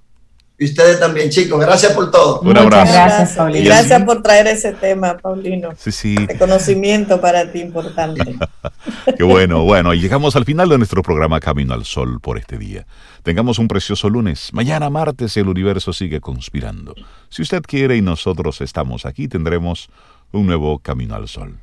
Y 0.58 0.66
ustedes 0.66 1.00
también, 1.00 1.30
chicos. 1.30 1.60
Gracias 1.60 1.94
por 1.94 2.12
todo. 2.12 2.42
Un 2.42 2.56
abrazo. 2.56 2.94
Gracias, 2.94 3.36
Paulino. 3.36 3.66
Gracias 3.66 4.04
por 4.04 4.22
traer 4.22 4.48
ese 4.48 4.72
tema, 4.74 5.18
Paulino. 5.18 5.70
Sí, 5.78 5.92
sí. 5.92 6.16
De 6.16 6.38
conocimiento 6.38 7.20
para 7.20 7.52
ti 7.52 7.60
importante. 7.60 8.38
Qué 9.18 9.24
bueno. 9.24 9.64
Bueno, 9.64 9.94
y 9.94 10.00
llegamos 10.00 10.36
al 10.36 10.46
final 10.46 10.70
de 10.70 10.78
nuestro 10.78 11.02
programa 11.02 11.40
Camino 11.40 11.74
al 11.74 11.86
Sol 11.86 12.20
por 12.22 12.38
este 12.38 12.58
día. 12.58 12.86
Tengamos 13.24 13.58
un 13.58 13.68
precioso 13.68 14.10
lunes. 14.10 14.52
Mañana 14.54 14.90
martes 14.90 15.36
el 15.38 15.48
universo 15.48 15.92
sigue 15.92 16.22
conspirando. 16.22 16.94
Si 17.30 17.42
usted 17.42 17.64
quiere 17.64 17.98
y 17.98 18.02
nosotros 18.02 18.62
estamos 18.62 19.06
aquí, 19.06 19.28
tendremos 19.28 19.90
un 20.32 20.46
nuevo 20.46 20.78
Camino 20.80 21.16
al 21.16 21.28
Sol. 21.28 21.58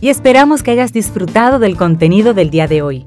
Y 0.00 0.08
esperamos 0.08 0.62
que 0.62 0.72
hayas 0.72 0.92
disfrutado 0.92 1.58
del 1.58 1.76
contenido 1.76 2.34
del 2.34 2.50
día 2.50 2.66
de 2.66 2.82
hoy. 2.82 3.06